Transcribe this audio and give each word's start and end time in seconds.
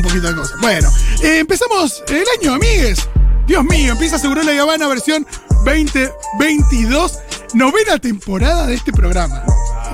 un 0.00 0.08
poquito 0.08 0.28
de 0.28 0.34
cosas. 0.34 0.60
Bueno, 0.60 0.88
eh, 1.22 1.38
empezamos 1.40 2.02
el 2.08 2.24
año, 2.38 2.54
amigues. 2.54 3.08
Dios 3.46 3.64
mío, 3.64 3.92
empieza 3.92 4.18
Seguro 4.18 4.42
la 4.42 4.60
Habana 4.60 4.88
versión 4.88 5.26
2022, 5.64 7.18
novena 7.54 7.98
temporada 7.98 8.66
de 8.66 8.74
este 8.74 8.92
programa. 8.92 9.44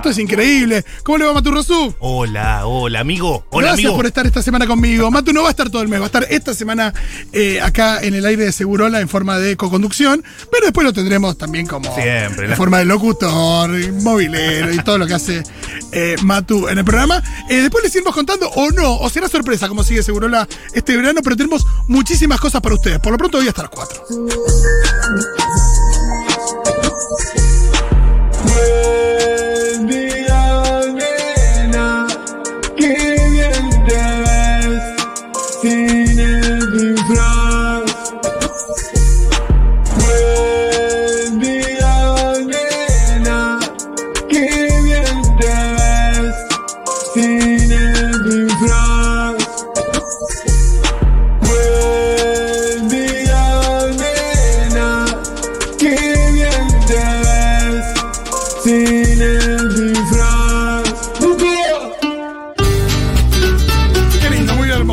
Esto 0.06 0.21
es 0.21 0.22
increíble. 0.22 0.85
¿Cómo 1.03 1.19
le 1.19 1.24
va 1.24 1.32
Matu 1.32 1.50
Rosú? 1.50 1.92
Hola, 1.98 2.64
hola, 2.69 3.01
amigo. 3.01 3.45
Hola, 3.51 3.66
Gracias 3.71 3.87
amigo. 3.87 3.96
por 3.96 4.06
estar 4.06 4.24
esta 4.24 4.40
semana 4.40 4.64
conmigo. 4.64 5.10
Matu 5.10 5.32
no 5.32 5.42
va 5.42 5.48
a 5.48 5.51
estar 5.51 5.69
todo 5.69 5.82
el 5.82 5.88
mes, 5.88 5.99
va 5.99 6.04
a 6.04 6.06
estar 6.06 6.24
esta 6.31 6.54
semana 6.54 6.94
eh, 7.32 7.60
acá 7.60 7.99
en 8.01 8.14
el 8.14 8.24
aire 8.24 8.45
de 8.45 8.53
Segurola 8.53 9.00
en 9.00 9.08
forma 9.08 9.37
de 9.40 9.56
co-conducción, 9.56 10.22
pero 10.53 10.64
después 10.67 10.85
lo 10.85 10.92
tendremos 10.92 11.37
también 11.37 11.67
como 11.67 11.92
Siempre, 11.92 12.45
en 12.45 12.50
la- 12.50 12.56
forma 12.56 12.78
de 12.78 12.85
locutor, 12.85 13.69
movilero 13.95 14.72
y 14.72 14.78
todo 14.85 14.96
lo 14.96 15.08
que 15.08 15.14
hace 15.14 15.42
eh, 15.90 16.14
Matu 16.23 16.68
en 16.68 16.78
el 16.78 16.84
programa. 16.84 17.20
Eh, 17.50 17.62
después 17.62 17.82
les 17.82 17.92
iremos 17.96 18.14
contando 18.14 18.48
o 18.50 18.70
no, 18.70 18.98
o 18.98 19.10
será 19.10 19.28
sorpresa 19.28 19.66
como 19.66 19.82
sigue 19.82 20.04
Segurola 20.04 20.46
este 20.73 20.96
verano, 20.96 21.20
pero 21.24 21.34
tenemos 21.36 21.66
muchísimas 21.88 22.38
cosas 22.38 22.60
para 22.60 22.77
ustedes. 22.77 23.00
Por 23.00 23.10
lo 23.10 23.18
pronto 23.18 23.38
hoy 23.38 23.48
hasta 23.48 23.62
las 23.62 23.70
4. 23.73 24.04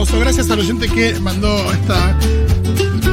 Hermoso. 0.04 0.20
Gracias 0.20 0.50
al 0.50 0.60
oyente 0.60 0.88
que 0.88 1.20
mandó 1.20 1.72
esta 1.72 2.18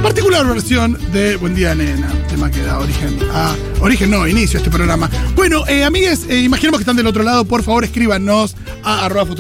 particular 0.03 0.47
versión 0.47 0.99
de 1.13 1.37
Buen 1.37 1.55
Día 1.55 1.75
Nena, 1.75 2.11
tema 2.29 2.51
que 2.51 2.63
da 2.63 2.79
origen 2.79 3.19
a. 3.33 3.55
Origen 3.81 4.11
no, 4.11 4.27
inicio 4.27 4.59
a 4.59 4.61
este 4.61 4.71
programa. 4.71 5.09
Bueno, 5.35 5.67
eh, 5.69 5.85
amigues, 5.85 6.27
eh, 6.29 6.41
imaginemos 6.41 6.79
que 6.79 6.83
están 6.83 6.97
del 6.97 7.07
otro 7.07 7.23
lado. 7.23 7.45
Por 7.45 7.63
favor, 7.63 7.85
escríbanos 7.85 8.57
a 8.83 9.07
arroba 9.07 9.35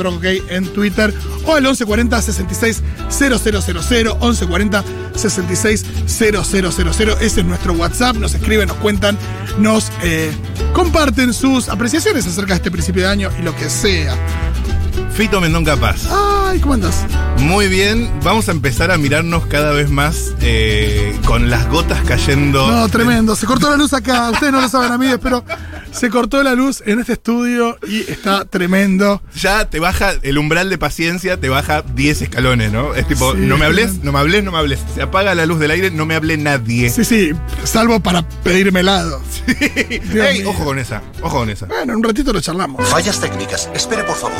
en 0.48 0.66
Twitter 0.68 1.12
o 1.46 1.54
al 1.54 1.62
1140 1.62 2.22
66 2.22 2.82
000 3.10 3.38
1140 3.38 4.84
66 5.14 5.86
000. 6.06 7.16
Ese 7.20 7.40
es 7.40 7.46
nuestro 7.46 7.72
WhatsApp. 7.74 8.16
Nos 8.16 8.34
escriben, 8.34 8.68
nos 8.68 8.76
cuentan, 8.78 9.18
nos 9.58 9.90
eh, 10.02 10.30
comparten 10.72 11.32
sus 11.32 11.68
apreciaciones 11.68 12.26
acerca 12.26 12.54
de 12.54 12.56
este 12.56 12.70
principio 12.70 13.02
de 13.02 13.08
año 13.08 13.30
y 13.38 13.42
lo 13.42 13.54
que 13.56 13.68
sea. 13.68 14.16
Fito 15.12 15.40
Mendón 15.40 15.64
Capaz. 15.64 16.06
Ay, 16.10 16.60
¿cómo 16.60 16.74
andas? 16.74 17.04
Muy 17.40 17.68
bien, 17.68 18.08
vamos 18.22 18.48
a 18.48 18.52
empezar 18.52 18.90
a 18.90 18.98
mirarnos 18.98 19.46
cada 19.46 19.72
vez 19.72 19.90
más 19.90 20.34
eh, 20.40 21.18
con 21.24 21.50
las 21.50 21.68
gotas 21.68 22.00
cayendo. 22.06 22.70
No, 22.70 22.88
tremendo. 22.88 23.34
Se 23.34 23.46
cortó 23.46 23.68
la 23.70 23.76
luz 23.76 23.92
acá. 23.92 24.30
Ustedes 24.30 24.52
no 24.52 24.60
lo 24.60 24.68
saben, 24.68 24.92
amigos, 24.92 25.18
pero 25.22 25.44
se 25.90 26.10
cortó 26.10 26.42
la 26.42 26.54
luz 26.54 26.82
en 26.86 27.00
este 27.00 27.14
estudio 27.14 27.76
y 27.88 28.00
está 28.10 28.44
tremendo. 28.44 29.20
Ya 29.34 29.68
te 29.68 29.80
baja 29.80 30.12
el 30.22 30.38
umbral 30.38 30.70
de 30.70 30.78
paciencia, 30.78 31.40
te 31.40 31.48
baja 31.48 31.82
10 31.82 32.22
escalones, 32.22 32.70
¿no? 32.72 32.94
Es 32.94 33.08
tipo, 33.08 33.32
Sí, 33.32 33.38
no 33.40 33.56
me 33.58 33.66
hables, 33.66 34.04
no 34.04 34.12
me 34.12 34.18
hables, 34.20 34.44
no 34.44 34.52
me 34.52 34.58
hables. 34.58 34.78
Se 34.94 35.02
apaga 35.02 35.34
la 35.34 35.46
luz 35.46 35.58
del 35.58 35.72
aire, 35.72 35.90
no 35.90 36.06
me 36.06 36.14
hable 36.14 36.36
nadie. 36.36 36.90
Sí, 36.90 37.04
sí, 37.04 37.30
salvo 37.64 38.00
para 38.00 38.22
pedirme 38.44 38.80
helado. 38.80 39.20
Ey, 39.60 40.00
mío. 40.40 40.50
ojo 40.50 40.64
con 40.64 40.78
esa, 40.78 41.02
ojo 41.22 41.38
con 41.38 41.50
esa. 41.50 41.66
Bueno, 41.66 41.92
en 41.94 41.98
un 41.98 42.04
ratito 42.04 42.32
lo 42.32 42.40
charlamos. 42.40 42.86
Fallas 42.88 43.18
técnicas. 43.20 43.68
Espere, 43.74 44.04
por 44.04 44.16
favor. 44.16 44.36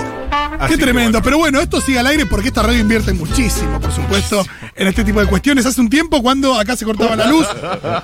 Así 0.61 0.75
Qué 0.75 0.83
tremendo. 0.83 1.13
bueno. 1.13 1.25
Pero 1.25 1.39
bueno, 1.39 1.61
esto 1.61 1.81
sigue 1.81 1.99
al 1.99 2.07
aire 2.07 2.27
porque 2.27 2.49
esta 2.49 2.63
radio 2.63 2.79
invierte 2.91 3.13
muchísimo, 3.13 3.81
por 3.81 3.93
supuesto, 3.93 4.45
en 4.75 4.89
este 4.89 5.05
tipo 5.05 5.21
de 5.21 5.27
cuestiones. 5.27 5.65
Hace 5.65 5.81
un 5.81 5.89
tiempo, 5.89 6.21
cuando 6.25 6.59
acá 6.59 6.75
se 6.75 6.85
cortaba 6.85 7.15
la 7.15 7.27
luz, 7.27 7.47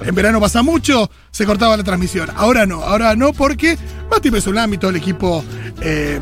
en 0.03 0.15
verano 0.15 0.41
pasa 0.41 0.63
mucho, 0.63 1.11
se 1.33 1.45
cortaba 1.45 1.77
la 1.77 1.83
transmisión. 1.83 2.31
Ahora 2.37 2.67
no, 2.67 2.85
ahora 2.85 3.17
no, 3.17 3.33
porque 3.33 3.77
Mati 4.09 4.31
Pesulami, 4.31 4.79
todo 4.79 4.91
el 4.93 4.97
equipo. 4.97 5.45
eh, 5.81 6.21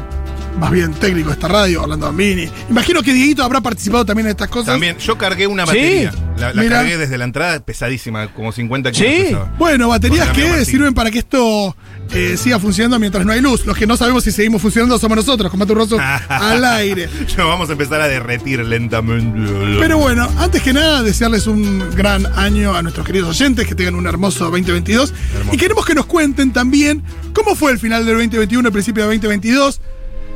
más 0.59 0.71
bien 0.71 0.93
técnico 0.95 1.29
de 1.29 1.35
esta 1.35 1.49
radio, 1.49 1.83
Orlando 1.83 2.07
Bambini. 2.07 2.49
Imagino 2.71 3.03
que 3.03 3.13
Dieguito 3.13 3.43
habrá 3.45 3.61
participado 3.61 4.05
también 4.05 4.27
en 4.27 4.31
estas 4.33 4.49
cosas. 4.49 4.67
También, 4.67 4.97
yo 4.99 5.19
cargué 5.19 5.47
una 5.47 5.65
Sí. 5.65 5.69
batería. 5.69 6.13
La, 6.39 6.53
la 6.53 6.63
Mira. 6.63 6.77
cargué 6.79 6.97
desde 6.97 7.17
la 7.19 7.25
entrada, 7.25 7.61
pesadísima, 7.61 8.29
como 8.33 8.51
50 8.53 8.91
kilos. 8.93 9.09
Sí. 9.13 9.23
pesaba. 9.25 9.53
Bueno, 9.59 9.89
baterías 9.89 10.29
que 10.31 10.65
sirven 10.65 10.95
para 10.95 11.11
que 11.11 11.19
esto 11.21 11.77
eh, 12.13 12.37
siga 12.37 12.59
funcionando 12.59 12.99
mientras 12.99 13.25
no 13.25 13.33
hay 13.33 13.41
luz. 13.41 13.65
Los 13.67 13.77
que 13.77 13.87
no 13.87 13.97
sabemos 13.97 14.25
si 14.25 14.33
seguimos 14.33 14.61
funcionando 14.63 14.99
somos 14.99 15.17
nosotros, 15.17 15.51
con 15.51 15.59
Matu 15.61 15.75
Rosso 15.75 15.97
al 16.29 16.65
aire. 16.65 17.09
Ya 17.37 17.45
vamos 17.45 17.69
a 17.69 17.73
empezar 17.73 18.01
a 18.01 18.09
derretir 18.09 18.61
lentamente. 18.65 19.53
Pero 19.81 19.99
bueno, 19.99 20.29
antes 20.39 20.63
que 20.63 20.73
nada, 20.73 21.03
desearles 21.03 21.47
un 21.47 21.91
gran 21.95 22.27
año 22.37 22.75
a 22.75 22.83
nuestros 22.83 23.07
queridos 23.07 23.29
oyentes, 23.31 23.67
que 23.67 23.75
tengan 23.75 23.95
un 23.95 24.07
hermoso 24.07 24.45
2022. 24.45 25.13
Hermoso. 25.37 25.55
Y 25.55 25.59
queremos 25.59 25.85
que 25.87 25.95
nos 25.95 26.07
cuenten 26.07 26.53
también 26.53 27.03
cómo 27.33 27.55
fue 27.55 27.73
el 27.73 27.79
final 27.79 28.05
del 28.07 28.15
2021, 28.17 28.69
el 28.69 28.73
principio 28.73 29.03
del 29.09 29.21
2022. 29.21 29.81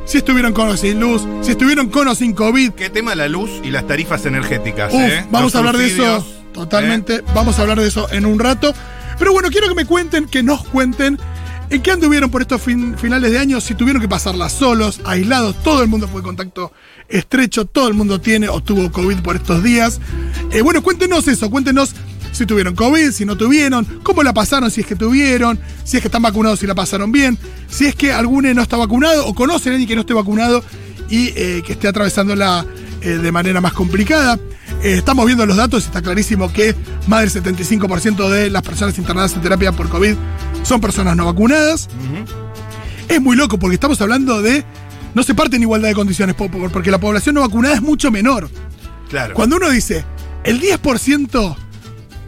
Si 0.09 0.17
estuvieron 0.17 0.53
con 0.53 0.67
o 0.69 0.75
sin 0.75 0.99
luz, 0.99 1.21
si 1.43 1.51
estuvieron 1.51 1.87
con 1.89 2.07
o 2.07 2.15
sin 2.15 2.33
COVID. 2.33 2.71
¿Qué 2.71 2.89
tema 2.89 3.13
la 3.13 3.27
luz 3.27 3.51
y 3.63 3.69
las 3.69 3.85
tarifas 3.85 4.25
energéticas? 4.25 4.91
Uf, 4.91 4.99
eh? 4.99 5.23
vamos 5.29 5.53
Los 5.53 5.55
a 5.55 5.59
hablar 5.59 5.77
de 5.77 5.85
eso 5.85 5.95
subsidios, 6.21 6.51
totalmente. 6.51 7.15
¿eh? 7.17 7.21
Vamos 7.35 7.59
a 7.59 7.61
hablar 7.61 7.79
de 7.79 7.87
eso 7.87 8.11
en 8.11 8.25
un 8.25 8.39
rato. 8.39 8.73
Pero 9.19 9.33
bueno, 9.33 9.49
quiero 9.51 9.67
que 9.69 9.75
me 9.75 9.85
cuenten, 9.85 10.25
que 10.25 10.41
nos 10.41 10.63
cuenten 10.65 11.19
en 11.69 11.81
qué 11.83 11.91
anduvieron 11.91 12.31
por 12.31 12.41
estos 12.41 12.59
fin- 12.59 12.97
finales 12.97 13.31
de 13.31 13.37
año, 13.37 13.61
si 13.61 13.75
tuvieron 13.75 14.01
que 14.01 14.07
pasarlas 14.09 14.51
solos, 14.51 14.99
aislados. 15.05 15.55
Todo 15.63 15.83
el 15.83 15.89
mundo 15.89 16.07
fue 16.07 16.21
en 16.21 16.25
contacto 16.25 16.71
estrecho, 17.07 17.65
todo 17.65 17.87
el 17.87 17.93
mundo 17.93 18.19
tiene 18.19 18.49
o 18.49 18.61
tuvo 18.63 18.91
COVID 18.91 19.19
por 19.19 19.35
estos 19.35 19.61
días. 19.61 20.01
Eh, 20.51 20.61
bueno, 20.61 20.81
cuéntenos 20.81 21.27
eso, 21.27 21.51
cuéntenos 21.51 21.93
si 22.39 22.45
tuvieron 22.47 22.75
COVID, 22.75 23.11
si 23.11 23.25
no 23.25 23.37
tuvieron, 23.37 23.85
cómo 24.03 24.23
la 24.23 24.33
pasaron, 24.33 24.71
si 24.71 24.81
es 24.81 24.87
que 24.87 24.95
tuvieron, 24.95 25.59
si 25.83 25.97
es 25.97 26.01
que 26.01 26.07
están 26.07 26.21
vacunados, 26.23 26.59
si 26.59 26.67
la 26.67 26.73
pasaron 26.75 27.11
bien, 27.11 27.37
si 27.69 27.85
es 27.85 27.95
que 27.95 28.11
alguno 28.11 28.51
no 28.53 28.61
está 28.61 28.77
vacunado 28.77 29.25
o 29.27 29.35
conocen 29.35 29.71
a 29.71 29.75
alguien 29.75 29.87
que 29.87 29.95
no 29.95 30.01
esté 30.01 30.13
vacunado 30.13 30.63
y 31.09 31.27
eh, 31.35 31.61
que 31.65 31.73
esté 31.73 31.87
atravesándola 31.87 32.65
eh, 33.01 33.09
de 33.09 33.31
manera 33.31 33.61
más 33.61 33.73
complicada. 33.73 34.39
Eh, 34.83 34.93
estamos 34.97 35.25
viendo 35.25 35.45
los 35.45 35.57
datos 35.57 35.83
y 35.83 35.85
está 35.87 36.01
clarísimo 36.01 36.51
que 36.53 36.75
más 37.07 37.21
del 37.33 37.43
75% 37.43 38.29
de 38.29 38.49
las 38.49 38.61
personas 38.61 38.97
internadas 38.97 39.33
en 39.33 39.41
terapia 39.41 39.71
por 39.71 39.89
COVID 39.89 40.15
son 40.63 40.79
personas 40.81 41.15
no 41.15 41.25
vacunadas. 41.25 41.89
Es 43.07 43.21
muy 43.21 43.35
loco 43.35 43.57
porque 43.57 43.75
estamos 43.75 43.99
hablando 44.01 44.41
de. 44.41 44.63
No 45.15 45.23
se 45.23 45.33
parte 45.33 45.55
en 45.55 45.63
igualdad 45.63 45.89
de 45.89 45.95
condiciones, 45.95 46.35
po- 46.35 46.49
po- 46.51 46.69
porque 46.69 46.91
la 46.91 46.99
población 46.99 47.33
no 47.35 47.41
vacunada 47.41 47.73
es 47.75 47.81
mucho 47.81 48.11
menor. 48.11 48.47
Claro. 49.09 49.33
Cuando 49.33 49.55
uno 49.55 49.69
dice, 49.71 50.05
el 50.43 50.61
10% 50.61 51.55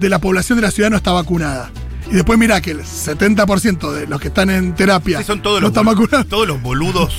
de 0.02 0.10
la 0.10 0.20
población 0.20 0.58
de 0.58 0.64
la 0.64 0.72
ciudad 0.72 0.90
no 0.90 0.98
está 0.98 1.12
vacunada. 1.14 1.72
Y 2.12 2.16
después 2.16 2.38
mira 2.38 2.60
que 2.60 2.72
el 2.72 2.82
70% 2.82 3.92
de 3.94 4.08
los 4.08 4.20
que 4.20 4.28
están 4.28 4.50
en 4.50 4.76
terapia 4.76 5.20
Sí, 5.20 5.24
son 5.24 5.42
todos 5.42 5.62
no 5.62 5.68
los, 5.68 5.70
están 5.70 5.86
vacunados. 5.86 6.28
todos 6.28 6.46
los 6.48 6.62
boludos. 6.62 7.14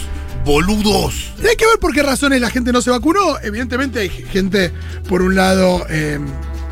Boludos. 0.44 1.32
Y 1.42 1.46
hay 1.46 1.56
que 1.56 1.66
ver 1.66 1.78
por 1.80 1.94
qué 1.94 2.02
razones 2.02 2.40
la 2.40 2.50
gente 2.50 2.72
no 2.72 2.82
se 2.82 2.90
vacunó. 2.90 3.38
Evidentemente 3.42 4.00
hay 4.00 4.08
gente, 4.10 4.72
por 5.08 5.22
un 5.22 5.34
lado, 5.36 5.86
eh, 5.88 6.18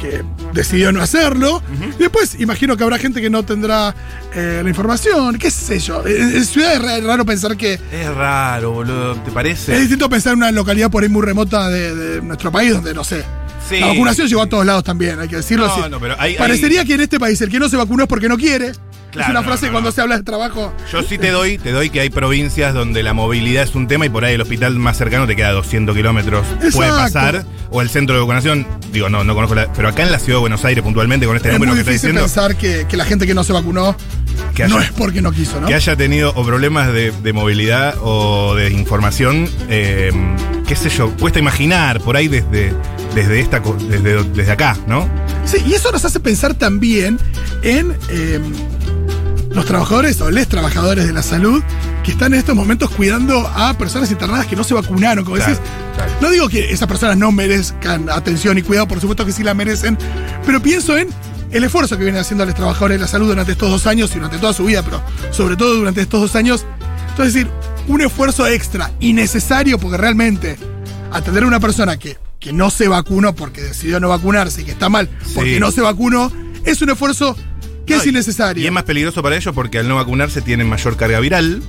que 0.01 0.23
decidió 0.53 0.91
no 0.93 1.01
hacerlo. 1.01 1.63
Y 1.97 2.03
después 2.03 2.39
imagino 2.41 2.77
que 2.77 2.83
habrá 2.83 2.99
gente 2.99 3.21
que 3.21 3.31
no 3.31 3.45
tendrá 3.45 3.95
eh, 4.35 4.61
la 4.63 4.69
información. 4.69 5.39
¿Qué 5.39 5.51
sé 5.53 5.79
yo? 5.79 6.05
En, 6.07 6.37
en 6.37 6.45
ciudad 6.45 6.75
es 6.75 6.83
ra- 6.83 7.01
raro 7.01 7.25
pensar 7.25 7.57
que... 7.57 7.75
Es 7.93 8.15
raro, 8.15 8.73
boludo. 8.73 9.15
¿Te 9.17 9.31
parece? 9.31 9.73
Es 9.75 9.81
distinto 9.83 10.11
pensar 10.11 10.33
en 10.33 10.39
una 10.39 10.51
localidad 10.51 10.91
por 10.91 11.05
ahí 11.05 11.09
muy 11.09 11.23
remota 11.23 11.69
de, 11.69 11.95
de 11.95 12.23
nuestro 12.23 12.51
país, 12.51 12.73
donde 12.73 12.93
no 12.93 13.05
sé. 13.05 13.25
Sí, 13.71 13.81
la 13.81 13.87
vacunación 13.87 14.27
llegó 14.29 14.43
a 14.43 14.47
todos 14.49 14.67
lados 14.67 14.85
también, 14.85 15.19
hay 15.21 15.29
que 15.29 15.37
decirlo 15.37 15.67
No, 15.67 15.73
así. 15.73 15.91
no, 15.91 15.99
pero 16.01 16.17
hay- 16.19 16.35
Parecería 16.37 16.81
hay- 16.81 16.87
que 16.87 16.95
en 16.95 17.01
este 17.01 17.19
país 17.19 17.41
el 17.41 17.49
que 17.51 17.59
no 17.59 17.69
se 17.69 17.77
vacunó 17.77 18.03
es 18.03 18.09
porque 18.09 18.29
no 18.29 18.37
quiere. 18.37 18.73
Claro, 19.13 19.25
es 19.27 19.31
una 19.31 19.41
no, 19.41 19.47
frase 19.47 19.67
no, 19.67 19.73
cuando 19.73 19.91
se 19.91 20.01
habla 20.01 20.19
de 20.19 20.23
trabajo. 20.23 20.73
Yo 20.93 21.03
sí 21.03 21.19
te 21.19 21.31
doy, 21.31 21.59
te 21.59 21.73
doy 21.73 21.91
que 21.91 22.01
hay 22.01 22.11
provincias 22.11 22.75
donde 22.75 23.03
la 23.03 23.13
movilidad 23.13 23.65
es 23.65 23.75
un 23.75 23.89
tema 23.89 24.07
y 24.07 24.09
por 24.09 24.25
ahí 24.25 24.35
el 24.35 24.41
hospital 24.41 24.77
más 24.79 24.97
cercano 24.99 25.27
te 25.27 25.35
queda 25.35 25.49
a 25.49 25.53
200 25.53 25.97
kilómetros. 25.97 26.47
Puede 26.73 26.91
pasar. 26.91 27.45
O 27.71 27.83
el 27.83 27.91
centro 27.91 28.15
de 28.15 28.21
vacunación, 28.21 28.67
digo, 28.93 29.09
no, 29.09 29.25
no 29.25 29.35
conozco 29.35 29.57
la. 29.57 29.73
Pero 29.73 29.89
acá 29.89 30.03
en 30.05 30.13
la 30.13 30.19
ciudad 30.21 30.37
de 30.39 30.41
Buenos 30.43 30.65
Aires, 30.65 30.83
puntualmente, 30.85 31.27
con 31.27 31.35
este 31.37 31.49
es 31.49 31.55
número 31.55 31.73
muy 31.73 31.83
que 31.83 31.91
difícil 31.91 32.11
diciendo, 32.11 32.21
pensar 32.23 32.57
que, 32.57 32.87
que 32.89 32.97
la 32.97 33.05
gente 33.05 33.27
que 33.27 33.35
no 33.35 33.43
se 33.43 33.53
vacunó 33.53 33.97
que 34.55 34.67
no 34.69 34.81
es 34.81 34.91
porque 34.93 35.21
no 35.23 35.33
quiso, 35.33 35.61
¿no? 35.61 35.67
que 35.67 35.75
haya 35.75 35.97
tenido 35.97 36.33
o 36.35 36.45
problemas 36.45 36.93
de, 36.93 37.11
de 37.13 37.33
movilidad 37.33 37.95
o 38.03 38.55
de 38.55 38.71
información, 38.71 39.49
eh, 39.69 40.13
qué 40.67 40.77
sé 40.77 40.89
yo, 40.89 41.11
cuesta 41.17 41.39
imaginar 41.39 42.01
por 42.01 42.17
ahí 42.17 42.27
desde, 42.29 42.73
desde, 43.15 43.41
esta, 43.41 43.61
desde, 43.61 44.23
desde 44.25 44.53
acá, 44.53 44.77
¿no? 44.87 45.09
Sí, 45.45 45.59
y 45.67 45.75
eso 45.75 45.91
nos 45.93 46.05
hace 46.05 46.21
pensar 46.21 46.55
también 46.55 47.19
en 47.63 47.97
eh, 48.11 48.41
los 49.51 49.67
trabajadores 49.67 50.21
o 50.21 50.31
les 50.31 50.49
trabajadores 50.49 51.07
de 51.07 51.13
la 51.13 51.23
salud 51.23 51.63
que 52.05 52.13
están 52.13 52.33
en 52.33 52.39
estos 52.39 52.55
momentos 52.55 52.91
cuidando 52.91 53.47
a 53.49 53.75
personas 53.75 54.11
internadas 54.11 54.47
que 54.47 54.57
no 54.57 54.65
se 54.65 54.75
vacunaron, 54.75 55.25
como 55.25 55.37
Claro. 55.37 56.13
No 56.21 56.31
digo 56.31 56.49
que 56.49 56.73
esas 56.73 56.89
personas 56.89 57.17
no 57.17 57.33
merezcan 57.33 58.09
atención 58.09 58.57
y 58.57 58.63
cuidado, 58.63 58.89
por 58.89 59.01
supuesto 59.01 59.27
que 59.27 59.33
sí 59.33 59.43
la 59.43 59.55
merecen, 59.55 59.99
pero 60.47 60.63
pienso 60.63 60.97
en 60.97 61.09
el 61.51 61.65
esfuerzo 61.65 61.99
que 61.99 62.05
vienen 62.05 62.21
haciendo 62.21 62.47
los 62.47 62.55
trabajadores 62.55 62.99
de 62.99 63.03
la 63.03 63.09
salud 63.09 63.29
durante 63.29 63.53
estos 63.53 63.71
dos 63.71 63.87
años 63.87 64.11
y 64.13 64.15
durante 64.15 64.39
toda 64.39 64.53
su 64.53 64.65
vida, 64.65 64.83
pero 64.83 65.03
sobre 65.31 65.57
todo 65.57 65.75
durante 65.75 66.01
estos 66.01 66.21
dos 66.21 66.37
años. 66.37 66.65
Entonces, 67.11 67.35
decir, 67.35 67.51
un 67.89 68.01
esfuerzo 68.01 68.47
extra 68.47 68.93
y 69.01 69.13
necesario 69.13 69.79
porque 69.79 69.97
realmente 69.97 70.57
atender 71.11 71.43
a 71.43 71.47
una 71.49 71.61
persona 71.61 71.99
que, 71.99 72.17
que 72.41 72.53
no 72.53 72.71
se 72.71 72.89
vacunó 72.89 73.35
porque 73.35 73.61
decidió 73.63 74.01
no 74.01 74.09
vacunarse 74.09 74.63
y 74.63 74.65
que 74.65 74.71
está 74.73 74.89
mal 74.89 75.09
porque 75.35 75.55
Sí. 75.55 75.61
no 75.61 75.71
se 75.71 75.83
vacunó, 75.83 76.33
es 76.65 76.81
un 76.83 76.91
esfuerzo 76.91 77.37
que 77.87 77.95
No, 77.95 78.01
es 78.01 78.07
innecesario. 78.07 78.63
Y 78.63 78.67
es 78.67 78.73
más 78.73 78.85
peligroso 78.85 79.23
para 79.23 79.37
ellos 79.37 79.55
porque 79.55 79.79
al 79.79 79.89
no 79.89 79.97
vacunarse 79.97 80.41
tienen 80.41 80.69
mayor 80.69 80.97
carga 80.97 81.21
viral, 81.21 81.63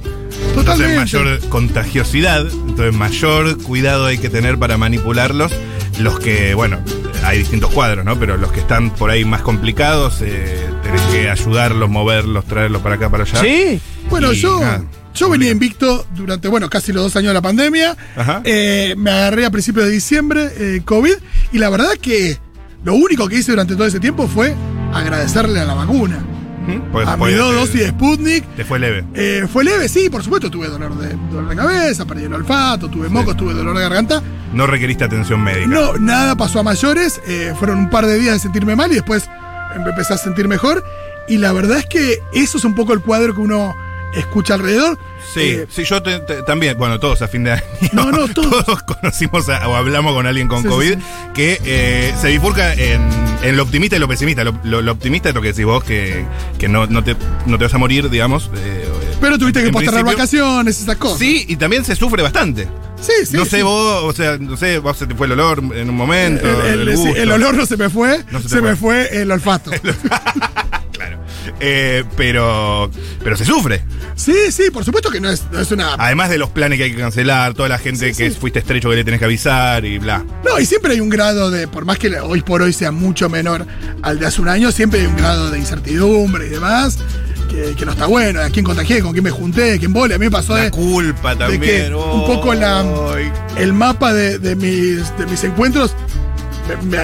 Totalmente. 0.55 0.93
entonces 0.93 0.95
mayor 0.97 1.49
contagiosidad, 1.49 2.47
entonces 2.47 2.93
mayor 2.95 3.57
cuidado 3.63 4.05
hay 4.05 4.17
que 4.17 4.29
tener 4.29 4.57
para 4.57 4.77
manipularlos. 4.77 5.51
Los 5.99 6.19
que, 6.19 6.53
bueno, 6.53 6.79
hay 7.23 7.39
distintos 7.39 7.69
cuadros, 7.71 8.05
¿no? 8.05 8.17
Pero 8.17 8.37
los 8.37 8.51
que 8.51 8.61
están 8.61 8.91
por 8.91 9.09
ahí 9.11 9.25
más 9.25 9.41
complicados, 9.41 10.21
eh, 10.21 10.69
tenés 10.83 11.01
que 11.11 11.29
ayudarlos, 11.29 11.89
moverlos, 11.89 12.45
traerlos 12.45 12.81
para 12.81 12.95
acá, 12.95 13.09
para 13.09 13.23
allá. 13.25 13.41
Sí. 13.41 13.79
Bueno, 14.09 14.31
Y 14.31 14.37
yo, 14.37 14.59
nada, 14.61 14.83
yo 15.13 15.29
venía 15.29 15.51
invicto 15.51 16.05
durante, 16.15 16.47
bueno, 16.47 16.69
casi 16.69 16.91
los 16.93 17.03
dos 17.03 17.15
años 17.15 17.29
de 17.29 17.33
la 17.33 17.41
pandemia. 17.41 17.95
Ajá. 18.15 18.41
Eh, 18.43 18.95
me 18.97 19.11
agarré 19.11 19.45
a 19.45 19.49
principios 19.51 19.85
de 19.85 19.91
diciembre, 19.91 20.51
eh, 20.57 20.81
COVID, 20.85 21.13
y 21.51 21.57
la 21.57 21.69
verdad 21.69 21.91
que 22.01 22.37
lo 22.83 22.95
único 22.95 23.27
que 23.27 23.37
hice 23.37 23.51
durante 23.51 23.75
todo 23.75 23.85
ese 23.85 23.99
tiempo 23.99 24.27
fue 24.27 24.55
agradecerle 24.93 25.59
a 25.59 25.65
la 25.65 25.73
vacuna. 25.73 26.19
A 27.05 27.17
mi 27.17 27.33
dos 27.33 27.55
dosis 27.55 27.81
de 27.81 27.89
Sputnik. 27.89 28.45
Te 28.55 28.63
fue 28.63 28.79
leve. 28.79 29.03
Eh, 29.15 29.47
fue 29.51 29.63
leve, 29.63 29.89
sí, 29.89 30.09
por 30.09 30.23
supuesto, 30.23 30.49
tuve 30.49 30.67
dolor 30.67 30.95
de, 30.97 31.15
dolor 31.31 31.49
de 31.49 31.55
cabeza, 31.55 32.05
perdí 32.05 32.25
el 32.25 32.33
olfato, 32.33 32.87
tuve 32.87 33.09
mocos, 33.09 33.35
tuve 33.35 33.53
dolor 33.53 33.75
de 33.75 33.81
garganta. 33.81 34.21
No 34.53 34.67
requeriste 34.67 35.03
atención 35.03 35.43
médica. 35.43 35.67
No, 35.67 35.97
nada 35.97 36.35
pasó 36.35 36.59
a 36.59 36.63
mayores. 36.63 37.19
eh, 37.27 37.53
fueron 37.57 37.79
un 37.79 37.89
par 37.89 38.05
de 38.05 38.17
días 38.19 38.35
de 38.35 38.39
sentirme 38.39 38.75
mal 38.75 38.91
y 38.91 38.95
después 38.95 39.27
me 39.83 39.89
empecé 39.89 40.13
a 40.13 40.17
sentir 40.17 40.47
mejor. 40.47 40.83
Y 41.27 41.37
la 41.37 41.51
verdad 41.51 41.79
es 41.79 41.85
que 41.87 42.19
eso 42.33 42.57
es 42.57 42.63
un 42.63 42.75
poco 42.75 42.93
el 42.93 43.01
cuadro 43.01 43.33
que 43.33 43.41
uno 43.41 43.75
escucha 44.15 44.55
alrededor. 44.55 44.97
Sí, 45.33 45.39
Eh, 45.41 45.67
sí, 45.69 45.83
yo 45.85 46.01
te- 46.03 46.19
te- 46.19 46.43
también, 46.43 46.77
bueno, 46.77 46.99
todos 46.99 47.21
a 47.21 47.27
fin 47.27 47.43
de 47.45 47.51
año. 47.53 47.63
No, 47.93 48.11
no, 48.11 48.27
todos. 48.33 48.83
conocimos 48.83 49.47
a- 49.49 49.67
o 49.67 49.75
hablamos 49.75 50.13
con 50.13 50.25
alguien 50.27 50.47
con 50.47 50.63
Sí, 50.63 50.67
COVID 50.67 50.93
sí. 50.95 50.99
que 51.33 51.59
eh, 51.63 52.13
se 52.19 52.27
bifurca 52.29 52.73
en, 52.73 53.01
en 53.43 53.55
lo 53.57 53.63
optimista 53.63 53.95
y 53.95 53.99
lo 53.99 54.07
pesimista. 54.07 54.43
Lo, 54.43 54.53
lo- 54.63 54.81
lo 54.81 54.91
optimista 54.91 55.29
es 55.29 55.35
lo 55.35 55.41
que 55.41 55.49
decís 55.49 55.65
vos, 55.65 55.83
que, 55.83 56.25
que 56.57 56.67
no, 56.67 56.87
no, 56.87 57.03
te, 57.03 57.15
no 57.45 57.57
te 57.57 57.63
vas 57.65 57.73
a 57.73 57.77
morir, 57.77 58.09
digamos. 58.09 58.49
eh, 58.55 58.85
pero 59.21 59.37
tuviste 59.37 59.63
que 59.63 59.71
postergar 59.71 60.03
vacaciones, 60.03 60.81
esas 60.81 60.97
cosas. 60.97 61.19
Sí, 61.19 61.45
y 61.47 61.55
también 61.55 61.85
se 61.85 61.95
sufre 61.95 62.23
bastante. 62.23 62.67
sí, 62.99 63.11
sí. 63.25 63.37
no 63.37 63.43
sí. 63.45 63.51
sé 63.51 63.63
vos, 63.63 64.03
o 64.03 64.11
sea, 64.13 64.37
no 64.39 64.57
sé, 64.57 64.79
vos 64.79 64.97
se 64.97 65.05
te 65.07 65.13
fue 65.15 65.27
el 65.27 65.33
olor 65.33 65.59
en 65.75 65.89
un 65.89 65.95
momento. 65.95 66.47
El, 66.65 66.81
el- 66.81 66.87
el 66.89 66.97
sí, 66.97 67.03
gusto. 67.03 67.21
el 67.21 67.31
olor 67.31 67.53
no 67.55 67.65
se 67.67 67.77
me 67.77 67.89
fue, 67.89 68.23
No 68.31 68.41
se 68.41 68.49
se, 68.49 68.55
te 68.55 68.61
me 68.63 68.75
fue. 68.75 69.05
fue 69.07 69.21
el 69.21 69.31
olfato. 69.31 69.71
Eh, 71.63 72.03
pero, 72.17 72.89
pero 73.23 73.37
se 73.37 73.45
sufre. 73.45 73.83
sí, 74.15 74.33
sí, 74.51 74.71
por 74.71 74.83
supuesto 74.83 75.09
que 75.11 75.19
no 75.19 75.29
es, 75.29 75.43
no 75.51 75.59
es 75.59 75.71
una. 75.71 75.93
Además 75.95 76.29
de 76.29 76.37
los 76.37 76.49
planes 76.49 76.77
que 76.77 76.85
hay 76.85 76.91
que 76.91 76.97
cancelar, 76.97 77.53
toda 77.53 77.69
la 77.69 77.77
gente 77.77 78.13
Sí, 78.13 78.17
que 78.23 78.29
sí. 78.31 78.37
fuiste 78.39 78.59
estrecho 78.59 78.89
que 78.89 78.95
le 78.95 79.03
tenés 79.03 79.19
que 79.19 79.25
avisar 79.25 79.85
y 79.85 79.97
bla. 79.99 80.23
No, 80.43 80.59
y 80.59 80.65
siempre 80.65 80.93
hay 80.93 80.99
un 80.99 81.09
grado 81.09 81.51
de, 81.51 81.67
por 81.67 81.85
más 81.85 81.97
que 81.99 82.19
hoy 82.19 82.41
por 82.41 82.61
hoy 82.61 82.73
sea 82.73 82.91
mucho 82.91 83.29
menor 83.29 83.65
al 84.01 84.19
de 84.19 84.25
hace 84.25 84.41
un 84.41 84.47
año, 84.49 84.71
siempre 84.71 85.01
hay 85.01 85.05
un 85.07 85.15
grado 85.15 85.51
de 85.51 85.59
incertidumbre 85.59 86.47
y 86.47 86.49
demás, 86.49 86.97
que, 87.49 87.75
que 87.75 87.85
no 87.85 87.91
está 87.91 88.05
bueno. 88.07 88.41
¿A 88.41 88.49
quién 88.49 88.65
contagié? 88.65 89.01
¿Con 89.01 89.11
quién 89.11 89.23
me 89.23 89.31
junté? 89.31 89.77
¿Quién 89.77 89.93
vole? 89.93 90.15
A 90.15 90.17
mí 90.17 90.25
me 90.25 90.31
pasó 90.31 90.55
La 90.55 90.63
de, 90.63 90.71
culpa 90.71 91.35
también. 91.35 91.61
que 91.61 91.93
un 91.95 92.25
poco 92.25 92.53
la, 92.53 92.79
Ay. 93.15 93.31
el 93.57 93.73
mapa 93.73 94.13
de, 94.13 94.39
de 94.39 94.55
mis, 94.55 95.15
de 95.17 95.25
mis 95.27 95.43
encuentros 95.43 95.95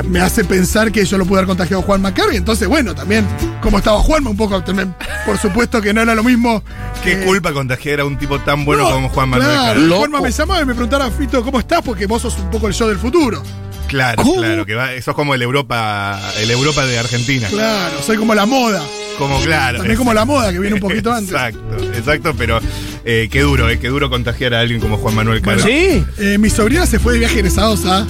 me, 0.08 0.20
hace 0.20 0.44
pensar 0.44 0.92
que 0.92 1.06
yo 1.06 1.18
lo 1.18 1.26
pude 1.26 1.40
haber 1.40 1.48
contagiado 1.48 1.82
a 1.82 1.86
Juan 1.86 2.02
Macabi. 2.02 2.36
Entonces, 2.36 2.68
bueno, 2.68 2.96
también, 2.96 3.26
como 3.62 3.78
estaba 3.78 4.00
Juanma, 4.00 4.30
un 4.30 4.38
poco 4.38 4.64
también, 4.64 4.94
por 5.26 5.38
supuesto 5.38 5.82
que 5.82 5.94
no 5.94 6.02
era 6.02 6.16
lo 6.16 6.24
mismo. 6.24 6.64
Qué 7.04 7.24
culpa 7.26 7.54
contagiar 7.54 8.00
a 8.02 8.06
un 8.06 8.18
tipo 8.18 8.40
tan 8.40 8.66
bueno 8.66 8.84
No, 8.84 8.96
como 8.96 9.10
Juan 9.10 9.30
Manuel 9.30 9.50
Claro. 9.50 9.98
Juanma 9.98 10.22
me 10.22 10.32
llamaba 10.32 10.62
y 10.62 10.66
me 10.66 10.74
preguntaba, 10.74 11.10
Fito, 11.12 11.44
¿cómo 11.44 11.60
estás? 11.60 11.82
Porque 11.82 12.06
vos 12.06 12.22
sos 12.22 12.38
un 12.40 12.50
poco 12.50 12.68
el 12.68 12.74
yo 12.74 12.88
del 12.88 12.98
futuro. 12.98 13.44
Claro, 13.88 14.22
¿Cómo? 14.22 14.42
claro, 14.42 14.66
que 14.66 14.76
va, 14.76 14.94
eso 14.94 15.12
es 15.12 15.16
como 15.16 15.34
el 15.34 15.42
Europa, 15.42 16.20
el 16.40 16.52
Europa 16.52 16.86
de 16.86 17.00
Argentina. 17.00 17.48
Claro, 17.48 18.02
soy 18.06 18.18
como 18.18 18.36
la 18.36 18.46
moda. 18.46 18.84
Como 19.18 19.40
claro. 19.40 19.78
También 19.80 19.98
como 19.98 20.14
la 20.14 20.26
moda, 20.26 20.52
que 20.52 20.60
viene 20.60 20.76
un 20.76 20.82
poquito 20.82 21.12
antes. 21.12 21.32
Exacto, 21.32 21.78
exacto, 21.96 22.34
pero 22.38 22.60
eh, 23.06 23.30
qué 23.32 23.42
duro, 23.42 23.70
eh, 23.70 23.80
qué 23.80 23.88
duro 23.88 24.10
contagiar 24.10 24.54
a 24.54 24.60
alguien 24.60 24.80
como 24.82 24.98
Juan 24.98 25.16
Manuel 25.16 25.42
Carlos. 25.42 25.64
Sí. 25.64 26.04
Eh, 26.18 26.38
mi 26.38 26.50
sobrina 26.50 26.86
se 26.86 27.00
fue 27.00 27.14
de 27.14 27.20
viaje 27.20 27.36
egresados 27.36 27.86
a 27.86 28.06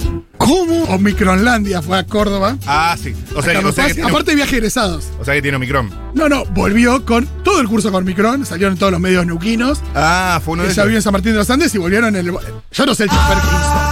¿Cómo? 0.48 0.84
Omicronlandia, 0.84 1.82
fue 1.82 1.98
a 1.98 2.06
Córdoba. 2.06 2.56
Ah, 2.66 2.96
sí. 3.00 3.14
O 3.36 3.42
sea, 3.42 3.60
o, 3.60 3.70
sea 3.70 3.88
que 3.88 3.94
tiene, 3.94 4.08
Aparte 4.08 4.30
de 4.30 4.36
viaje 4.36 4.56
egresados. 4.56 5.08
o 5.20 5.24
sea 5.24 5.34
que 5.34 5.42
tiene 5.42 5.58
Omicron. 5.58 5.90
No, 6.14 6.28
no, 6.28 6.46
volvió 6.46 7.04
con 7.04 7.26
todo 7.44 7.60
el 7.60 7.68
curso 7.68 7.92
con 7.92 8.02
Omicron, 8.02 8.46
salieron 8.46 8.72
en 8.72 8.78
todos 8.78 8.92
los 8.92 9.00
medios 9.00 9.26
neuquinos. 9.26 9.80
Ah, 9.94 10.40
fue 10.42 10.54
uno 10.54 10.62
de 10.62 10.70
Ella 10.70 10.84
vive 10.84 10.94
en 10.94 10.98
esos. 10.98 11.04
San 11.04 11.12
Martín 11.12 11.32
de 11.32 11.38
los 11.38 11.50
Andes 11.50 11.74
y 11.74 11.78
volvieron 11.78 12.16
en 12.16 12.26
el. 12.26 12.34
Yo 12.72 12.86
no 12.86 12.94
sé 12.94 13.04
el 13.04 13.10
chofer 13.10 13.38
que 13.38 13.46
hizo. 13.46 13.87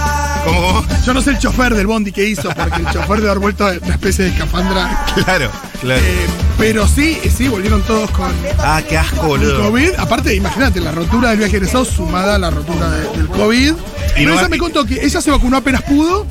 ¿Cómo, 0.47 0.61
cómo? 0.83 0.85
Yo 1.05 1.13
no 1.13 1.21
sé 1.21 1.31
el 1.31 1.39
chofer 1.39 1.73
del 1.75 1.87
bondi 1.87 2.11
que 2.11 2.25
hizo, 2.27 2.49
porque 2.49 2.75
el 2.81 2.89
chofer 2.91 3.21
de 3.21 3.27
haber 3.27 3.39
vuelto 3.39 3.65
una 3.65 3.93
especie 3.93 4.25
de 4.25 4.31
escafandra. 4.31 5.05
Claro, 5.15 5.49
claro. 5.81 6.01
Eh, 6.03 6.25
pero 6.57 6.87
sí, 6.87 7.17
sí, 7.35 7.47
volvieron 7.47 7.81
todos 7.83 8.09
con 8.11 8.31
ah, 8.59 8.81
qué 8.87 8.97
asco, 8.97 9.27
boludo. 9.27 9.61
COVID. 9.69 9.91
Aparte, 9.97 10.33
imagínate, 10.35 10.79
la 10.79 10.91
rotura 10.91 11.29
del 11.29 11.39
viaje 11.39 11.57
egresado 11.57 11.85
sumada 11.85 12.35
a 12.35 12.39
la 12.39 12.49
rotura 12.49 12.89
de- 12.89 13.17
del 13.17 13.27
COVID. 13.27 13.69
Y 13.71 13.73
pero 14.15 14.25
no 14.29 14.33
ella 14.33 14.41
va- 14.43 14.49
me 14.49 14.57
contó 14.57 14.85
que 14.85 15.03
ella 15.05 15.21
se 15.21 15.29
vacunó 15.31 15.57
apenas 15.57 15.81
pudo. 15.83 16.25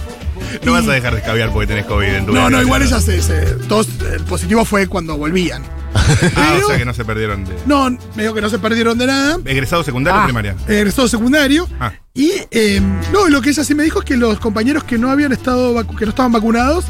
No 0.64 0.70
y- 0.72 0.74
vas 0.74 0.88
a 0.88 0.92
dejar 0.92 1.12
de 1.12 1.18
escabiar 1.20 1.50
porque 1.52 1.66
tenés 1.68 1.86
COVID 1.86 2.06
en 2.06 2.26
tu 2.26 2.32
No, 2.32 2.40
vida. 2.40 2.50
no, 2.50 2.62
igual 2.62 2.82
ella 2.82 3.00
se, 3.00 3.20
se- 3.22 3.54
todos, 3.68 3.88
el 4.12 4.22
positivo 4.24 4.64
fue 4.64 4.86
cuando 4.86 5.16
volvían. 5.16 5.62
Ah, 6.36 6.52
Pero- 6.54 6.66
o 6.66 6.68
sea 6.68 6.78
que 6.78 6.84
no 6.84 6.94
se 6.94 7.04
perdieron 7.04 7.44
de. 7.44 7.54
No, 7.66 7.90
me 7.90 8.22
dijo 8.22 8.34
que 8.34 8.40
no 8.40 8.48
se 8.50 8.58
perdieron 8.58 8.98
de 8.98 9.06
nada. 9.06 9.38
¿Egresado 9.44 9.82
secundario 9.82 10.20
Ah. 10.20 10.22
o 10.22 10.26
primaria? 10.26 10.54
Egresado 10.68 11.08
secundario. 11.08 11.68
Ah. 11.80 11.92
Y 12.14 12.32
eh, 12.50 12.80
no, 13.12 13.28
lo 13.28 13.40
que 13.42 13.50
ella 13.50 13.64
sí 13.64 13.74
me 13.74 13.82
dijo 13.82 13.98
es 14.00 14.04
que 14.04 14.16
los 14.16 14.38
compañeros 14.40 14.84
que 14.84 14.98
no 14.98 15.10
habían 15.10 15.32
estado 15.32 15.74
vacu- 15.74 15.96
que 15.96 16.04
no 16.06 16.10
estaban 16.10 16.32
vacunados 16.32 16.84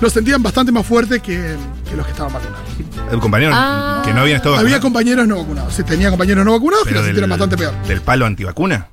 lo 0.00 0.10
sentían 0.10 0.42
bastante 0.42 0.72
más 0.72 0.84
fuerte 0.84 1.20
que, 1.20 1.56
que 1.88 1.96
los 1.96 2.04
que 2.06 2.12
estaban 2.12 2.32
vacunados. 2.32 2.64
El 3.12 3.20
compañero 3.20 3.52
Ah. 3.54 4.02
que 4.04 4.12
no 4.12 4.20
habían 4.22 4.36
estado 4.38 4.54
Había 4.56 4.76
vacunados. 4.78 4.82
compañeros 4.82 5.28
no 5.28 5.36
vacunados. 5.38 5.74
Sí, 5.74 5.82
tenía 5.84 6.10
compañeros 6.10 6.44
no 6.44 6.52
vacunados 6.52 6.84
que 6.84 6.90
Pero 6.90 7.00
lo 7.00 7.06
del- 7.06 7.10
sintieron 7.14 7.30
bastante 7.30 7.56
peor. 7.56 7.74
¿Del 7.86 8.00
palo 8.00 8.26
antivacuna? 8.26 8.88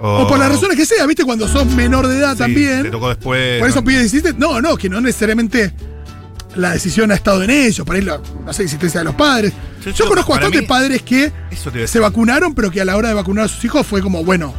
O 0.00 0.26
por 0.26 0.38
las 0.38 0.48
razones 0.50 0.76
que 0.76 0.84
sea, 0.84 1.06
¿viste? 1.06 1.24
Cuando 1.24 1.46
sos 1.48 1.66
menor 1.66 2.06
de 2.08 2.18
edad 2.18 2.32
Sí, 2.32 2.38
también. 2.38 2.82
Te 2.82 2.90
tocó 2.90 3.08
después. 3.08 3.60
Por 3.60 3.68
eso 3.68 3.80
no. 3.80 3.84
pide 3.86 4.00
17. 4.00 4.34
No, 4.38 4.60
no, 4.60 4.76
que 4.76 4.88
no 4.88 5.00
necesariamente 5.00 5.72
la 6.56 6.72
decisión 6.72 7.10
ha 7.10 7.14
estado 7.14 7.42
en 7.42 7.50
ellos, 7.50 7.86
para 7.86 7.98
ir 7.98 8.04
la, 8.04 8.20
no 8.44 8.52
sé, 8.52 8.62
insistencia 8.64 9.00
de 9.00 9.04
los 9.04 9.14
padres. 9.14 9.52
Yo- 9.84 9.90
Yo, 9.90 9.96
yo- 10.04 10.08
conozco 10.08 10.32
bastantes 10.32 10.60
mí- 10.62 10.66
padres 10.66 11.02
que 11.02 11.32
se 11.86 12.00
vacunaron, 12.00 12.54
pero 12.54 12.70
que 12.70 12.80
a 12.80 12.84
la 12.84 12.96
hora 12.96 13.08
de 13.08 13.14
vacunar 13.14 13.44
a 13.46 13.48
sus 13.48 13.64
hijos 13.64 13.86
fue 13.86 14.00
como, 14.02 14.24
bueno, 14.24 14.54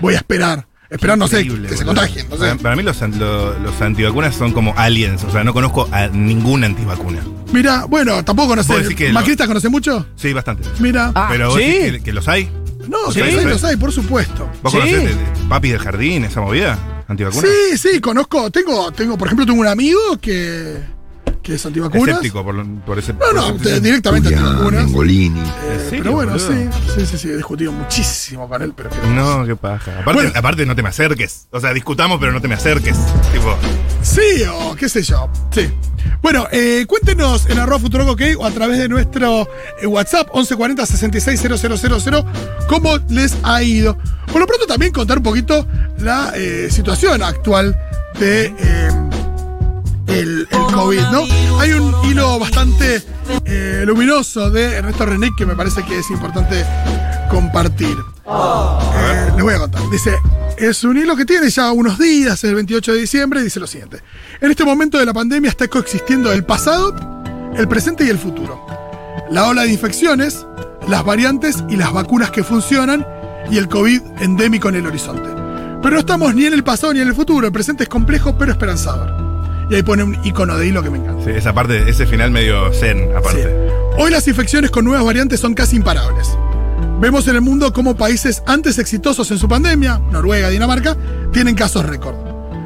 voy 0.00 0.14
a 0.14 0.18
esperar. 0.18 0.66
Esperar, 0.88 1.18
no 1.18 1.26
sé, 1.26 1.44
que 1.44 1.76
se 1.76 1.84
contagien. 1.84 2.28
No 2.28 2.36
sé. 2.36 2.42
Para, 2.42 2.56
para 2.58 2.76
mí 2.76 2.82
los, 2.84 3.00
lo- 3.00 3.58
los 3.58 3.80
antivacunas 3.82 4.36
son 4.36 4.52
como 4.52 4.72
aliens, 4.76 5.24
o 5.24 5.32
sea, 5.32 5.42
no 5.42 5.52
conozco 5.52 5.88
a 5.90 6.06
ningún 6.06 6.62
antivacuna. 6.62 7.20
Mira, 7.52 7.86
bueno, 7.86 8.24
tampoco 8.24 8.54
¿Vos 8.54 8.64
conoce. 8.66 8.82
decís 8.84 8.96
que 8.96 9.12
¿Macrista 9.12 9.48
conoce 9.48 9.68
mucho? 9.68 10.06
Sí, 10.14 10.32
bastante. 10.32 10.68
Mira. 10.78 11.10
Ah, 11.14 11.26
Pero 11.28 11.48
vos 11.50 11.58
¿sí? 11.58 11.64
decís 11.66 11.92
que, 11.92 12.02
que 12.04 12.12
los 12.12 12.28
hay. 12.28 12.48
no, 12.88 13.10
sí, 13.10 13.18
los 13.18 13.28
sí. 13.30 13.38
hay, 13.38 13.44
los 13.46 13.64
hay, 13.64 13.76
por 13.76 13.90
supuesto. 13.90 14.48
¿Vos 14.62 14.72
Sí. 14.72 14.78
conocés 14.78 15.02
de- 15.02 15.14
de 15.14 15.48
papis 15.48 15.72
del 15.72 15.80
jardín, 15.80 16.24
esa 16.24 16.40
movida? 16.40 16.78
¿Antivacuna? 17.08 17.48
Sí, 17.72 17.78
sí, 17.78 18.00
conozco. 18.00 18.50
Tengo, 18.52 18.92
tengo, 18.92 19.18
por 19.18 19.26
ejemplo, 19.26 19.44
tengo 19.44 19.60
un 19.60 19.66
amigo 19.66 19.98
que, 20.20 20.76
que 21.46 21.54
es 21.54 21.64
antivacunas. 21.64 22.08
Escéptico 22.08 22.42
por, 22.44 22.66
por 22.80 22.98
ese. 22.98 23.12
No, 23.12 23.18
por 23.20 23.34
no, 23.34 23.46
ese- 23.50 23.58
te- 23.58 23.80
directamente 23.80 24.34
antivacunas. 24.34 24.84
Mengolini. 24.86 25.40
Eh, 25.40 25.44
¿En 25.74 25.80
serio, 25.90 25.98
pero 26.02 26.12
bueno, 26.12 26.32
boludo? 26.32 26.48
sí, 26.48 26.68
sí, 26.96 27.06
sí, 27.06 27.18
sí, 27.18 27.28
he 27.30 27.36
discutido 27.36 27.70
muchísimo 27.72 28.48
con 28.48 28.62
él, 28.62 28.72
pero 28.76 28.90
que- 28.90 28.96
No, 29.08 29.46
qué 29.46 29.54
paja. 29.54 29.92
Aparte, 30.00 30.12
Bueno. 30.12 30.30
aparte 30.34 30.66
no 30.66 30.74
te 30.74 30.82
me 30.82 30.88
acerques. 30.88 31.46
O 31.52 31.60
sea, 31.60 31.72
discutamos, 31.72 32.18
pero 32.18 32.32
no 32.32 32.40
te 32.40 32.48
me 32.48 32.54
acerques. 32.56 32.96
Tipo, 33.32 33.56
Sí, 34.02 34.42
o 34.52 34.74
qué 34.76 34.88
sé 34.88 35.02
yo. 35.02 35.28
Sí. 35.52 35.68
Bueno, 36.22 36.46
eh, 36.52 36.84
cuéntenos 36.88 37.46
en 37.48 37.58
arroba 37.58 37.78
futurock 37.80 38.08
ok 38.10 38.22
o 38.38 38.46
a 38.46 38.50
través 38.50 38.78
de 38.78 38.88
nuestro 38.88 39.48
eh, 39.80 39.86
WhatsApp 39.86 40.28
1140 40.34 40.84
660000 40.86 42.24
cómo 42.68 42.96
les 43.08 43.36
ha 43.42 43.62
ido. 43.62 43.96
Por 44.30 44.40
lo 44.40 44.46
pronto 44.46 44.66
también 44.66 44.92
contar 44.92 45.18
un 45.18 45.22
poquito 45.24 45.66
la 45.98 46.32
eh, 46.36 46.68
situación 46.70 47.22
actual 47.22 47.76
de 48.18 48.46
eh, 48.58 48.88
el, 50.06 50.48
el 50.50 50.74
COVID, 50.74 51.00
¿no? 51.12 51.24
Hay 51.58 51.72
un 51.72 51.94
hilo 52.04 52.38
bastante 52.38 53.02
eh, 53.44 53.84
luminoso 53.86 54.50
de 54.50 54.74
Ernesto 54.74 55.06
René 55.06 55.30
que 55.36 55.46
me 55.46 55.54
parece 55.54 55.84
que 55.84 55.98
es 55.98 56.10
importante 56.10 56.64
compartir. 57.30 57.96
Eh, 58.26 59.30
les 59.34 59.42
voy 59.42 59.54
a 59.54 59.58
contar. 59.58 59.82
Dice, 59.90 60.16
es 60.58 60.84
un 60.84 60.96
hilo 60.96 61.16
que 61.16 61.24
tiene 61.24 61.48
ya 61.50 61.72
unos 61.72 61.98
días, 61.98 62.42
el 62.44 62.54
28 62.54 62.92
de 62.92 63.00
diciembre, 63.00 63.40
y 63.40 63.44
dice 63.44 63.60
lo 63.60 63.66
siguiente. 63.66 64.00
En 64.40 64.50
este 64.50 64.64
momento 64.64 64.98
de 64.98 65.06
la 65.06 65.12
pandemia 65.12 65.50
está 65.50 65.68
coexistiendo 65.68 66.32
el 66.32 66.44
pasado, 66.44 66.94
el 67.56 67.68
presente 67.68 68.04
y 68.04 68.08
el 68.08 68.18
futuro. 68.18 68.66
La 69.30 69.48
ola 69.48 69.62
de 69.62 69.72
infecciones 69.72 70.46
las 70.88 71.04
variantes 71.04 71.64
y 71.68 71.76
las 71.76 71.92
vacunas 71.92 72.30
que 72.30 72.44
funcionan 72.44 73.06
y 73.50 73.58
el 73.58 73.68
COVID 73.68 74.00
endémico 74.20 74.68
en 74.68 74.76
el 74.76 74.86
horizonte. 74.86 75.28
Pero 75.82 75.94
no 75.94 76.00
estamos 76.00 76.34
ni 76.34 76.46
en 76.46 76.54
el 76.54 76.64
pasado 76.64 76.92
ni 76.92 77.00
en 77.00 77.08
el 77.08 77.14
futuro, 77.14 77.46
el 77.46 77.52
presente 77.52 77.84
es 77.84 77.88
complejo 77.88 78.36
pero 78.38 78.52
esperanzador. 78.52 79.25
Y 79.68 79.74
ahí 79.74 79.82
pone 79.82 80.04
un 80.04 80.16
icono 80.24 80.56
de 80.56 80.68
hilo 80.68 80.82
que 80.82 80.90
me 80.90 80.98
encanta. 80.98 81.24
Sí, 81.24 81.30
esa 81.30 81.52
parte, 81.52 81.88
ese 81.88 82.06
final 82.06 82.30
medio 82.30 82.72
zen, 82.72 83.16
aparte. 83.16 83.42
Sí. 83.42 83.48
Hoy 83.98 84.10
las 84.10 84.28
infecciones 84.28 84.70
con 84.70 84.84
nuevas 84.84 85.04
variantes 85.04 85.40
son 85.40 85.54
casi 85.54 85.76
imparables. 85.76 86.36
Vemos 87.00 87.26
en 87.28 87.34
el 87.34 87.42
mundo 87.42 87.72
cómo 87.72 87.96
países 87.96 88.42
antes 88.46 88.78
exitosos 88.78 89.30
en 89.30 89.38
su 89.38 89.48
pandemia, 89.48 90.00
Noruega, 90.10 90.48
Dinamarca, 90.48 90.96
tienen 91.32 91.54
casos 91.54 91.84
récord. 91.84 92.14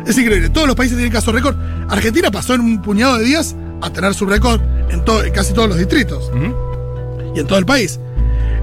Es 0.06 0.16
increíble, 0.18 0.50
todos 0.50 0.66
los 0.66 0.76
países 0.76 0.96
tienen 0.96 1.12
casos 1.12 1.34
récord. 1.34 1.56
Argentina 1.88 2.30
pasó 2.30 2.54
en 2.54 2.60
un 2.60 2.82
puñado 2.82 3.18
de 3.18 3.24
días 3.24 3.56
a 3.80 3.90
tener 3.90 4.14
su 4.14 4.26
récord 4.26 4.60
en, 4.90 5.02
casi 5.32 5.52
todos 5.52 5.68
los 5.68 5.78
distritos 5.78 6.30
y 7.34 7.40
en 7.40 7.46
todo 7.46 7.58
el 7.58 7.66
país. 7.66 7.98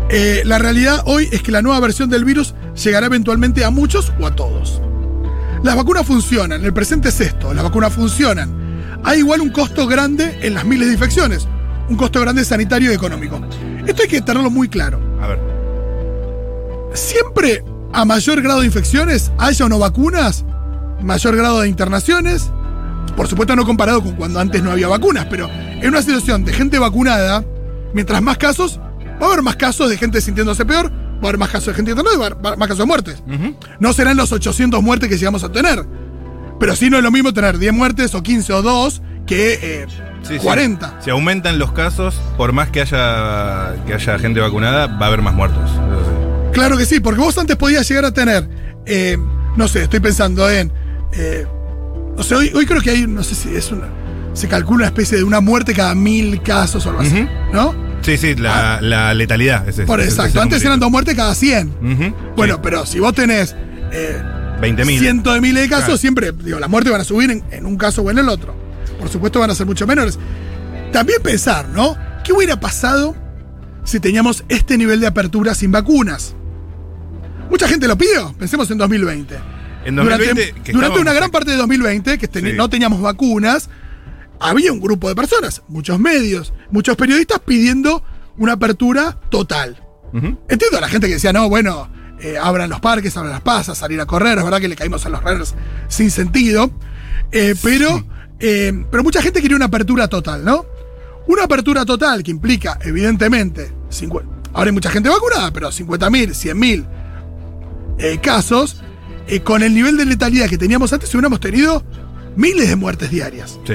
Eh, 0.09 0.43
la 0.45 0.57
realidad 0.57 1.03
hoy 1.05 1.27
es 1.31 1.41
que 1.41 1.51
la 1.51 1.61
nueva 1.61 1.79
versión 1.81 2.09
del 2.09 2.23
virus 2.23 2.53
llegará 2.81 3.07
eventualmente 3.07 3.65
a 3.65 3.69
muchos 3.69 4.13
o 4.19 4.25
a 4.25 4.35
todos. 4.35 4.81
Las 5.63 5.75
vacunas 5.75 6.05
funcionan, 6.05 6.63
el 6.63 6.73
presente 6.73 7.09
es 7.09 7.19
esto, 7.19 7.53
las 7.53 7.63
vacunas 7.63 7.93
funcionan. 7.93 8.99
Hay 9.03 9.19
igual 9.19 9.41
un 9.41 9.49
costo 9.49 9.87
grande 9.87 10.39
en 10.41 10.53
las 10.53 10.65
miles 10.65 10.87
de 10.87 10.93
infecciones, 10.93 11.47
un 11.89 11.95
costo 11.95 12.21
grande 12.21 12.45
sanitario 12.45 12.91
y 12.91 12.95
económico. 12.95 13.41
Esto 13.85 14.03
hay 14.03 14.07
que 14.07 14.21
tenerlo 14.21 14.49
muy 14.49 14.69
claro. 14.69 14.99
A 15.21 15.27
ver. 15.27 15.39
Siempre 16.93 17.63
a 17.93 18.05
mayor 18.05 18.41
grado 18.41 18.59
de 18.61 18.67
infecciones, 18.67 19.31
haya 19.37 19.65
o 19.65 19.69
no 19.69 19.79
vacunas, 19.79 20.45
mayor 21.01 21.35
grado 21.35 21.61
de 21.61 21.69
internaciones, 21.69 22.51
por 23.15 23.27
supuesto 23.27 23.55
no 23.55 23.65
comparado 23.65 24.03
con 24.03 24.13
cuando 24.15 24.39
antes 24.39 24.61
no 24.61 24.71
había 24.71 24.87
vacunas, 24.87 25.25
pero 25.29 25.49
en 25.49 25.87
una 25.87 26.01
situación 26.01 26.43
de 26.43 26.53
gente 26.53 26.77
vacunada, 26.79 27.43
mientras 27.93 28.21
más 28.21 28.37
casos, 28.37 28.79
va 29.21 29.25
a 29.27 29.31
haber 29.31 29.41
más 29.41 29.55
casos 29.55 29.89
de 29.89 29.97
gente 29.97 30.21
sintiéndose 30.21 30.65
peor, 30.65 30.91
va 31.17 31.23
a 31.23 31.27
haber 31.29 31.37
más 31.37 31.49
casos 31.49 31.67
de 31.67 31.73
gente 31.73 31.91
internada 31.91 32.15
y 32.15 32.19
va 32.19 32.25
a 32.25 32.27
haber 32.27 32.57
más 32.57 32.67
casos 32.67 32.79
de 32.79 32.85
muertes. 32.85 33.23
No 33.79 33.93
serán 33.93 34.17
los 34.17 34.31
800 34.31 34.81
muertes 34.81 35.09
que 35.09 35.17
llegamos 35.17 35.43
a 35.43 35.51
tener, 35.51 35.85
pero 36.59 36.75
sí 36.75 36.89
no 36.89 36.97
es 36.97 37.03
lo 37.03 37.11
mismo 37.11 37.33
tener 37.33 37.57
10 37.57 37.73
muertes 37.73 38.15
o 38.15 38.23
15 38.23 38.53
o 38.53 38.61
2 38.61 39.01
que 39.25 39.59
eh, 39.61 39.87
Sí, 40.23 40.33
sí. 40.33 40.39
40. 40.39 40.99
Si 41.01 41.09
aumentan 41.09 41.57
los 41.59 41.71
casos, 41.71 42.15
por 42.37 42.51
más 42.51 42.69
que 42.69 42.81
haya, 42.81 43.75
que 43.85 43.93
haya 43.93 44.19
gente 44.19 44.39
vacunada, 44.41 44.87
va 44.87 45.05
a 45.05 45.07
haber 45.07 45.21
más 45.21 45.33
muertos. 45.33 45.69
Sí. 45.69 46.51
Claro 46.53 46.75
que 46.77 46.85
sí, 46.85 46.99
porque 46.99 47.19
vos 47.19 47.37
antes 47.37 47.55
podías 47.55 47.87
llegar 47.87 48.05
a 48.05 48.11
tener, 48.11 48.49
eh, 48.85 49.17
no 49.55 49.67
sé, 49.67 49.83
estoy 49.83 49.99
pensando 49.99 50.49
en, 50.49 50.73
eh, 51.13 51.45
no 52.15 52.23
sé, 52.23 52.35
hoy, 52.35 52.51
hoy 52.55 52.65
creo 52.65 52.81
que 52.81 52.89
hay, 52.89 53.07
no 53.07 53.23
sé 53.23 53.35
si 53.35 53.55
es 53.55 53.71
una, 53.71 53.87
se 54.33 54.47
calcula 54.47 54.77
una 54.77 54.85
especie 54.87 55.17
de 55.17 55.23
una 55.23 55.39
muerte 55.39 55.73
cada 55.73 55.93
mil 55.95 56.41
casos 56.41 56.85
o 56.85 56.89
algo 56.89 57.01
así. 57.01 57.27
¿no? 57.53 57.73
Sí, 58.01 58.17
sí, 58.17 58.35
la, 58.35 58.79
la 58.81 59.13
letalidad. 59.13 59.67
es- 59.67 59.79
Ah. 59.79 59.83
Por 59.85 59.99
es- 59.99 60.07
exacto, 60.09 60.41
antes 60.41 60.63
eran 60.63 60.79
dos 60.79 60.89
muertes 60.91 61.15
cada 61.15 61.35
100. 61.35 61.69
Ujú. 61.81 62.15
Bueno, 62.35 62.55
Sí. 62.55 62.59
pero 62.63 62.85
si 62.85 62.99
vos 62.99 63.13
tenés 63.13 63.55
eh, 63.91 64.21
20.000. 64.61 64.99
cientos 64.99 65.33
de 65.33 65.41
miles 65.41 65.63
de 65.63 65.69
casos, 65.69 65.85
Claro. 65.85 65.97
siempre, 65.97 66.31
digo, 66.31 66.59
las 66.59 66.69
muertes 66.69 66.91
van 66.91 67.01
a 67.01 67.03
subir 67.03 67.31
en, 67.31 67.43
en 67.51 67.65
un 67.65 67.77
caso 67.77 68.01
o 68.01 68.11
en 68.11 68.17
el 68.17 68.29
otro. 68.29 68.55
Por 68.99 69.09
supuesto 69.09 69.39
van 69.39 69.51
a 69.51 69.55
ser 69.55 69.65
mucho 69.65 69.85
menores. 69.85 70.17
También 70.91 71.21
pensar, 71.21 71.67
¿no? 71.69 71.95
¿Qué 72.23 72.33
hubiera 72.33 72.59
pasado 72.59 73.15
si 73.83 73.99
teníamos 73.99 74.43
este 74.49 74.77
nivel 74.77 74.99
de 75.01 75.07
apertura 75.07 75.53
sin 75.53 75.71
vacunas? 75.71 76.33
Mucha 77.49 77.67
gente 77.67 77.87
lo 77.87 77.97
pidió, 77.97 78.33
pensemos 78.37 78.69
en 78.71 78.77
2020. 78.77 79.35
En 79.85 79.95
2020, 79.95 80.53
durante 80.73 80.99
una 80.99 81.13
gran 81.13 81.29
parte 81.31 81.51
de 81.51 81.57
2020, 81.57 82.17
que 82.17 82.27
ten- 82.27 82.45
Sí. 82.45 82.53
no 82.53 82.69
teníamos 82.69 83.01
vacunas, 83.01 83.69
había 84.39 84.71
un 84.71 84.79
grupo 84.79 85.09
de 85.09 85.15
personas, 85.15 85.61
muchos 85.67 85.99
medios, 85.99 86.53
muchos 86.71 86.95
periodistas 86.95 87.39
pidiendo 87.39 88.03
una 88.37 88.53
apertura 88.53 89.19
total. 89.29 89.83
Entiendo 90.13 90.77
a 90.77 90.81
la 90.81 90.87
gente 90.87 91.07
que 91.07 91.13
decía, 91.15 91.33
no, 91.33 91.49
bueno, 91.49 91.89
eh, 92.19 92.37
abran 92.41 92.69
los 92.69 92.79
parques, 92.79 93.15
abran 93.17 93.31
las 93.31 93.41
pasas, 93.41 93.77
salir 93.77 93.99
a 94.01 94.05
correr, 94.05 94.37
es 94.37 94.43
verdad 94.43 94.59
que 94.59 94.67
le 94.67 94.75
caímos 94.75 95.05
a 95.05 95.09
los 95.09 95.21
runners 95.23 95.53
sin 95.87 96.09
sentido, 96.09 96.71
eh, 97.31 97.55
pero, 97.61 98.03
eh, 98.39 98.85
pero 98.89 99.03
mucha 99.03 99.21
gente 99.21 99.41
quería 99.41 99.55
una 99.57 99.65
apertura 99.65 100.07
total, 100.07 100.43
¿no? 100.43 100.65
Una 101.27 101.43
apertura 101.43 101.85
total 101.85 102.23
que 102.23 102.31
implica, 102.31 102.79
evidentemente, 102.81 103.73
ahora 104.53 104.69
hay 104.69 104.71
mucha 104.71 104.89
gente 104.89 105.09
vacunada, 105.09 105.51
pero 105.51 105.69
50.000, 105.69 106.29
100.000 106.29 106.87
eh, 107.99 108.19
casos, 108.21 108.81
con 109.43 109.61
el 109.61 109.73
nivel 109.73 109.97
de 109.97 110.05
letalidad 110.05 110.47
que 110.47 110.57
teníamos 110.57 110.93
antes, 110.93 111.13
hubiéramos 111.13 111.41
tenido 111.41 111.83
miles 112.37 112.69
de 112.69 112.77
muertes 112.77 113.11
diarias. 113.11 113.59
Sí. 113.67 113.73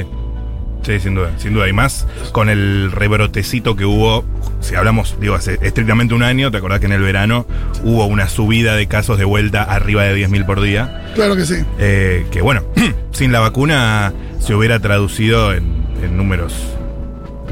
Sí, 0.82 0.98
sin 1.00 1.14
duda, 1.14 1.30
sin 1.38 1.54
duda. 1.54 1.68
Y 1.68 1.72
más 1.72 2.06
con 2.32 2.48
el 2.48 2.90
rebrotecito 2.90 3.76
que 3.76 3.84
hubo, 3.84 4.24
si 4.60 4.74
hablamos, 4.74 5.16
digo, 5.20 5.34
hace 5.36 5.58
estrictamente 5.62 6.12
un 6.14 6.22
año, 6.24 6.50
te 6.50 6.56
acordás 6.58 6.80
que 6.80 6.86
en 6.86 6.92
el 6.92 7.02
verano 7.02 7.46
hubo 7.84 8.06
una 8.06 8.28
subida 8.28 8.74
de 8.74 8.86
casos 8.88 9.16
de 9.18 9.24
vuelta 9.24 9.62
arriba 9.62 10.02
de 10.02 10.16
10.000 10.26 10.44
por 10.46 10.60
día. 10.60 11.04
Claro 11.14 11.36
que 11.36 11.46
sí. 11.46 11.56
Eh, 11.78 12.26
que 12.32 12.42
bueno, 12.42 12.62
sin 13.12 13.30
la 13.32 13.38
vacuna 13.40 14.12
se 14.40 14.54
hubiera 14.54 14.80
traducido 14.80 15.52
en, 15.54 15.84
en 16.02 16.16
números 16.16 16.52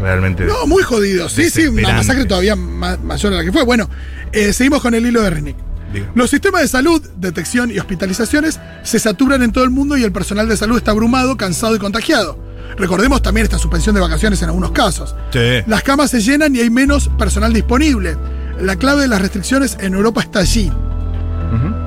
realmente. 0.00 0.44
No, 0.46 0.66
muy 0.66 0.82
jodido. 0.82 1.28
Sí, 1.28 1.50
sí, 1.50 1.66
una 1.66 1.92
masacre 1.92 2.24
todavía 2.24 2.56
ma- 2.56 2.96
mayor 2.96 3.32
a 3.32 3.36
la 3.36 3.44
que 3.44 3.52
fue. 3.52 3.62
Bueno, 3.64 3.88
eh, 4.32 4.52
seguimos 4.52 4.80
con 4.82 4.94
el 4.94 5.06
hilo 5.06 5.22
de 5.22 5.30
Renick. 5.30 5.56
digo. 5.92 6.06
Los 6.14 6.30
sistemas 6.30 6.62
de 6.62 6.68
salud, 6.68 7.00
detección 7.16 7.70
y 7.70 7.78
hospitalizaciones 7.78 8.58
se 8.82 8.98
saturan 8.98 9.42
en 9.42 9.52
todo 9.52 9.64
el 9.64 9.70
mundo 9.70 9.96
y 9.96 10.02
el 10.04 10.12
personal 10.12 10.48
de 10.48 10.56
salud 10.56 10.76
está 10.78 10.90
abrumado, 10.92 11.36
cansado 11.36 11.76
y 11.76 11.78
contagiado. 11.78 12.49
Recordemos 12.76 13.22
también 13.22 13.44
esta 13.44 13.58
suspensión 13.58 13.94
de 13.94 14.00
vacaciones 14.00 14.40
en 14.42 14.48
algunos 14.48 14.70
casos. 14.72 15.14
Sí. 15.32 15.62
Las 15.66 15.82
camas 15.82 16.10
se 16.10 16.20
llenan 16.20 16.54
y 16.56 16.60
hay 16.60 16.70
menos 16.70 17.08
personal 17.18 17.52
disponible. 17.52 18.16
La 18.60 18.76
clave 18.76 19.02
de 19.02 19.08
las 19.08 19.20
restricciones 19.20 19.76
en 19.80 19.94
Europa 19.94 20.20
está 20.22 20.40
allí. 20.40 20.70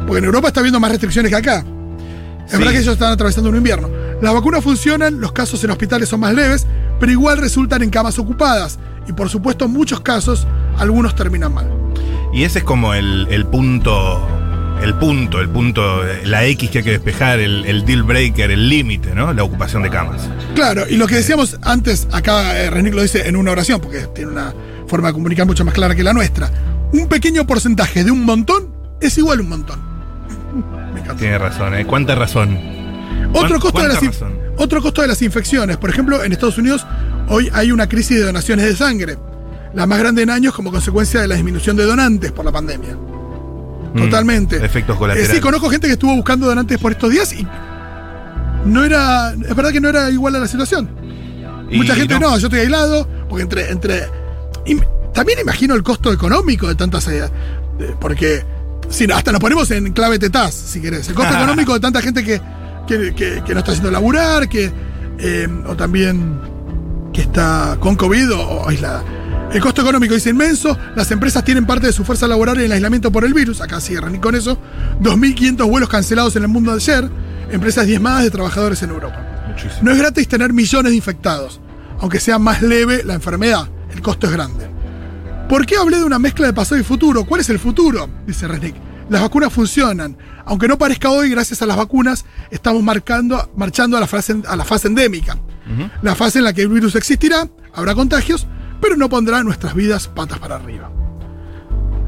Porque 0.05 0.19
en 0.19 0.25
Europa 0.25 0.49
está 0.49 0.59
habiendo 0.59 0.79
más 0.79 0.91
restricciones 0.91 1.29
que 1.31 1.35
acá. 1.37 1.63
Es 2.45 2.51
Sí. 2.51 2.57
verdad 2.57 2.71
que 2.73 2.79
ellos 2.79 2.93
están 2.93 3.11
atravesando 3.13 3.49
un 3.49 3.55
invierno. 3.55 3.89
Las 4.21 4.33
vacunas 4.33 4.63
funcionan, 4.63 5.19
los 5.21 5.31
casos 5.31 5.63
en 5.63 5.71
hospitales 5.71 6.09
son 6.09 6.19
más 6.19 6.33
leves, 6.33 6.67
pero 6.99 7.11
igual 7.11 7.37
resultan 7.37 7.81
en 7.83 7.89
camas 7.89 8.19
ocupadas. 8.19 8.79
Y 9.07 9.13
por 9.13 9.29
supuesto, 9.29 9.65
en 9.65 9.71
muchos 9.71 10.01
casos, 10.01 10.45
algunos 10.77 11.15
terminan 11.15 11.53
mal. 11.53 11.69
Y 12.33 12.43
ese 12.43 12.59
es 12.59 12.65
como 12.65 12.93
el, 12.93 13.27
el 13.29 13.45
punto, 13.45 14.27
el 14.81 14.93
punto, 14.95 15.39
el 15.39 15.49
punto, 15.49 16.01
la 16.25 16.45
X 16.45 16.69
que 16.69 16.79
hay 16.79 16.83
que 16.83 16.91
despejar, 16.91 17.39
el, 17.39 17.65
el 17.65 17.85
deal 17.85 18.03
breaker, 18.03 18.51
el 18.51 18.67
límite, 18.69 19.15
¿no? 19.15 19.31
La 19.33 19.43
ocupación 19.43 19.81
de 19.83 19.89
camas. 19.89 20.29
Claro, 20.55 20.83
y 20.89 20.97
lo 20.97 21.07
que 21.07 21.15
decíamos 21.15 21.57
antes, 21.61 22.07
acá 22.11 22.59
eh, 22.59 22.69
Renick 22.69 22.93
lo 22.93 23.01
dice 23.01 23.27
en 23.27 23.35
una 23.37 23.51
oración, 23.51 23.79
porque 23.79 24.07
tiene 24.13 24.31
una 24.31 24.53
forma 24.87 25.07
de 25.07 25.13
comunicar 25.13 25.45
mucho 25.45 25.63
más 25.63 25.73
clara 25.73 25.95
que 25.95 26.03
la 26.03 26.13
nuestra. 26.13 26.49
Un 26.91 27.07
pequeño 27.07 27.47
porcentaje 27.47 28.03
de 28.03 28.11
un 28.11 28.25
montón 28.25 28.67
es 28.99 29.17
igual 29.17 29.39
a 29.39 29.41
un 29.41 29.49
montón. 29.49 29.79
Me 30.93 30.99
encanta. 30.99 31.15
Tiene 31.15 31.37
razón, 31.37 31.75
¿eh? 31.75 31.85
¿Cuánta 31.85 32.15
razón? 32.15 32.57
Otro 33.33 33.47
¿Cuán- 33.47 33.59
costo, 33.61 33.81
de 33.81 33.87
las, 33.87 34.03
razón? 34.05 34.37
otro 34.57 34.81
costo 34.81 35.01
de 35.01 35.07
las 35.07 35.21
infecciones. 35.21 35.77
Por 35.77 35.89
ejemplo, 35.89 36.23
en 36.23 36.31
Estados 36.33 36.57
Unidos 36.57 36.85
hoy 37.29 37.49
hay 37.53 37.71
una 37.71 37.87
crisis 37.87 38.17
de 38.17 38.23
donaciones 38.25 38.65
de 38.65 38.75
sangre. 38.75 39.17
La 39.73 39.87
más 39.87 39.97
grande 39.97 40.21
en 40.21 40.29
años 40.29 40.53
como 40.53 40.71
consecuencia 40.71 41.21
de 41.21 41.27
la 41.27 41.35
disminución 41.35 41.75
de 41.75 41.85
donantes 41.85 42.31
por 42.31 42.45
la 42.45 42.51
pandemia. 42.51 42.95
Mm, 43.93 43.99
Totalmente. 43.99 44.57
efectos 44.65 44.95
Eh, 44.95 44.99
colaterales. 44.99 45.35
sí, 45.35 45.39
conozco 45.41 45.69
gente 45.69 45.87
que 45.87 45.93
estuvo 45.93 46.15
buscando 46.15 46.47
donantes 46.47 46.77
por 46.79 46.91
estos 46.91 47.11
días 47.11 47.31
y 47.33 47.45
no 48.65 48.83
era. 48.83 49.33
Es 49.33 49.55
verdad 49.55 49.71
que 49.71 49.81
no 49.81 49.89
era 49.89 50.09
igual 50.09 50.35
a 50.35 50.39
la 50.39 50.47
situación. 50.47 50.89
Y 51.69 51.77
Mucha 51.77 51.95
gente 51.95 52.19
no. 52.19 52.37
yo 52.37 52.47
estoy 52.47 52.61
aislado, 52.61 53.07
porque 53.29 53.43
entre. 53.43 53.69
entre 53.71 54.03
también 55.13 55.37
imagino 55.39 55.75
el 55.75 55.83
costo 55.83 56.11
económico 56.11 56.67
de 56.67 56.75
tantas. 56.75 57.07
eh, 57.07 57.29
porque. 57.99 58.43
Si 58.89 59.09
hasta 59.11 59.31
nos 59.31 59.39
ponemos 59.39 59.71
en 59.71 59.91
clave 59.93 60.19
tetaz, 60.19 60.53
si 60.53 60.81
querés. 60.81 61.07
El 61.09 61.15
costo 61.15 61.33
económico 61.37 61.73
de 61.73 61.79
tanta 61.79 62.01
gente 62.01 62.23
que, 62.23 62.41
que, 62.87 63.13
que- 63.15 63.41
que 63.45 63.53
no 63.53 63.59
está 63.59 63.71
haciendo 63.71 63.91
laburar, 63.91 64.49
que. 64.49 64.71
eh, 65.19 65.47
o 65.67 65.75
también. 65.75 66.39
que 67.13 67.21
está 67.21 67.77
con 67.79 67.95
COVID 67.95 68.33
o, 68.33 68.39
o 68.41 68.69
aislada. 68.69 69.03
El 69.53 69.61
costo 69.61 69.83
económico 69.83 70.15
es 70.15 70.25
inmenso, 70.25 70.75
las 70.95 71.11
empresas 71.11 71.43
tienen 71.43 71.67
parte 71.67 71.85
de 71.85 71.93
su 71.93 72.03
fuerza 72.03 72.27
laboral 72.27 72.57
en 72.57 72.65
el 72.65 72.71
aislamiento 72.71 73.11
por 73.11 73.23
el 73.23 73.35
virus, 73.35 73.61
acá 73.61 73.79
cierran 73.79 74.15
y 74.15 74.17
con 74.17 74.33
eso, 74.33 74.57
2.500 74.99 75.69
vuelos 75.69 75.89
cancelados 75.89 76.35
en 76.35 76.41
el 76.41 76.47
mundo 76.47 76.73
ayer, 76.73 77.07
empresas 77.51 77.85
diezmadas 77.85 78.23
de 78.23 78.31
trabajadores 78.31 78.81
en 78.81 78.89
Europa. 78.89 79.45
Muchísimo. 79.47 79.83
No 79.83 79.91
es 79.91 79.99
gratis 79.99 80.27
tener 80.27 80.51
millones 80.53 80.89
de 80.89 80.95
infectados, 80.95 81.61
aunque 81.99 82.19
sea 82.19 82.39
más 82.39 82.63
leve 82.63 83.03
la 83.03 83.13
enfermedad, 83.13 83.69
el 83.93 84.01
costo 84.01 84.25
es 84.25 84.33
grande. 84.33 84.67
¿Por 85.47 85.67
qué 85.67 85.77
hablé 85.77 85.97
de 85.97 86.03
una 86.03 86.17
mezcla 86.17 86.47
de 86.47 86.53
pasado 86.53 86.81
y 86.81 86.83
futuro? 86.83 87.23
¿Cuál 87.23 87.41
es 87.41 87.49
el 87.51 87.59
futuro? 87.59 88.09
Dice 88.25 88.47
Resnick. 88.47 88.75
Las 89.09 89.21
vacunas 89.21 89.53
funcionan. 89.53 90.17
Aunque 90.45 90.67
no 90.67 90.79
parezca 90.79 91.11
hoy, 91.11 91.29
gracias 91.29 91.61
a 91.61 91.67
las 91.67 91.77
vacunas, 91.77 92.25
estamos 92.49 92.81
marcando, 92.81 93.51
marchando 93.55 93.97
a 93.97 93.99
la, 93.99 94.07
fase, 94.07 94.41
a 94.47 94.55
la 94.55 94.65
fase 94.65 94.87
endémica. 94.87 95.37
La 96.01 96.15
fase 96.15 96.39
en 96.39 96.45
la 96.45 96.53
que 96.53 96.63
el 96.63 96.69
virus 96.69 96.95
existirá, 96.95 97.47
habrá 97.73 97.93
contagios, 97.95 98.47
pero 98.83 98.97
no 98.97 99.07
pondrá 99.07 99.41
nuestras 99.43 99.73
vidas 99.73 100.09
patas 100.09 100.39
para 100.39 100.57
arriba. 100.57 100.91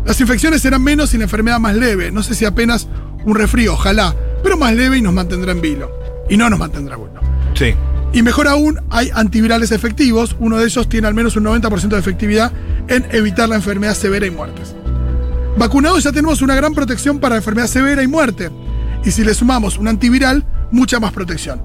Las 0.05 0.19
infecciones 0.19 0.61
serán 0.61 0.83
menos 0.83 1.13
y 1.13 1.17
la 1.17 1.23
enfermedad 1.23 1.57
más 1.57 1.73
leve. 1.73 2.11
No 2.11 2.21
sé 2.21 2.35
si 2.35 2.43
apenas 2.43 2.89
un 3.23 3.33
resfrío, 3.33 3.73
ojalá, 3.73 4.13
pero 4.43 4.57
más 4.57 4.73
leve 4.73 4.97
y 4.97 5.01
nos 5.01 5.13
mantendrá 5.13 5.53
en 5.53 5.61
vilo. 5.61 5.89
Y 6.29 6.35
no 6.35 6.49
nos 6.49 6.59
mantendrá 6.59 6.97
bueno. 6.97 7.21
Sí. 7.53 7.73
Y 8.11 8.21
mejor 8.23 8.49
aún, 8.49 8.81
hay 8.89 9.09
antivirales 9.13 9.71
efectivos. 9.71 10.35
Uno 10.37 10.57
de 10.57 10.65
ellos 10.65 10.89
tiene 10.89 11.07
al 11.07 11.13
menos 11.13 11.37
un 11.37 11.45
90% 11.45 11.87
de 11.87 11.97
efectividad 11.97 12.51
en 12.89 13.07
evitar 13.11 13.47
la 13.47 13.55
enfermedad 13.55 13.95
severa 13.95 14.25
y 14.25 14.31
muertes. 14.31 14.75
Vacunados 15.57 16.03
ya 16.03 16.11
tenemos 16.11 16.41
una 16.41 16.55
gran 16.55 16.73
protección 16.73 17.19
para 17.19 17.37
enfermedad 17.37 17.67
severa 17.67 18.03
y 18.03 18.07
muerte. 18.07 18.51
Y 19.05 19.11
si 19.11 19.23
le 19.23 19.33
sumamos 19.33 19.77
un 19.77 19.87
antiviral, 19.87 20.45
mucha 20.71 20.99
más 20.99 21.13
protección. 21.13 21.63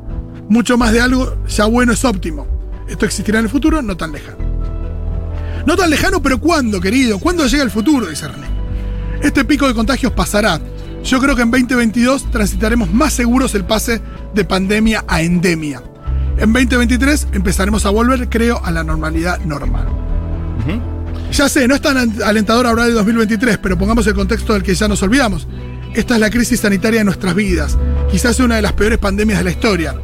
Mucho 0.49 0.79
más 0.79 0.93
de 0.93 1.01
algo 1.01 1.37
ya 1.49 1.65
bueno 1.65 1.93
es 1.93 2.05
óptimo. 2.05 2.47
Esto 2.87 3.07
existirá 3.07 3.41
en 3.41 3.47
el 3.47 3.51
futuro, 3.51 3.83
no 3.83 3.97
tan 3.97 4.13
lejano. 4.13 4.50
No 5.67 5.77
tan 5.77 5.91
lejano, 5.91 6.23
pero 6.23 6.41
¿cuándo, 6.41 6.81
querido? 6.81 7.19
¿Cuándo 7.19 7.47
llega 7.47 7.63
el 7.63 7.71
futuro? 7.71 8.07
Dice 8.07 8.29
René. 8.29 8.47
Este 9.23 9.45
pico 9.45 9.69
de 9.69 9.75
contagios 9.75 10.13
pasará. 10.13 10.61
Yo 11.05 11.21
creo 11.21 11.37
que 11.37 11.43
en 11.43 11.51
2022 11.51 12.31
transitaremos 12.31 12.93
más 12.93 13.13
seguros 13.13 13.55
el 13.55 13.65
pase 13.65 14.01
de 14.35 14.45
pandemia 14.45 15.05
a 15.07 15.23
endemia. 15.23 15.83
En 16.39 16.53
2023 16.53 17.29
empezaremos 17.33 17.85
a 17.85 17.91
volver, 17.91 18.29
creo, 18.29 18.65
a 18.65 18.71
la 18.71 18.85
normalidad 18.85 19.41
normal. 19.41 19.89
Ya 21.33 21.49
sé, 21.49 21.69
no 21.69 21.75
es 21.75 21.81
tan 21.81 22.21
alentador 22.23 22.67
hablar 22.67 22.87
de 22.89 22.93
2023, 22.93 23.59
pero 23.59 23.79
pongamos 23.79 24.07
el 24.07 24.15
contexto 24.15 24.53
del 24.53 24.63
que 24.63 24.75
ya 24.75 24.89
nos 24.89 25.03
olvidamos. 25.03 25.47
Esta 25.95 26.15
es 26.15 26.21
la 26.21 26.31
crisis 26.31 26.61
sanitaria 26.61 27.01
de 27.01 27.05
nuestras 27.05 27.35
vidas. 27.35 27.77
Quizás 28.11 28.41
una 28.41 28.57
de 28.57 28.63
las 28.63 28.73
peores 28.73 28.99
pandemias 28.99 29.39
de 29.39 29.45
la 29.45 29.51
historia. 29.51 29.95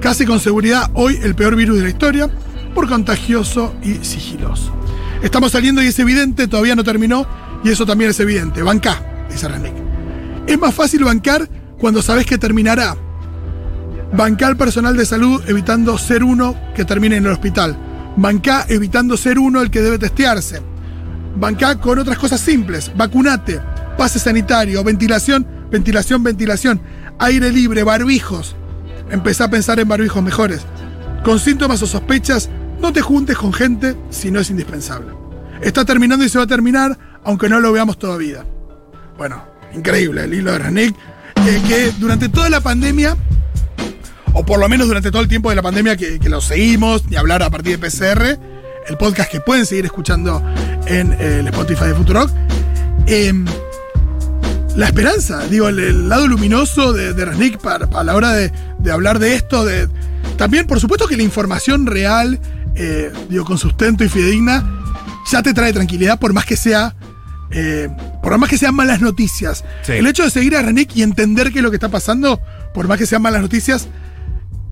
Casi 0.00 0.24
con 0.24 0.40
seguridad 0.40 0.90
hoy 0.94 1.18
el 1.22 1.34
peor 1.34 1.56
virus 1.56 1.78
de 1.78 1.84
la 1.84 1.90
historia, 1.90 2.30
por 2.74 2.88
contagioso 2.88 3.74
y 3.82 4.04
sigiloso. 4.04 4.74
Estamos 5.22 5.52
saliendo 5.52 5.82
y 5.82 5.86
es 5.86 5.98
evidente, 5.98 6.48
todavía 6.48 6.74
no 6.74 6.82
terminó, 6.82 7.26
y 7.64 7.70
eso 7.70 7.86
también 7.86 8.10
es 8.10 8.20
evidente. 8.20 8.62
Banca, 8.62 9.24
dice 9.30 9.48
René. 9.48 9.72
Es 10.46 10.58
más 10.58 10.74
fácil 10.74 11.04
bancar 11.04 11.48
cuando 11.78 12.02
sabes 12.02 12.26
que 12.26 12.38
terminará. 12.38 12.96
Bancar 14.12 14.56
personal 14.56 14.96
de 14.96 15.06
salud 15.06 15.42
evitando 15.46 15.96
ser 15.96 16.24
uno 16.24 16.56
que 16.74 16.84
termine 16.84 17.16
en 17.16 17.26
el 17.26 17.32
hospital. 17.32 17.76
Banca 18.16 18.66
evitando 18.68 19.16
ser 19.16 19.38
uno 19.38 19.62
el 19.62 19.70
que 19.70 19.80
debe 19.80 19.98
testearse. 19.98 20.60
Banca 21.36 21.78
con 21.78 21.98
otras 21.98 22.18
cosas 22.18 22.40
simples. 22.40 22.92
Vacunate, 22.96 23.60
pase 23.96 24.18
sanitario, 24.18 24.84
ventilación, 24.84 25.46
ventilación, 25.70 26.22
ventilación, 26.22 26.80
aire 27.18 27.50
libre, 27.50 27.84
barbijos. 27.84 28.54
Empezá 29.10 29.44
a 29.44 29.50
pensar 29.50 29.78
en 29.80 29.88
barbijos 29.88 30.22
mejores. 30.22 30.62
Con 31.24 31.38
síntomas 31.38 31.80
o 31.82 31.86
sospechas, 31.86 32.50
no 32.82 32.92
te 32.92 33.00
juntes 33.00 33.38
con 33.38 33.52
gente 33.52 33.96
si 34.10 34.30
no 34.30 34.40
es 34.40 34.50
indispensable. 34.50 35.12
Está 35.62 35.84
terminando 35.84 36.24
y 36.24 36.28
se 36.28 36.38
va 36.38 36.44
a 36.44 36.48
terminar, 36.48 36.98
aunque 37.22 37.48
no 37.48 37.60
lo 37.60 37.72
veamos 37.72 37.96
todavía. 37.96 38.44
Bueno, 39.16 39.44
increíble 39.72 40.24
el 40.24 40.34
hilo 40.34 40.50
de 40.50 40.58
Ranik, 40.58 40.96
eh, 41.46 41.62
que 41.68 41.92
durante 42.00 42.28
toda 42.28 42.50
la 42.50 42.60
pandemia, 42.60 43.16
o 44.32 44.44
por 44.44 44.58
lo 44.58 44.68
menos 44.68 44.88
durante 44.88 45.12
todo 45.12 45.22
el 45.22 45.28
tiempo 45.28 45.50
de 45.50 45.56
la 45.56 45.62
pandemia 45.62 45.96
que, 45.96 46.18
que 46.18 46.28
lo 46.28 46.40
seguimos, 46.40 47.04
y 47.08 47.14
hablar 47.14 47.44
a 47.44 47.50
partir 47.50 47.78
de 47.78 47.88
PCR, 47.88 48.38
el 48.88 48.96
podcast 48.98 49.30
que 49.30 49.40
pueden 49.40 49.64
seguir 49.64 49.84
escuchando 49.84 50.42
en 50.86 51.12
el 51.12 51.46
Spotify 51.46 51.84
de 51.84 51.94
Futurock, 51.94 52.30
em, 53.06 53.46
la 54.74 54.86
esperanza, 54.86 55.46
digo, 55.46 55.68
el, 55.68 56.08
lado 56.08 56.26
luminoso 56.26 56.92
de, 56.92 57.12
de 57.12 57.24
Resnick 57.26 57.58
para, 57.58 57.86
la 58.02 58.16
hora 58.16 58.32
de, 58.32 58.50
de 58.78 58.90
hablar 58.90 59.20
de 59.20 59.36
esto, 59.36 59.64
de, 59.64 59.88
también 60.36 60.66
por 60.66 60.80
supuesto 60.80 61.06
que 61.06 61.16
la 61.16 61.22
información 61.22 61.86
real, 61.86 62.40
eh, 62.74 63.12
digo, 63.28 63.44
con 63.44 63.58
sustento 63.58 64.04
y 64.04 64.08
fidedigna, 64.08 64.80
ya 65.30 65.42
te 65.42 65.54
trae 65.54 65.72
tranquilidad 65.72 66.18
por 66.18 66.32
más 66.32 66.44
que 66.44 66.56
sea... 66.56 66.94
eh, 67.50 67.88
por 68.22 68.38
más 68.38 68.48
que 68.48 68.56
sean 68.58 68.74
malas 68.74 69.00
noticias. 69.00 69.64
Sí. 69.82 69.92
El 69.92 70.06
hecho 70.06 70.22
de 70.24 70.30
seguir 70.30 70.56
a 70.56 70.62
Renick 70.62 70.94
y 70.96 71.02
entender 71.02 71.52
qué 71.52 71.58
es 71.58 71.62
lo 71.62 71.70
que 71.70 71.76
está 71.76 71.88
pasando, 71.90 72.40
por 72.72 72.86
más 72.88 72.98
que 72.98 73.04
sean 73.06 73.20
malas 73.22 73.42
noticias, 73.42 73.88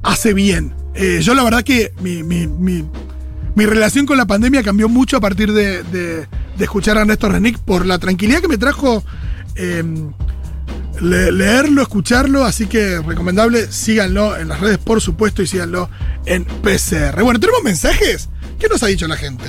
hace 0.03 0.33
bien. 0.35 0.73
Eh, 0.95 1.21
yo 1.23 1.35
la 1.35 1.43
verdad 1.45 1.63
que 1.63 1.93
mi, 2.01 2.23
mi- 2.23 2.47
mi- 2.47 2.85
mi 3.55 3.67
relación 3.67 4.07
con 4.07 4.17
la 4.17 4.27
pandemia 4.27 4.63
cambió 4.63 4.89
mucho 4.89 5.17
a 5.17 5.21
partir 5.21 5.53
de, 5.53 5.83
de- 5.83 6.27
de 6.57 6.65
escuchar 6.65 6.97
a 6.97 7.01
Ernesto 7.03 7.29
Renick 7.29 7.59
por 7.59 7.85
la 7.87 7.99
tranquilidad 7.99 8.41
que 8.41 8.49
me 8.49 8.57
trajo 8.59 9.03
eh, 9.57 9.83
le- 11.01 11.33
leerlo, 11.33 11.83
escucharlo, 11.83 12.45
así 12.45 12.67
que 12.67 13.01
recomendable, 13.01 13.71
síganlo 13.71 14.37
en 14.37 14.49
las 14.49 14.61
redes 14.61 14.79
por 14.79 15.01
supuesto 15.01 15.43
y 15.43 15.47
síganlo 15.47 15.89
en 16.27 16.45
PCR. 16.45 17.23
Bueno, 17.23 17.41
¿tenemos 17.41 17.63
mensajes? 17.63 18.29
¿Qué 18.59 18.69
nos 18.69 18.83
ha 18.83 18.87
dicho 18.87 19.07
la 19.09 19.17
gente? 19.17 19.45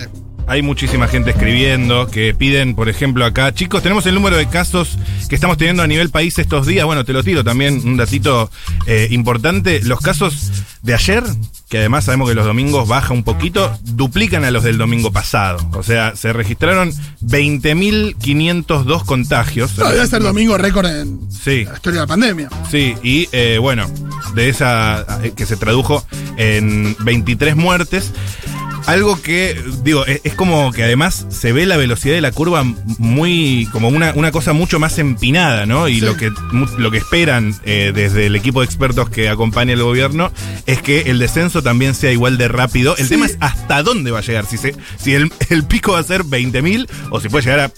Hay 0.47 0.61
muchísima 0.63 1.07
gente 1.07 1.29
escribiendo 1.31 2.07
que 2.07 2.33
piden, 2.33 2.75
por 2.75 2.89
ejemplo, 2.89 3.23
acá, 3.25 3.53
chicos, 3.53 3.83
tenemos 3.83 4.05
el 4.07 4.15
número 4.15 4.35
de 4.37 4.47
casos 4.49 4.97
que 5.29 5.35
estamos 5.35 5.57
teniendo 5.57 5.83
a 5.83 5.87
nivel 5.87 6.09
país 6.09 6.37
estos 6.39 6.65
días. 6.65 6.85
Bueno, 6.85 7.05
te 7.05 7.13
lo 7.13 7.23
tiro 7.23 7.43
también, 7.43 7.81
un 7.85 7.95
datito 7.95 8.49
eh, 8.87 9.07
importante. 9.11 9.81
Los 9.83 10.01
casos 10.01 10.51
de 10.81 10.93
ayer, 10.95 11.23
que 11.71 11.77
además 11.77 12.03
sabemos 12.03 12.27
que 12.27 12.35
los 12.35 12.45
domingos 12.45 12.85
baja 12.85 13.13
un 13.13 13.23
poquito, 13.23 13.71
duplican 13.83 14.43
a 14.43 14.51
los 14.51 14.61
del 14.63 14.77
domingo 14.77 15.13
pasado. 15.13 15.57
O 15.73 15.83
sea, 15.83 16.17
se 16.17 16.33
registraron 16.33 16.91
20.502 17.21 19.05
contagios. 19.05 19.77
No, 19.77 19.89
debe 19.89 20.05
ser 20.05 20.21
domingo 20.21 20.57
récord 20.57 20.85
en 20.87 21.17
Sí. 21.31 21.63
la 21.63 21.73
historia 21.75 22.01
de 22.01 22.05
la 22.05 22.07
pandemia. 22.07 22.49
Sí, 22.69 22.93
y 23.03 23.29
eh, 23.31 23.57
bueno, 23.57 23.89
de 24.35 24.49
esa 24.49 25.05
eh, 25.23 25.31
que 25.33 25.45
se 25.45 25.55
tradujo 25.55 26.05
en 26.35 26.93
23 26.99 27.55
muertes. 27.55 28.11
Algo 28.87 29.21
que, 29.21 29.61
digo, 29.83 30.05
es, 30.05 30.21
es 30.23 30.33
como 30.35 30.71
que 30.71 30.83
además 30.83 31.25
se 31.29 31.51
ve 31.53 31.65
la 31.65 31.77
velocidad 31.77 32.15
de 32.15 32.21
la 32.21 32.31
curva 32.31 32.63
muy, 32.97 33.67
como 33.71 33.87
una, 33.89 34.11
una 34.15 34.31
cosa 34.31 34.53
mucho 34.53 34.79
más 34.79 34.97
empinada, 34.99 35.65
¿no? 35.65 35.87
Y 35.87 35.95
Sí. 35.95 36.01
lo, 36.01 36.17
que, 36.17 36.31
lo 36.77 36.91
que 36.91 36.97
esperan 36.97 37.53
eh, 37.65 37.91
desde 37.93 38.25
el 38.27 38.35
equipo 38.35 38.61
de 38.61 38.65
expertos 38.65 39.09
que 39.09 39.29
acompaña 39.29 39.73
al 39.73 39.83
gobierno 39.83 40.31
es 40.65 40.81
que 40.81 41.01
el 41.11 41.19
descenso 41.19 41.61
también 41.61 41.93
sea 41.95 42.11
igual 42.11 42.37
de 42.37 42.47
rápido. 42.47 42.95
El 42.97 43.03
Sí. 43.05 43.09
tema 43.11 43.25
es 43.27 43.37
hasta 43.39 43.83
dónde 43.83 44.11
va 44.11 44.19
a 44.19 44.21
llegar, 44.23 44.45
si, 44.45 44.57
se, 44.57 44.75
si 45.01 45.13
el, 45.13 45.31
el 45.49 45.63
pico 45.63 45.93
va 45.93 45.99
a 45.99 46.03
ser 46.03 46.23
20.000 46.23 46.87
o 47.11 47.19
si 47.21 47.29
puede 47.29 47.43
llegar 47.45 47.59
a 47.59 47.71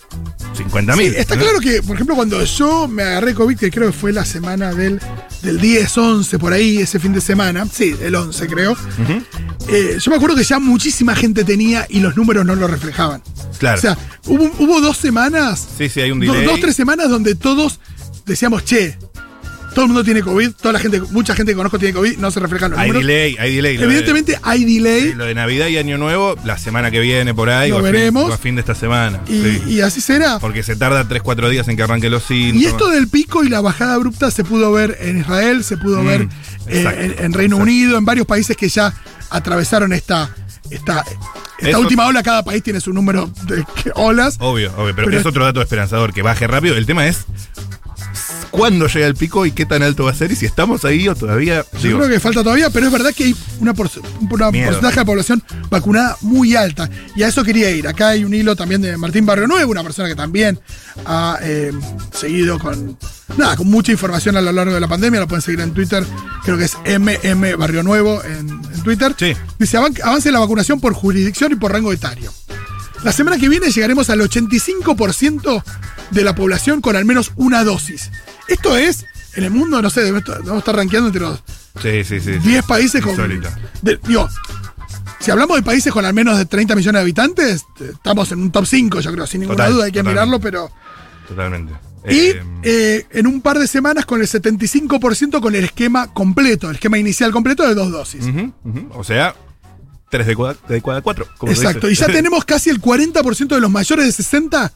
50.000. 0.55 0.95
Sí, 0.97 1.13
está 1.17 1.35
¿no? 1.35 1.41
claro 1.41 1.59
que, 1.59 1.81
por 1.81 1.95
ejemplo, 1.95 2.15
cuando 2.15 2.43
yo 2.45 2.87
me 2.87 3.03
agarré 3.03 3.33
COVID, 3.33 3.57
que 3.57 3.71
creo 3.71 3.87
que 3.87 3.93
fue 3.97 4.11
la 4.13 4.23
semana 4.25 4.73
del, 4.73 4.99
del 5.41 5.59
10, 5.59 5.97
11, 5.97 6.39
por 6.39 6.53
ahí, 6.53 6.77
ese 6.77 6.99
fin 6.99 7.11
de 7.13 7.21
semana, 7.21 7.65
sí, 7.71 7.95
el 8.01 8.13
11 8.15 8.47
creo, 8.47 8.77
eh, 9.67 9.97
yo 9.99 10.11
me 10.11 10.17
acuerdo 10.17 10.35
que 10.35 10.43
ya 10.43 10.59
muchísima 10.93 11.15
gente 11.15 11.43
tenía 11.43 11.87
y 11.89 12.01
los 12.01 12.15
números 12.15 12.45
no 12.45 12.53
lo 12.55 12.67
reflejaban. 12.67 13.23
Claro. 13.57 13.79
O 13.79 13.81
sea, 13.81 13.97
hubo, 14.27 14.51
hubo 14.59 14.79
dos 14.79 14.95
semanas, 14.95 15.67
Sí, 15.75 15.89
sí, 15.89 16.01
hay 16.01 16.11
un 16.11 16.19
delay. 16.19 16.45
dos, 16.45 16.59
tres 16.59 16.75
semanas 16.75 17.09
donde 17.09 17.33
todos 17.33 17.79
decíamos, 18.27 18.63
che, 18.63 18.95
todo 19.73 19.85
el 19.85 19.87
mundo 19.87 20.03
tiene 20.03 20.21
COVID, 20.21 20.51
toda 20.51 20.73
la 20.73 20.77
gente, 20.79 21.01
mucha 21.09 21.33
gente 21.33 21.53
que 21.53 21.55
conozco 21.55 21.79
tiene 21.79 21.95
COVID, 21.95 22.17
no 22.19 22.29
se 22.29 22.39
reflejan 22.39 22.69
los 22.71 22.79
Hay 22.79 22.89
números. 22.91 23.07
delay, 23.07 23.35
hay 23.39 23.55
delay. 23.55 23.77
De- 23.77 23.85
Evidentemente 23.85 24.37
hay 24.43 24.65
delay. 24.65 25.15
Lo 25.15 25.25
de 25.25 25.33
Navidad 25.33 25.65
y 25.65 25.77
Año 25.77 25.97
Nuevo, 25.97 26.35
la 26.45 26.59
semana 26.59 26.91
que 26.91 26.99
viene 26.99 27.33
por 27.33 27.49
ahí. 27.49 27.71
Lo 27.71 27.77
o 27.77 27.79
a 27.79 27.81
fin- 27.81 27.91
veremos. 27.91 28.29
o 28.29 28.33
a 28.33 28.37
fin 28.37 28.53
de 28.53 28.61
esta 28.61 28.75
semana. 28.75 29.21
Y, 29.27 29.31
sí. 29.41 29.61
y 29.69 29.81
así 29.81 29.99
será. 29.99 30.37
Porque 30.37 30.61
se 30.61 30.75
tarda 30.75 31.09
3-4 31.09 31.49
días 31.49 31.67
en 31.69 31.75
que 31.75 31.81
arranquen 31.81 32.11
los 32.11 32.21
síntomas. 32.23 32.61
Y 32.61 32.67
esto 32.67 32.87
del 32.89 33.07
pico 33.07 33.43
y 33.43 33.49
la 33.49 33.61
bajada 33.61 33.95
abrupta 33.95 34.29
se 34.29 34.43
pudo 34.43 34.71
ver 34.71 34.95
en 35.01 35.21
Israel, 35.21 35.63
se 35.63 35.75
pudo 35.77 36.03
Mm, 36.03 36.05
ver 36.05 36.27
eh, 36.67 37.15
en, 37.17 37.25
en 37.25 37.33
Reino 37.33 37.55
exacto. 37.55 37.63
Unido, 37.63 37.97
en 37.97 38.05
varios 38.05 38.27
países 38.27 38.55
que 38.55 38.69
ya 38.69 38.93
atravesaron 39.31 39.91
esta, 39.93 40.29
esta, 40.69 41.03
esta 41.57 41.69
Eso- 41.69 41.79
última 41.79 42.05
ola. 42.07 42.23
Cada 42.23 42.43
país 42.43 42.63
tiene 42.63 42.79
su 42.81 42.93
número 42.93 43.29
de 43.43 43.65
olas. 43.95 44.37
Obvio, 44.39 44.71
obvio, 44.77 44.95
pero, 44.95 45.07
Pero- 45.07 45.19
es 45.19 45.25
otro 45.25 45.43
dato 45.45 45.61
esperanzador, 45.61 46.13
que 46.13 46.21
baje 46.21 46.47
rápido. 46.47 46.75
El 46.75 46.85
tema 46.85 47.07
es 47.07 47.25
cuándo 48.53 48.85
llega 48.87 49.07
el 49.07 49.15
pico 49.15 49.47
y 49.47 49.51
qué 49.51 49.65
tan 49.65 49.81
alto 49.81 50.03
va 50.03 50.11
a 50.11 50.13
ser 50.13 50.31
y 50.31 50.35
si 50.35 50.45
estamos 50.45 50.85
ahí 50.85 51.07
o 51.07 51.15
todavía. 51.15 51.65
Yo 51.73 51.79
digo, 51.81 51.97
creo 51.99 52.09
que 52.11 52.19
falta 52.19 52.43
todavía, 52.43 52.69
pero 52.69 52.85
es 52.85 52.91
verdad 52.91 53.11
que 53.11 53.23
hay 53.23 53.35
una, 53.59 53.73
por- 53.73 53.89
una 54.21 54.51
porcentaje 54.51 54.99
de 54.99 55.05
población 55.05 55.43
vacunada 55.71 56.15
muy 56.21 56.55
alta. 56.55 56.87
Y 57.15 57.23
a 57.23 57.27
eso 57.27 57.43
quería 57.43 57.71
ir. 57.71 57.87
Acá 57.87 58.09
hay 58.09 58.23
un 58.23 58.33
hilo 58.33 58.55
también 58.55 58.79
de 58.81 58.95
Martín 58.95 59.25
Barrio 59.25 59.47
Nuevo, 59.47 59.71
una 59.71 59.81
persona 59.83 60.07
que 60.07 60.15
también 60.15 60.59
ha 61.05 61.39
eh, 61.41 61.71
seguido 62.13 62.59
con, 62.59 62.95
nada, 63.37 63.55
con 63.57 63.67
mucha 63.71 63.91
información 63.91 64.37
a 64.37 64.41
lo 64.41 64.51
largo 64.51 64.73
de 64.75 64.79
la 64.79 64.87
pandemia. 64.87 65.19
Lo 65.21 65.27
pueden 65.27 65.41
seguir 65.41 65.59
en 65.61 65.73
Twitter. 65.73 66.05
Creo 66.43 66.55
que 66.55 66.65
es 66.65 66.77
MM 66.99 67.55
Barrio 67.57 67.81
Nuevo 67.81 68.23
en, 68.23 68.49
en 68.49 68.83
Twitter. 68.83 69.15
Sí. 69.17 69.33
Dice, 69.57 69.77
"Avan- 69.79 69.99
avance 70.03 70.31
la 70.31 70.39
vacunación 70.39 70.79
por 70.79 70.93
jurisdicción 70.93 71.51
y 71.53 71.55
por 71.55 71.71
rango 71.71 71.91
etario. 71.91 72.31
La 73.03 73.11
semana 73.11 73.37
que 73.37 73.49
viene 73.49 73.69
llegaremos 73.71 74.09
al 74.11 74.21
85% 74.21 75.63
de 76.11 76.23
la 76.23 76.35
población 76.35 76.81
con 76.81 76.95
al 76.95 77.05
menos 77.05 77.31
una 77.35 77.63
dosis. 77.63 78.11
Esto 78.47 78.77
es, 78.77 79.05
en 79.35 79.43
el 79.45 79.51
mundo, 79.51 79.81
no 79.81 79.89
sé, 79.89 80.01
debemos 80.01 80.23
estar, 80.57 80.75
rankeando 80.75 81.07
entre 81.07 81.21
los 81.21 81.43
Sí, 81.81 82.03
sí, 82.03 82.19
sí. 82.19 82.31
10 82.39 82.65
países 82.65 83.01
con. 83.03 83.15
De- 83.81 83.99
digo, 84.07 84.29
si 85.19 85.31
hablamos 85.31 85.57
de 85.57 85.63
países 85.63 85.91
con 85.91 86.05
al 86.05 86.13
menos 86.13 86.37
de 86.37 86.45
30 86.45 86.75
millones 86.75 86.99
de 86.99 87.01
habitantes, 87.01 87.61
eh, 87.79 87.91
estamos 87.93 88.31
en 88.31 88.41
un 88.41 88.51
top 88.51 88.65
5, 88.65 88.99
yo 88.99 89.11
creo, 89.11 89.25
sin 89.25 89.41
ninguna 89.41 89.57
Total, 89.57 89.73
duda, 89.73 89.85
hay 89.85 89.91
que 89.91 89.99
totalmente. 89.99 90.25
mirarlo, 90.27 90.39
pero. 90.39 90.71
Totalmente. 91.27 91.73
Y 92.05 92.15
Eh, 92.31 92.43
eh, 92.63 93.05
en 93.11 93.27
un 93.27 93.41
par 93.41 93.57
de 93.57 93.65
semanas 93.65 94.05
con 94.05 94.19
el 94.21 94.27
75% 94.27 95.39
con 95.41 95.55
el 95.55 95.63
esquema 95.63 96.13
completo, 96.13 96.69
el 96.69 96.75
esquema 96.75 96.97
inicial 96.97 97.31
completo 97.31 97.65
de 97.67 97.73
dos 97.73 97.91
dosis. 97.91 98.25
O 98.91 99.03
sea, 99.05 99.33
3 100.11 100.27
de 100.27 100.35
cada, 100.35 100.55
de 100.67 100.81
cada 100.81 101.01
4. 101.01 101.25
Exacto, 101.47 101.89
y 101.89 101.95
ya 101.95 102.05
tenemos 102.11 102.43
casi 102.45 102.69
el 102.69 102.81
40% 102.81 103.47
de 103.47 103.61
los 103.61 103.71
mayores 103.71 104.05
de 104.05 104.11
60 104.11 104.73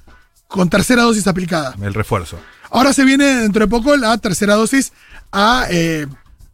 con 0.48 0.70
tercera 0.70 1.04
dosis 1.04 1.28
aplicada. 1.28 1.76
El 1.82 1.94
refuerzo. 1.94 2.40
Ahora 2.70 2.94
se 2.94 3.04
viene 3.06 3.26
dentro 3.42 3.66
de 3.66 3.70
poco 3.70 3.96
la 3.96 4.18
tercera 4.18 4.56
dosis 4.56 4.92
a 5.32 5.66
eh, 5.70 6.08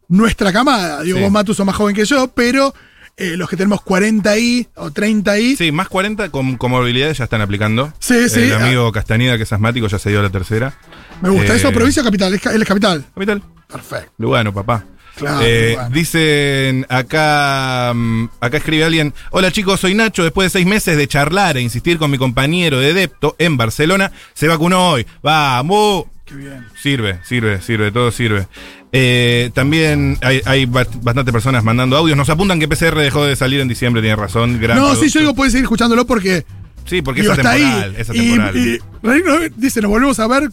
nuestra 0.07 0.51
camada. 0.53 1.01
Digo, 1.01 1.17
Sí. 1.17 1.23
vos, 1.23 1.31
Matu, 1.31 1.53
sos 1.53 1.65
más 1.65 1.75
joven 1.75 1.95
que 1.95 2.05
yo, 2.05 2.27
pero 2.29 2.73
eh, 3.17 3.35
los 3.37 3.49
que 3.49 3.55
tenemos 3.57 3.81
40 3.81 4.37
y 4.37 4.67
o 4.75 4.91
30 4.91 5.39
y. 5.39 5.55
Sí, 5.55 5.71
más 5.71 5.87
40 5.87 6.29
con 6.29 6.57
comorbilidades 6.57 7.17
ya 7.17 7.23
están 7.25 7.41
aplicando. 7.41 7.93
Sí, 7.99 8.29
sí. 8.29 8.41
El 8.41 8.53
amigo 8.55 8.91
Castañeda, 8.91 9.37
que 9.37 9.43
es 9.43 9.53
asmático, 9.53 9.87
ya 9.87 9.99
se 9.99 10.09
dio 10.09 10.21
la 10.21 10.29
tercera. 10.29 10.73
Me 11.21 11.29
gusta. 11.29 11.53
Eh, 11.53 11.57
¿Eso 11.57 11.71
provincia 11.71 12.01
o 12.01 12.05
capital? 12.05 12.33
Él 12.33 12.61
es 12.61 12.67
capital. 12.67 13.05
Capital. 13.13 13.41
Perfecto. 13.67 14.11
Lugano, 14.17 14.53
papá. 14.53 14.85
Claro, 15.15 15.39
Eh. 15.43 15.77
Dicen 15.91 16.85
acá, 16.89 17.91
mm, 17.93 18.29
acá 18.39 18.57
escribe 18.57 18.83
alguien, 18.83 19.13
hola 19.31 19.51
chicos, 19.51 19.79
soy 19.79 19.93
Nacho, 19.93 20.23
después 20.23 20.47
de 20.47 20.59
seis 20.59 20.65
meses 20.65 20.97
de 20.97 21.07
charlar 21.07 21.57
e 21.57 21.61
insistir 21.61 21.97
con 21.97 22.09
mi 22.09 22.17
compañero 22.17 22.79
de 22.79 22.93
Depto 22.93 23.35
en 23.37 23.55
Barcelona, 23.57 24.11
se 24.33 24.47
vacunó 24.47 24.89
hoy. 24.91 25.05
Vamos. 25.21 26.05
Qué 26.25 26.35
bien. 26.35 26.65
Sirve, 26.81 27.19
sirve, 27.23 27.61
sirve, 27.61 27.91
todo 27.91 28.11
sirve. 28.11 28.47
Eh, 28.91 29.51
también 29.53 30.17
hay, 30.21 30.41
hay 30.45 30.65
ba- 30.65 30.87
bastante 31.01 31.31
personas 31.33 31.63
mandando 31.63 31.97
audios. 31.97 32.17
Nos 32.17 32.29
apuntan 32.29 32.59
que 32.59 32.67
PCR 32.67 32.95
dejó 33.01 33.25
de 33.25 33.35
salir 33.35 33.59
en 33.59 33.67
diciembre, 33.67 34.01
tiene 34.01 34.15
razón. 34.15 34.59
Gran 34.59 34.77
No, 34.77 34.89
sí, 34.91 34.93
producto. 34.95 35.13
yo 35.13 35.19
digo, 35.19 35.35
puedes 35.35 35.51
seguir 35.53 35.65
escuchándolo 35.65 36.05
porque. 36.07 36.45
Sí, 36.85 37.01
porque 37.01 37.21
digo, 37.21 37.33
es 37.33 37.39
atemporal. 37.39 37.83
ahí. 37.83 37.95
Es 37.97 38.07
Y- 38.09 38.11
atemporal. 38.11 38.57
Y, 38.57 38.79
Reino 39.03 39.33
dice, 39.57 39.81
nos 39.81 39.89
volvemos 39.91 40.19
a 40.19 40.27
ver 40.27 40.49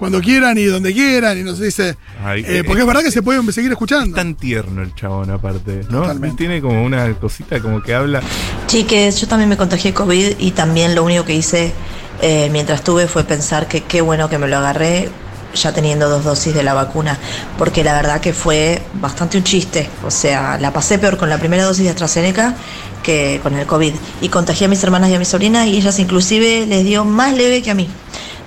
cuando 0.00 0.22
quieran 0.22 0.56
y 0.56 0.64
donde 0.64 0.94
quieran. 0.94 1.38
Y 1.38 1.42
nos 1.42 1.60
dice. 1.60 1.94
Ay, 2.24 2.42
eh, 2.46 2.64
porque 2.66 2.80
es 2.80 2.86
verdad 2.86 3.02
que 3.02 3.10
se 3.10 3.22
pueden 3.22 3.52
seguir 3.52 3.70
escuchando. 3.70 4.16
tan 4.16 4.34
tierno 4.34 4.82
el 4.82 4.94
chabón, 4.94 5.30
aparte, 5.30 5.82
¿no? 5.90 6.00
Totalmente. 6.00 6.38
Tiene 6.38 6.62
como 6.62 6.82
una 6.82 7.12
cosita 7.14 7.60
como 7.60 7.82
que 7.82 7.94
habla. 7.94 8.22
Chiques, 8.66 9.20
yo 9.20 9.28
también 9.28 9.50
me 9.50 9.58
contagié 9.58 9.92
COVID 9.92 10.38
y 10.38 10.50
también 10.52 10.94
lo 10.94 11.04
único 11.04 11.26
que 11.26 11.34
hice 11.34 11.74
eh, 12.22 12.48
mientras 12.50 12.82
tuve 12.82 13.08
fue 13.08 13.24
pensar 13.24 13.68
que 13.68 13.82
qué 13.82 14.00
bueno 14.00 14.30
que 14.30 14.38
me 14.38 14.48
lo 14.48 14.56
agarré 14.56 15.10
ya 15.54 15.72
teniendo 15.72 16.08
dos 16.08 16.24
dosis 16.24 16.54
de 16.54 16.62
la 16.62 16.74
vacuna, 16.74 17.18
porque 17.58 17.84
la 17.84 17.92
verdad 17.92 18.20
que 18.20 18.32
fue 18.32 18.80
bastante 18.94 19.36
un 19.36 19.44
chiste. 19.44 19.90
O 20.06 20.10
sea, 20.10 20.56
la 20.58 20.72
pasé 20.72 20.98
peor 20.98 21.18
con 21.18 21.28
la 21.28 21.38
primera 21.38 21.64
dosis 21.64 21.84
de 21.84 21.90
AstraZeneca 21.90 22.54
que 23.02 23.40
con 23.42 23.54
el 23.54 23.66
COVID. 23.66 23.92
Y 24.22 24.28
contagié 24.30 24.66
a 24.66 24.68
mis 24.70 24.82
hermanas 24.82 25.10
y 25.10 25.14
a 25.14 25.18
mi 25.18 25.26
sobrina 25.26 25.66
y 25.66 25.76
ellas 25.76 25.98
inclusive 25.98 26.64
les 26.66 26.84
dio 26.84 27.04
más 27.04 27.34
leve 27.34 27.60
que 27.60 27.70
a 27.70 27.74
mí. 27.74 27.88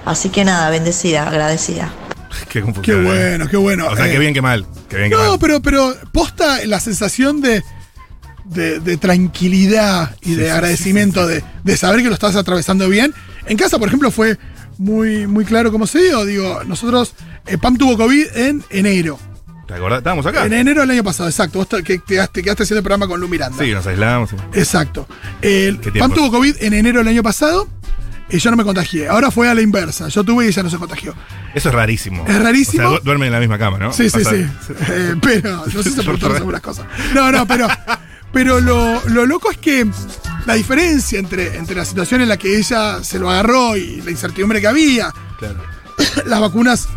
Así 0.06 0.30
que 0.30 0.44
nada, 0.46 0.70
bendecida, 0.70 1.28
agradecida. 1.28 1.92
Qué 2.46 2.46
Qué 2.50 2.62
confusión. 2.62 3.02
¿eh? 3.02 3.06
bueno, 3.06 3.48
qué 3.48 3.58
bueno. 3.58 3.88
O 3.88 3.96
sea, 3.96 4.08
Eh, 4.08 4.12
qué 4.12 4.20
bien 4.20 4.34
que 4.34 4.42
mal. 4.42 4.66
Qué 4.90 4.98
bien 4.98 5.10
que 5.10 5.16
No, 5.16 5.30
mal. 5.32 5.40
pero, 5.40 5.62
pero 5.62 5.94
posta 6.12 6.66
la 6.66 6.80
sensación 6.80 7.42
de, 7.42 7.64
de, 8.46 8.80
de 8.80 8.98
tranquilidad 8.98 10.16
y 10.22 10.30
Sí, 10.30 10.36
de 10.36 10.46
sí, 10.46 10.50
agradecimiento 10.50 11.26
De, 11.28 11.44
de 11.64 11.78
saber 11.78 12.02
que 12.02 12.08
lo 12.08 12.14
estás 12.14 12.36
atravesando 12.36 12.90
bien. 12.90 13.14
En 13.46 13.58
casa, 13.58 13.78
por 13.80 13.88
ejemplo, 13.88 14.12
fue 14.12 14.38
muy, 14.78 15.28
muy 15.28 15.46
claro 15.46 15.72
cómo 15.72 15.86
se 15.88 16.00
dio. 16.02 16.26
Digo, 16.26 16.64
nosotros, 16.66 17.14
eh, 17.46 17.58
Pam 17.58 17.78
tuvo 17.78 17.98
COVID 17.98 18.26
en 18.36 18.64
enero. 18.70 19.20
¿Te 19.68 19.76
acordás? 19.76 20.00
Estábamos 20.00 20.26
acá. 20.26 20.46
En 20.46 20.54
enero 20.54 20.82
del 20.82 20.92
año 20.92 21.04
pasado, 21.04 21.30
exacto. 21.30 21.60
Vos 21.60 21.70
te, 21.70 21.82
que 21.84 21.98
te 22.00 22.04
quedaste, 22.06 22.44
quedaste 22.44 22.64
haciendo 22.64 22.80
el 22.80 22.84
programa 22.84 23.08
con 23.08 23.20
Lu 23.22 23.28
Miranda. 23.30 23.64
Sí, 23.64 23.72
nos 23.72 23.88
aislamos. 23.88 24.30
sí. 24.32 24.36
Exacto. 24.54 25.08
El, 25.42 25.80
Qué 25.80 25.92
Pam 25.92 26.12
tuvo 26.14 26.32
COVID 26.32 26.58
en 26.62 26.74
enero 26.74 27.00
del 27.00 27.08
año 27.08 27.24
pasado 27.24 27.68
y 28.34 28.40
yo 28.40 28.52
no 28.52 28.58
me 28.58 28.64
contagié. 28.64 29.08
Ahora 29.08 29.32
fue 29.32 29.48
a 29.48 29.54
la 29.54 29.62
inversa. 29.62 30.08
Yo 30.10 30.24
tuve 30.24 30.46
y 30.46 30.48
ella 30.50 30.64
no 30.64 30.70
se 30.70 30.78
contagió. 30.78 31.14
Eso 31.54 31.70
es 31.70 31.76
rarísimo. 31.76 32.26
Es 32.28 32.42
rarísimo. 32.42 32.88
O 32.88 32.90
sea, 32.92 33.00
du- 33.00 33.06
duermen 33.06 33.28
en 33.28 33.34
la 33.34 33.40
misma 33.40 33.58
cama, 33.58 33.78
¿no? 33.78 33.94
Sí, 33.94 34.10
sí, 34.10 34.24
sí. 34.26 34.46
Eh, 34.90 35.16
pero 35.22 35.64
no 35.74 35.84
sé 35.84 35.92
si 35.92 36.02
por 36.02 36.20
Re- 36.20 36.38
algunas 36.38 36.62
cosas. 36.62 36.86
No, 37.14 37.32
no, 37.32 37.46
pero, 37.48 37.68
pero 38.34 38.60
lo, 38.60 39.02
lo 39.10 39.26
loco 39.26 39.52
es 39.52 39.58
que 39.60 39.88
la 40.46 40.56
diferencia 40.56 41.20
entre, 41.20 41.56
entre 41.58 41.76
la 41.76 41.86
situación 41.86 42.22
en 42.22 42.28
la 42.30 42.38
que 42.38 42.58
ella 42.58 43.04
se 43.04 43.20
lo 43.20 43.30
agarró 43.30 43.78
y 43.78 44.02
la 44.02 44.12
incertidumbre 44.12 44.60
que 44.60 44.68
había, 44.68 45.14
Claro. 45.40 45.64
las 46.26 46.40
vacunas, 46.42 46.88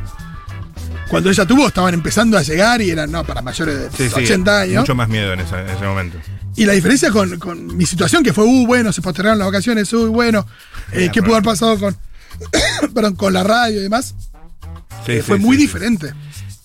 cuando 1.09 1.31
ella 1.31 1.44
tuvo, 1.46 1.68
estaban 1.68 1.94
empezando 1.94 2.37
a 2.37 2.42
llegar 2.42 2.81
y 2.83 2.90
eran 2.90 3.11
no, 3.12 3.22
para 3.25 3.42
mayores 3.42 3.79
de 3.79 3.90
Sí, 3.90 4.09
sí. 4.12 4.22
80 4.25 4.61
años. 4.62 4.81
Mucho 4.81 4.94
más 4.94 5.09
miedo 5.09 5.33
en, 5.33 5.40
esa- 5.40 5.61
en 5.61 5.68
ese 5.68 5.85
momento. 5.85 6.18
Y 6.57 6.64
la 6.64 6.72
diferencia 6.72 7.11
con, 7.11 7.38
con 7.38 7.77
mi 7.77 7.85
situación, 7.85 8.22
que 8.25 8.33
fue, 8.33 8.44
uh, 8.44 8.66
bueno, 8.66 8.90
se 8.92 9.03
postergaron 9.03 9.38
las 9.38 9.46
vacaciones, 9.46 9.92
uy, 9.92 10.09
bueno, 10.09 10.46
eh, 10.92 11.11
¿qué 11.12 11.22
pudo 11.22 11.35
haber 11.35 11.44
pasado 11.44 11.79
con, 11.79 11.96
perdón, 12.94 13.14
con 13.16 13.33
la 13.33 13.42
radio 13.44 13.81
y 13.81 13.83
demás? 13.85 14.14
Sí, 15.05 15.12
Eh, 15.12 15.16
sí, 15.16 15.22
fue 15.22 15.38
muy 15.38 15.57
sí. 15.57 15.62
diferente. 15.62 16.12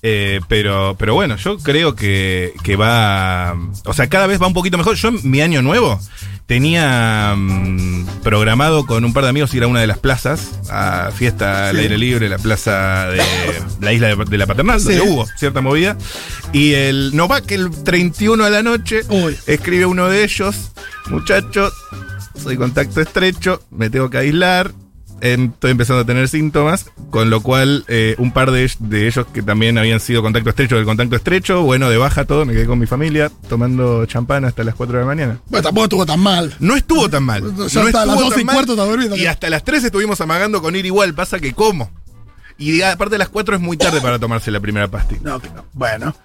Eh, 0.04 0.42
pero, 0.48 0.96
pero 0.98 1.14
bueno, 1.14 1.36
yo 1.36 1.60
creo 1.60 1.96
que, 1.96 2.54
que 2.64 2.76
va. 2.76 3.56
O 3.86 3.94
sea, 3.94 4.08
cada 4.10 4.26
vez 4.26 4.42
va 4.42 4.48
un 4.48 4.54
poquito 4.54 4.78
mejor. 4.80 4.96
Yo, 4.96 5.12
mi 5.12 5.42
año 5.42 5.62
nuevo, 5.62 6.00
tenía 6.48 7.36
mm, 7.38 8.08
programado 8.24 8.88
con 8.88 9.06
un 9.06 9.14
par 9.14 9.24
de 9.26 9.30
amigos 9.30 9.54
ir 9.54 9.62
a 9.64 9.68
una 9.68 9.80
de 9.80 9.86
las 9.86 10.00
plazas, 10.00 10.60
a 10.72 11.12
fiesta 11.16 11.70
al 11.70 11.76
Sí. 11.76 11.82
aire 11.84 12.00
libre, 12.00 12.30
la 12.30 12.40
plaza 12.40 13.10
de 13.10 13.22
la 13.80 13.94
isla 13.94 14.08
de, 14.16 14.26
de 14.26 14.38
la 14.40 14.48
Paternal, 14.48 14.80
Sí. 14.82 14.96
donde 14.96 15.02
hubo 15.02 15.28
cierta 15.38 15.62
movida. 15.62 15.96
Y 16.52 16.74
el 16.74 17.16
Novak, 17.16 17.52
el 17.52 17.70
31 17.70 18.44
de 18.46 18.50
la 18.50 18.64
noche, 18.64 19.02
Uy. 19.10 19.38
escribe 19.46 19.86
uno 19.86 20.10
de 20.10 20.24
ellos: 20.24 20.72
Muchachos, 21.12 21.72
soy 22.42 22.58
contacto 22.58 23.02
estrecho, 23.02 23.62
me 23.70 23.90
tengo 23.90 24.10
que 24.10 24.18
aislar. 24.18 24.72
Estoy 25.22 25.70
empezando 25.70 26.02
a 26.02 26.06
tener 26.06 26.28
síntomas, 26.28 26.88
con 27.12 27.30
lo 27.30 27.42
cual 27.42 27.86
eh, 27.88 28.16
un 28.18 28.32
par 28.32 28.50
de, 28.50 28.72
de 28.80 29.08
ellos 29.08 29.28
que 29.32 29.44
también 29.44 29.78
habían 29.78 30.00
sido 30.00 30.24
contacto 30.24 30.50
estrecho 30.50 30.78
del 30.78 30.86
contacto 30.86 31.16
estrecho, 31.16 31.62
bueno, 31.62 31.92
de 31.92 31.98
baja 31.98 32.26
todo, 32.26 32.44
me 32.44 32.54
quedé 32.54 32.66
con 32.66 32.80
mi 32.80 32.88
familia 32.88 33.32
tomando 33.48 34.04
champán 34.08 34.46
hasta 34.46 34.64
las 34.64 34.74
4 34.74 34.98
de 34.98 35.02
la 35.02 35.06
mañana. 35.06 35.40
Bueno, 35.48 35.64
tampoco 35.64 35.84
estuvo 35.84 36.06
tan 36.08 36.20
mal. 36.20 36.56
No 36.60 36.76
estuvo 36.76 37.08
tan 37.08 37.24
mal. 37.24 37.44
Ya 37.44 37.82
no 37.82 37.88
está, 37.88 38.02
a 38.02 38.06
las 38.08 38.16
estuvo 38.16 38.30
12 38.32 38.42
y 38.42 38.46
mal, 38.46 38.56
cuarto 38.56 38.76
durmiendo. 38.76 39.16
Y 39.16 39.28
hasta 39.28 39.48
las 39.52 39.64
3 39.64 39.84
estuvimos 39.84 40.20
amagando 40.22 40.60
con 40.60 40.76
ir 40.76 40.88
igual, 40.88 41.14
pasa 41.14 41.40
que 41.40 41.54
como. 41.54 41.92
Y 42.62 42.82
aparte 42.84 43.16
de 43.16 43.20
las 43.20 43.30
4 43.30 43.56
es 43.56 43.62
muy 43.62 43.76
tarde 43.76 44.00
para 44.02 44.20
tomarse 44.20 44.52
la 44.52 44.60
primera 44.60 44.88
pastilla. 44.88 45.22
No, 45.24 45.38
no. 45.40 45.66
Bueno. 45.74 46.16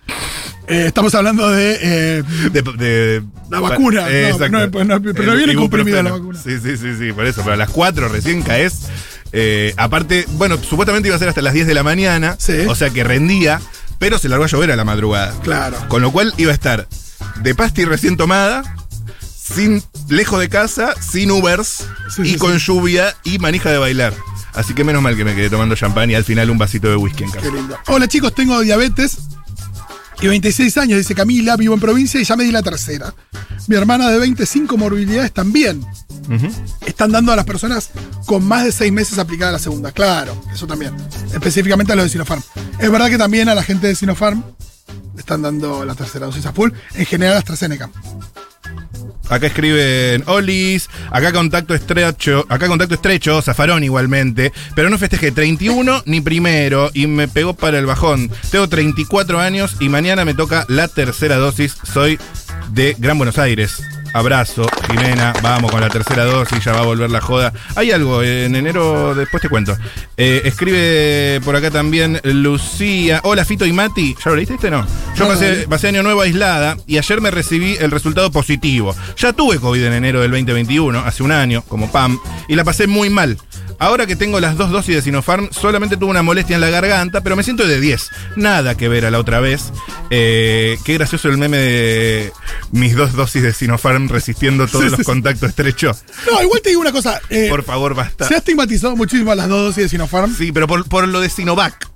Eh, 0.68 0.84
estamos 0.86 1.14
hablando 1.14 1.48
de. 1.50 1.78
eh, 1.80 2.22
De, 2.52 2.62
de- 2.62 3.22
La 3.50 3.60
vacuna, 3.60 4.02
no, 4.02 4.08
exacto. 4.08 4.48
no, 4.58 4.70
pues 4.70 4.86
no, 4.86 5.00
pero 5.00 5.22
no 5.24 5.34
viene 5.36 5.54
comprimida 5.54 6.02
la 6.02 6.10
vacuna. 6.12 6.38
Sí, 6.42 6.58
sí, 6.62 6.76
sí, 6.76 6.94
sí, 6.98 7.12
por 7.12 7.24
eso. 7.26 7.40
Pero 7.42 7.54
a 7.54 7.56
las 7.56 7.70
4 7.70 8.08
recién 8.08 8.42
caes. 8.42 8.82
Eh, 9.32 9.74
aparte, 9.76 10.26
bueno, 10.32 10.56
supuestamente 10.58 11.08
iba 11.08 11.16
a 11.16 11.18
ser 11.18 11.28
hasta 11.28 11.42
las 11.42 11.54
10 11.54 11.66
de 11.66 11.74
la 11.74 11.82
mañana. 11.82 12.36
Sí. 12.38 12.64
O 12.68 12.74
sea 12.74 12.90
que 12.90 13.02
rendía, 13.04 13.60
pero 13.98 14.18
se 14.18 14.28
largó 14.28 14.44
a 14.44 14.48
llover 14.48 14.70
a 14.72 14.76
la 14.76 14.84
madrugada. 14.84 15.32
Claro. 15.42 15.76
Con 15.88 16.02
lo 16.02 16.10
cual 16.12 16.34
iba 16.36 16.50
a 16.50 16.54
estar 16.54 16.86
de 17.42 17.54
pasti 17.54 17.84
recién 17.84 18.16
tomada, 18.16 18.62
sin 19.20 19.82
lejos 20.08 20.40
de 20.40 20.48
casa, 20.48 20.94
sin 21.00 21.30
Ubers 21.30 21.86
Sí, 22.14 22.22
y 22.22 22.30
sí, 22.32 22.36
con 22.38 22.58
lluvia 22.58 23.14
y 23.24 23.38
manija 23.38 23.70
de 23.70 23.78
bailar. 23.78 24.14
Así 24.56 24.74
que 24.74 24.84
menos 24.84 25.02
mal 25.02 25.16
que 25.16 25.24
me 25.24 25.34
quedé 25.34 25.50
tomando 25.50 25.76
champán 25.76 26.10
y 26.10 26.14
al 26.14 26.24
final 26.24 26.50
un 26.50 26.58
vasito 26.58 26.88
de 26.88 26.96
whisky 26.96 27.24
en 27.24 27.30
casa. 27.30 27.46
Qué 27.46 27.54
lindo. 27.54 27.76
Hola 27.88 28.08
chicos, 28.08 28.34
tengo 28.34 28.58
diabetes 28.60 29.18
y 30.20 30.28
26 30.28 30.78
años, 30.78 30.98
dice 30.98 31.14
Camila, 31.14 31.56
vivo 31.56 31.74
en 31.74 31.80
provincia 31.80 32.18
y 32.18 32.24
ya 32.24 32.36
me 32.36 32.44
di 32.44 32.50
la 32.50 32.62
tercera. 32.62 33.14
Mi 33.68 33.76
hermana 33.76 34.10
de 34.10 34.18
25 34.18 34.76
morbilidades 34.76 35.32
también. 35.32 35.84
Están 36.86 37.12
dando 37.12 37.32
a 37.32 37.36
las 37.36 37.44
personas 37.44 37.90
con 38.24 38.44
más 38.44 38.64
de 38.64 38.72
6 38.72 38.92
meses 38.92 39.18
aplicada 39.18 39.52
la 39.52 39.58
segunda. 39.58 39.92
Claro, 39.92 40.40
eso 40.52 40.66
también. 40.66 40.94
Específicamente 41.32 41.92
a 41.92 41.96
los 41.96 42.06
de 42.06 42.10
Sinopharm. 42.10 42.42
Es 42.78 42.90
verdad 42.90 43.08
que 43.08 43.18
también 43.18 43.48
a 43.48 43.54
la 43.54 43.62
gente 43.62 43.86
de 43.86 43.94
Sinopharm 43.94 44.42
están 45.18 45.42
dando 45.42 45.84
la 45.84 45.94
tercera 45.94 46.26
dosis 46.26 46.46
a 46.46 46.52
full. 46.52 46.70
En 46.94 47.06
general 47.06 47.36
AstraZeneca. 47.36 47.90
Acá 49.28 49.48
escriben 49.48 50.22
Olis, 50.26 50.88
acá 51.10 51.32
contacto 51.32 51.74
estrecho, 51.74 52.46
acá 52.48 52.68
contacto 52.68 52.94
estrecho, 52.94 53.42
Zafarón 53.42 53.82
igualmente, 53.84 54.52
pero 54.74 54.88
no 54.88 54.98
festejé 54.98 55.32
31 55.32 56.02
ni 56.06 56.20
primero 56.20 56.90
y 56.94 57.06
me 57.06 57.28
pegó 57.28 57.54
para 57.54 57.78
el 57.78 57.86
bajón. 57.86 58.30
Tengo 58.50 58.68
34 58.68 59.40
años 59.40 59.76
y 59.80 59.88
mañana 59.88 60.24
me 60.24 60.34
toca 60.34 60.64
la 60.68 60.88
tercera 60.88 61.36
dosis. 61.36 61.76
Soy 61.92 62.18
de 62.72 62.94
Gran 62.98 63.18
Buenos 63.18 63.38
Aires. 63.38 63.82
Abrazo, 64.16 64.66
Jimena, 64.90 65.34
vamos 65.42 65.70
con 65.70 65.80
la 65.80 65.90
tercera 65.90 66.24
dosis, 66.24 66.64
ya 66.64 66.72
va 66.72 66.78
a 66.80 66.84
volver 66.84 67.10
la 67.10 67.20
joda. 67.20 67.52
Hay 67.74 67.90
algo, 67.90 68.22
en 68.22 68.56
enero 68.56 69.14
después 69.14 69.42
te 69.42 69.50
cuento. 69.50 69.76
Eh, 70.16 70.40
escribe 70.44 71.38
por 71.44 71.54
acá 71.54 71.70
también 71.70 72.18
Lucía. 72.24 73.20
Hola 73.24 73.44
Fito 73.44 73.66
y 73.66 73.74
Mati. 73.74 74.16
¿Ya 74.24 74.30
lo 74.30 74.36
leíste 74.36 74.54
este? 74.54 74.70
No. 74.70 74.86
Yo 75.16 75.28
pasé, 75.28 75.66
pasé 75.68 75.88
año 75.88 76.02
nuevo 76.02 76.22
aislada 76.22 76.78
y 76.86 76.96
ayer 76.96 77.20
me 77.20 77.30
recibí 77.30 77.76
el 77.78 77.90
resultado 77.90 78.30
positivo. 78.30 78.96
Ya 79.18 79.34
tuve 79.34 79.58
COVID 79.58 79.84
en 79.84 79.92
enero 79.92 80.22
del 80.22 80.30
2021, 80.30 80.98
hace 81.00 81.22
un 81.22 81.32
año, 81.32 81.62
como 81.68 81.92
PAM, 81.92 82.18
y 82.48 82.56
la 82.56 82.64
pasé 82.64 82.86
muy 82.86 83.10
mal. 83.10 83.36
Ahora 83.78 84.06
que 84.06 84.16
tengo 84.16 84.40
las 84.40 84.56
dos 84.56 84.70
dosis 84.70 84.94
de 84.96 85.02
Sinopharm, 85.02 85.48
solamente 85.52 85.96
tuve 85.96 86.10
una 86.10 86.22
molestia 86.22 86.54
en 86.54 86.60
la 86.62 86.70
garganta, 86.70 87.20
pero 87.22 87.36
me 87.36 87.42
siento 87.42 87.66
de 87.66 87.78
10. 87.80 88.10
Nada 88.36 88.76
que 88.76 88.88
ver 88.88 89.04
a 89.06 89.10
la 89.10 89.18
otra 89.18 89.40
vez. 89.40 89.64
Eh, 90.10 90.78
qué 90.84 90.94
gracioso 90.94 91.28
el 91.28 91.36
meme 91.36 91.58
de 91.58 92.32
mis 92.72 92.94
dos 92.96 93.12
dosis 93.12 93.42
de 93.42 93.52
Sinopharm 93.52 94.08
resistiendo 94.08 94.66
todos 94.66 94.84
Sí, 94.84 94.90
los 94.90 94.98
sí, 94.98 95.04
contactos 95.04 95.50
estrechos. 95.50 96.04
No, 96.30 96.42
igual 96.42 96.60
te 96.62 96.70
digo 96.70 96.80
una 96.80 96.92
cosa. 96.92 97.20
eh, 97.28 97.48
Por 97.50 97.62
favor, 97.64 97.94
basta. 97.94 98.26
se 98.28 98.34
ha 98.34 98.38
estigmatizado 98.38 98.96
muchísimo 98.96 99.32
a 99.32 99.34
las 99.34 99.48
dos 99.48 99.66
dosis 99.66 99.84
de 99.84 99.88
Sinopharm. 99.90 100.34
Sí, 100.34 100.52
pero 100.52 100.66
por, 100.66 100.88
por 100.88 101.06
lo 101.08 101.20
de 101.20 101.28
Sinovac. 101.28 101.88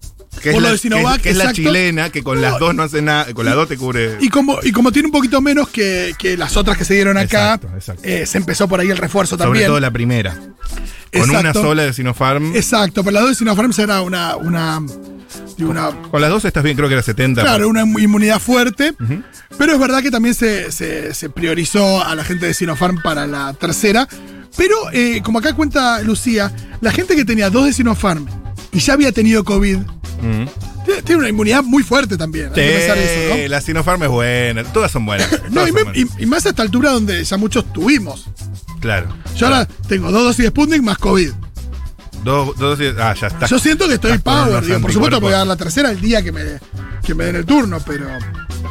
Que 0.43 0.53
Por 0.53 0.59
es 0.59 0.63
lo 0.63 0.69
la, 0.69 0.71
de 0.73 0.79
Sinovac, 0.79 1.21
que 1.21 1.31
es- 1.31 1.37
la 1.37 1.53
chilena, 1.53 2.11
que 2.11 2.23
con 2.23 2.37
No. 2.37 2.43
las 2.43 2.59
dos 2.61 2.73
no 2.75 2.83
hace 2.85 3.03
nada, 3.03 3.33
con 3.35 3.45
las 3.45 3.55
dos 3.57 3.69
te 3.69 3.77
cubre. 3.77 4.17
Y 4.21 4.29
como, 4.29 4.59
y 4.63 4.71
como 4.71 4.93
tiene 4.93 5.07
un 5.07 5.13
poquito 5.13 5.41
menos 5.41 5.69
que, 5.69 6.15
que 6.19 6.37
las 6.37 6.57
otras 6.57 6.79
que 6.79 6.85
se 6.85 6.95
dieron 6.95 7.17
acá, 7.19 7.55
Exacto, 7.55 7.77
exacto. 7.77 8.03
eh, 8.05 8.27
se 8.27 8.39
empezó 8.39 8.69
por 8.69 8.79
ahí 8.81 8.91
el 8.91 8.97
refuerzo 8.97 9.37
Sobre 9.37 9.45
también. 9.47 9.67
todo 9.67 9.81
la 9.81 9.91
primera. 9.91 10.39
Con 11.13 11.23
Exacto. 11.23 11.41
una 11.61 11.69
sola 11.69 11.83
de 11.85 11.93
Sinopharm. 11.93 12.55
Exacto, 12.55 13.03
pero 13.03 13.15
la 13.15 13.21
dos 13.21 13.31
de 13.31 13.35
Sinopharm 13.37 13.73
será 13.73 14.03
una, 14.03 14.37
una 14.37 14.81
Con 16.11 16.21
las 16.21 16.31
dos 16.31 16.45
estás 16.45 16.63
bien, 16.63 16.77
creo 16.77 16.89
que 16.89 16.95
era 16.95 17.03
70. 17.03 17.43
Claro, 17.43 17.69
una 17.69 17.83
inmunidad 17.83 18.39
fuerte. 18.41 18.95
Pero 19.59 19.73
es 19.75 19.79
verdad 19.79 20.03
que 20.03 20.11
también 20.11 20.35
se, 20.35 20.73
se- 20.73 21.13
se 21.13 21.29
priorizó 21.29 22.03
a 22.05 22.15
la 22.15 22.25
gente 22.25 22.47
de 22.47 22.55
Sinopharm 22.55 23.03
para 23.03 23.27
la 23.27 23.53
tercera. 23.55 24.09
Pero, 24.57 24.75
eh, 24.93 25.21
como 25.23 25.39
acá 25.39 25.53
cuenta 25.55 26.01
Lucía, 26.03 26.53
la 26.81 26.91
gente 26.93 27.15
que 27.17 27.25
tenía 27.25 27.51
dos 27.51 27.67
de 27.67 27.73
Sinopharm 27.73 28.27
y 28.73 28.79
ya 28.79 28.95
había 28.95 29.13
tenido 29.13 29.45
COVID, 29.45 29.79
tiene, 30.85 31.03
tiene 31.03 31.19
una 31.21 31.29
inmunidad 31.29 31.63
muy 31.63 31.83
fuerte 31.83 32.17
también. 32.17 32.51
Eso, 32.55 32.95
Sí, 32.95 33.43
¿no? 33.43 33.49
la 33.49 33.61
Sinopharm 33.61 34.03
es 34.05 34.09
buena, 34.09 34.65
todas 34.65 34.91
son 34.91 35.07
buenas. 35.07 35.31
No, 35.51 35.63
todas 35.63 35.69
y, 35.69 35.73
son 35.73 35.75
me- 35.75 35.83
buenas. 35.85 35.97
y- 36.19 36.23
y 36.23 36.27
más 36.27 36.47
a 36.47 36.51
esta 36.51 36.63
altura 36.63 36.91
donde 36.91 37.23
ya 37.23 37.37
muchos 37.37 37.73
tuvimos. 37.73 38.29
Claro. 38.81 39.09
Yo 39.37 39.47
ahora 39.47 39.67
tengo 39.89 40.11
dos 40.11 40.25
dosis 40.25 40.45
de 40.45 40.49
Sputnik 40.49 40.83
más 40.83 40.99
COVID. 40.99 41.31
Dos, 42.25 42.57
dos, 42.59 42.79
ah, 42.99 43.15
ya 43.15 43.27
está. 43.29 43.47
Yo 43.47 43.59
siento 43.59 43.89
que 43.89 43.95
estoy 43.95 44.13
Estás 44.13 44.35
con 44.35 44.45
power. 44.45 44.57
unos 44.57 44.67
digo, 44.67 44.81
por 44.81 44.93
supuesto 44.93 45.21
voy 45.21 45.33
a 45.33 45.39
dar 45.39 45.47
la 45.47 45.57
tercera 45.57 45.91
el 45.91 46.01
día 46.01 46.23
que 46.23 46.33
me, 46.33 46.43
que 47.05 47.15
me 47.15 47.25
den 47.25 47.37
el 47.37 47.47
turno, 47.47 47.79
pero... 47.87 48.09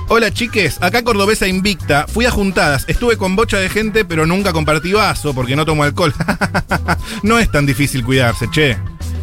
Hola 0.08 0.32
chiques, 0.32 0.78
acá 0.82 1.04
Cordobesa 1.04 1.48
Invicta. 1.48 2.06
Fui 2.08 2.26
a 2.26 2.32
juntadas, 2.32 2.86
estuve 2.88 3.18
con 3.18 3.36
bocha 3.36 3.58
de 3.58 3.70
gente, 3.70 4.06
pero 4.06 4.26
nunca 4.26 4.54
compartí 4.54 4.94
vaso 4.94 5.34
porque 5.34 5.56
no 5.56 5.66
tomo 5.66 5.84
alcohol. 5.84 6.14
no 7.24 7.38
es 7.40 7.52
tan 7.52 7.66
difícil 7.66 8.04
cuidarse, 8.04 8.48
che. 8.52 8.78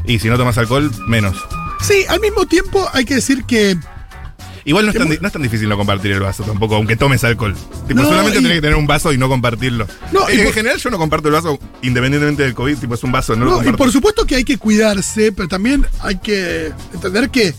Y 0.04 0.18
si 0.20 0.28
no 0.28 0.36
tomas 0.36 0.58
alcohol, 0.58 0.90
menos. 1.08 1.36
Sí, 1.80 2.04
al 2.08 2.20
mismo 2.20 2.46
tiempo 2.46 2.88
hay 2.92 3.04
que 3.04 3.16
decir 3.16 3.44
que 3.44 3.76
Igual 4.66 4.84
no 4.86 4.90
es, 4.90 4.98
tan, 4.98 5.06
mu- 5.06 5.12
di- 5.14 5.18
no 5.20 5.26
es 5.28 5.32
tan 5.32 5.42
difícil 5.42 5.68
no 5.68 5.76
compartir 5.78 6.12
el 6.12 6.20
vaso 6.20 6.42
tampoco, 6.42 6.74
aunque 6.76 6.96
tomes 6.96 7.22
alcohol. 7.24 7.54
Tipo, 7.88 8.00
No, 8.02 8.08
solamente 8.08 8.38
y- 8.40 8.42
tenés 8.42 8.56
que 8.58 8.60
tener 8.62 8.76
un 8.76 8.86
vaso 8.86 9.12
y 9.12 9.16
no 9.18 9.28
compartirlo. 9.28 9.86
No, 10.12 10.28
y 10.28 10.38
en, 10.40 10.44
por- 10.44 10.52
general 10.54 10.78
yo 10.78 10.90
no 10.90 10.98
comparto 10.98 11.28
el 11.28 11.34
vaso 11.34 11.58
independientemente 11.82 12.42
del 12.42 12.52
COVID, 12.54 12.76
tipo 12.76 12.94
es 12.94 13.02
un 13.04 13.12
vaso, 13.12 13.34
no, 13.36 13.44
lo 13.44 13.50
No, 13.52 13.56
y 13.56 13.58
comparto. 13.58 13.78
por 13.78 13.92
supuesto 13.92 14.26
que 14.26 14.34
hay 14.36 14.44
que 14.44 14.58
cuidarse, 14.58 15.30
pero 15.32 15.46
también 15.48 15.86
hay 16.00 16.18
que 16.18 16.72
entender 16.92 17.30
que, 17.30 17.54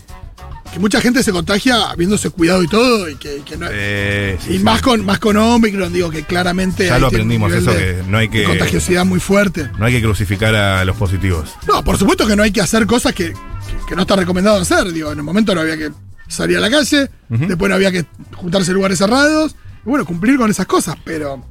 que 0.70 0.78
mucha 0.78 1.00
gente 1.00 1.22
se 1.22 1.32
contagia 1.32 1.88
habiéndose 1.90 2.28
cuidado 2.28 2.62
y 2.62 2.68
todo, 2.68 3.08
y 3.08 3.14
que, 3.16 3.40
que 3.42 3.56
no 3.56 3.68
Eh, 3.70 4.36
sí, 4.44 4.52
y 4.54 4.58
sí. 4.58 4.62
más 4.62 4.82
con 4.82 5.02
más 5.06 5.18
con 5.18 5.34
Omicron, 5.38 5.90
digo 5.90 6.10
que 6.10 6.24
claramente 6.24 6.88
Ya 6.88 6.98
lo 6.98 7.06
aprendimos, 7.06 7.48
nivel 7.50 7.62
eso 7.66 7.72
de- 7.72 7.96
que 7.96 8.02
no 8.06 8.18
hay 8.18 8.28
de 8.28 8.32
que- 8.40 8.44
contagiosidad 8.44 9.06
muy 9.06 9.18
fuerte. 9.18 9.70
No 9.78 9.86
hay 9.86 9.94
que 9.94 10.02
crucificar 10.02 10.54
a 10.54 10.84
los 10.84 10.94
positivos. 10.96 11.54
No, 11.66 11.82
por 11.82 11.96
supuesto 11.96 12.26
que 12.26 12.36
no 12.36 12.42
hay 12.42 12.52
que 12.52 12.60
hacer 12.60 12.84
cosas 12.84 13.14
que, 13.14 13.28
que- 13.32 13.34
que 13.88 13.96
no 13.96 14.02
está 14.02 14.14
recomendado 14.16 14.60
hacer. 14.60 14.92
Digo, 14.92 15.10
en 15.10 15.20
un 15.20 15.24
momento 15.24 15.54
no 15.54 15.62
había 15.62 15.78
que 15.78 15.90
salir 16.28 16.56
a 16.56 16.60
la 16.60 16.70
calle, 16.70 17.10
después 17.28 17.68
no 17.68 17.74
había 17.74 17.90
que 17.90 18.04
juntarse 18.34 18.70
en 18.70 18.76
lugares 18.76 18.98
cerrados. 18.98 19.56
Y 19.84 19.88
bueno, 19.88 20.04
cumplir 20.04 20.36
con 20.36 20.50
esas 20.50 20.66
cosas, 20.66 20.96
pero. 21.04 21.44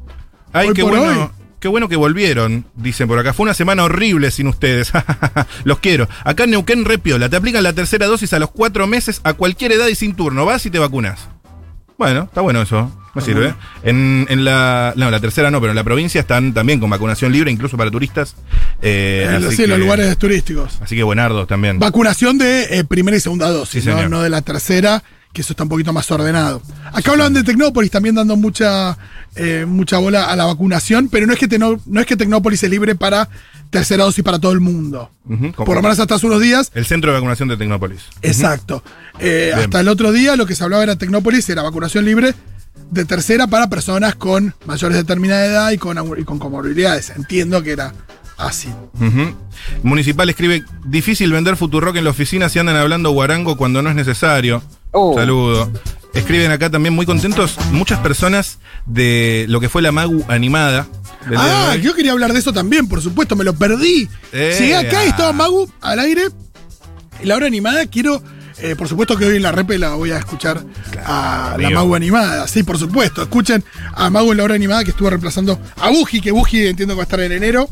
Ay, 0.54 0.70
Hoy 0.70 0.74
qué 0.74 0.82
por 0.84 0.98
bueno. 0.98 1.22
hoy. 1.24 1.30
Qué 1.60 1.68
bueno 1.68 1.90
que 1.90 1.96
volvieron, 1.96 2.66
dicen 2.76 3.08
por 3.08 3.18
acá. 3.18 3.34
Fue 3.34 3.44
una 3.46 3.56
semana 3.56 3.84
horrible 3.84 4.30
sin 4.30 4.48
ustedes. 4.48 4.92
Los 5.64 5.80
quiero. 5.80 6.08
Acá 6.24 6.44
en 6.44 6.52
Neuquén 6.52 6.86
Repiola. 6.86 7.30
Te 7.30 7.36
aplican 7.36 7.64
la 7.64 7.74
tercera 7.74 8.06
dosis 8.06 8.32
a 8.34 8.40
los 8.40 8.52
cuatro 8.52 8.86
meses 8.86 9.22
a 9.24 9.34
cualquier 9.34 9.72
edad 9.72 9.88
y 9.88 9.96
sin 9.96 10.16
turno. 10.16 10.46
Vas 10.46 10.68
y 10.68 10.70
te 10.70 10.78
vacunas. 10.78 11.30
Bueno, 11.98 12.24
está 12.24 12.42
bueno 12.42 12.62
eso. 12.62 12.92
Me 13.16 13.24
sirve. 13.24 13.56
En, 13.82 14.28
en 14.30 14.46
la. 14.46 14.94
No, 14.96 15.10
la 15.10 15.20
tercera 15.20 15.50
no, 15.50 15.60
pero 15.60 15.72
en 15.72 15.76
la 15.76 15.84
provincia 15.84 16.22
están 16.22 16.54
también 16.54 16.80
con 16.80 16.88
vacunación 16.92 17.32
libre, 17.32 17.50
incluso 17.50 17.76
para 17.76 17.90
turistas. 17.90 18.36
Eh, 18.84 19.26
en, 19.28 19.44
así 19.48 19.56
sí, 19.56 19.64
en 19.64 19.70
los 19.70 19.78
que- 19.80 19.84
lugares 19.84 20.18
turísticos. 20.20 20.78
Así 20.82 20.96
que 20.96 21.02
buenardos 21.02 21.48
también. 21.48 21.80
Vacunación 21.80 22.38
de 22.38 22.66
eh, 22.80 22.84
primera 22.84 23.18
y 23.18 23.20
segunda 23.20 23.50
dosis, 23.50 23.84
Sí, 23.84 23.90
¿no? 23.90 24.08
No 24.08 24.22
de 24.22 24.30
la 24.30 24.44
tercera, 24.44 25.04
que 25.34 25.42
eso 25.42 25.54
está 25.54 25.64
un 25.64 25.70
poquito 25.70 25.92
más 25.94 26.12
ordenado. 26.12 26.62
Acá 26.94 27.12
hablan 27.12 27.34
de 27.34 27.44
Tecnópolis 27.44 27.90
también 27.90 28.14
dando 28.14 28.36
mucha, 28.36 28.96
eh, 29.38 29.66
mucha 29.68 29.98
bola 29.98 30.26
a 30.26 30.36
la 30.36 30.46
vacunación, 30.46 31.10
pero 31.10 31.26
no 31.28 31.34
es, 31.34 31.40
que 31.40 31.48
Tecno- 31.50 31.80
no 31.86 32.00
es 32.02 32.06
que 32.06 32.16
Tecnópolis 32.18 32.62
es 32.64 32.70
libre 32.70 32.96
para 32.96 33.30
tercera 33.70 34.04
dosis 34.06 34.24
para 34.24 34.40
todo 34.40 34.52
el 34.54 34.60
mundo. 34.60 35.12
Por 35.56 35.76
lo 35.76 35.82
menos 35.82 36.00
hasta 36.00 36.16
hace 36.16 36.26
unos 36.26 36.42
días. 36.42 36.72
El 36.74 36.86
centro 36.86 37.12
de 37.12 37.18
vacunación 37.18 37.50
de 37.50 37.58
Tecnópolis. 37.58 38.02
Exacto. 38.22 38.84
Eh, 39.20 39.52
hasta 39.56 39.80
el 39.82 39.88
otro 39.88 40.12
día 40.12 40.36
lo 40.36 40.46
que 40.46 40.56
se 40.56 40.64
hablaba 40.64 40.84
era 40.84 40.96
Tecnópolis, 40.96 41.50
era 41.50 41.62
vacunación 41.64 42.06
libre 42.06 42.34
de 42.92 43.06
tercera 43.06 43.48
para 43.48 43.70
personas 43.70 44.16
con 44.16 44.54
mayores 44.66 44.96
de 44.96 45.04
determinada 45.04 45.46
edad 45.46 45.72
y 45.72 45.78
con, 45.78 45.98
y 46.20 46.24
con 46.24 46.40
comorbilidades. 46.40 47.10
Entiendo 47.10 47.62
que 47.64 47.72
era 47.72 47.94
así. 48.38 48.70
Municipal 49.84 50.30
escribe, 50.30 50.64
difícil 50.86 51.32
vender 51.32 51.58
Futurock 51.58 51.96
en 51.98 52.04
la 52.04 52.12
oficina 52.12 52.50
si 52.50 52.60
andan 52.60 52.76
hablando 52.76 53.12
guarango 53.12 53.58
cuando 53.58 53.82
no 53.82 53.90
es 53.90 53.96
necesario. 53.96 54.62
Oh. 54.92 55.16
Saludo. 55.16 55.72
Escriben 56.14 56.52
acá 56.52 56.70
también 56.70 56.96
muy 56.96 57.06
contentos 57.06 57.58
muchas 57.72 58.00
personas 58.00 58.60
de 58.86 59.46
lo 59.50 59.60
que 59.60 59.70
fue 59.70 59.82
la 59.82 59.92
Magu 59.92 60.24
animada. 60.28 60.88
Ah, 61.36 61.76
yo 61.76 61.94
quería 61.94 62.14
hablar 62.14 62.34
de 62.34 62.40
eso 62.40 62.54
también, 62.54 62.88
por 62.88 63.02
supuesto, 63.02 63.36
me 63.36 63.44
lo 63.44 63.54
perdí. 63.54 64.08
Eh, 64.32 64.56
Llegué 64.58 64.76
acá 64.76 65.06
y 65.06 65.10
estaba 65.10 65.34
Magu 65.34 65.70
al 65.82 66.00
aire. 66.00 66.24
La 67.24 67.36
hora 67.36 67.48
animada 67.48 67.86
quiero. 67.86 68.22
Eh, 68.60 68.76
por 68.76 68.88
supuesto 68.88 69.18
que 69.18 69.26
hoy 69.26 69.38
en 69.38 69.44
la 69.44 69.52
repe 69.52 69.78
la 69.78 69.94
voy 69.96 70.12
a 70.12 70.18
escuchar 70.18 70.64
a 71.06 71.56
la. 71.60 71.70
Magu 71.70 71.96
animada. 71.96 72.48
Sí, 72.48 72.64
por 72.64 72.78
supuesto. 72.78 73.22
Escuchen 73.22 73.64
a 73.94 74.10
Magu 74.10 74.32
en 74.32 74.38
la 74.38 74.44
hora 74.44 74.56
animada 74.56 74.84
que 74.84 74.92
estuvo 74.92 75.10
reemplazando 75.10 75.60
a 75.78 75.90
Buji, 75.90 76.22
que 76.22 76.32
Buji 76.32 76.68
entiendo 76.68 76.94
que 76.94 76.98
va 76.98 77.04
a 77.04 77.06
estar 77.06 77.20
en 77.20 77.32
enero. 77.32 77.70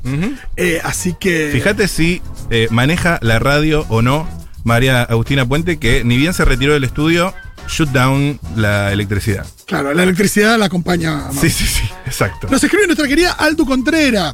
Eh, 0.55 0.79
así 0.83 1.15
que. 1.19 1.49
Fíjate 1.51 1.87
si 1.87 2.21
eh, 2.49 2.67
maneja 2.71 3.19
la 3.21 3.39
radio 3.39 3.85
o 3.89 4.01
no 4.01 4.27
María 4.63 5.03
Agustina 5.03 5.45
Puente, 5.47 5.77
que 5.77 6.03
ni 6.03 6.17
bien 6.17 6.33
se 6.33 6.45
retiró 6.45 6.73
del 6.73 6.83
estudio, 6.83 7.33
shoot 7.67 7.89
down 7.89 8.39
la 8.55 8.91
electricidad. 8.91 9.45
Claro, 9.65 9.93
la 9.93 10.03
electricidad 10.03 10.57
la 10.57 10.65
acompaña. 10.65 11.13
a 11.13 11.27
Magu. 11.29 11.41
Sí, 11.41 11.49
sí, 11.49 11.65
sí, 11.65 11.83
exacto. 12.05 12.47
Nos 12.49 12.63
escribe 12.63 12.85
nuestra 12.85 13.07
querida 13.07 13.31
Aldo 13.31 13.65
Contrera. 13.65 14.33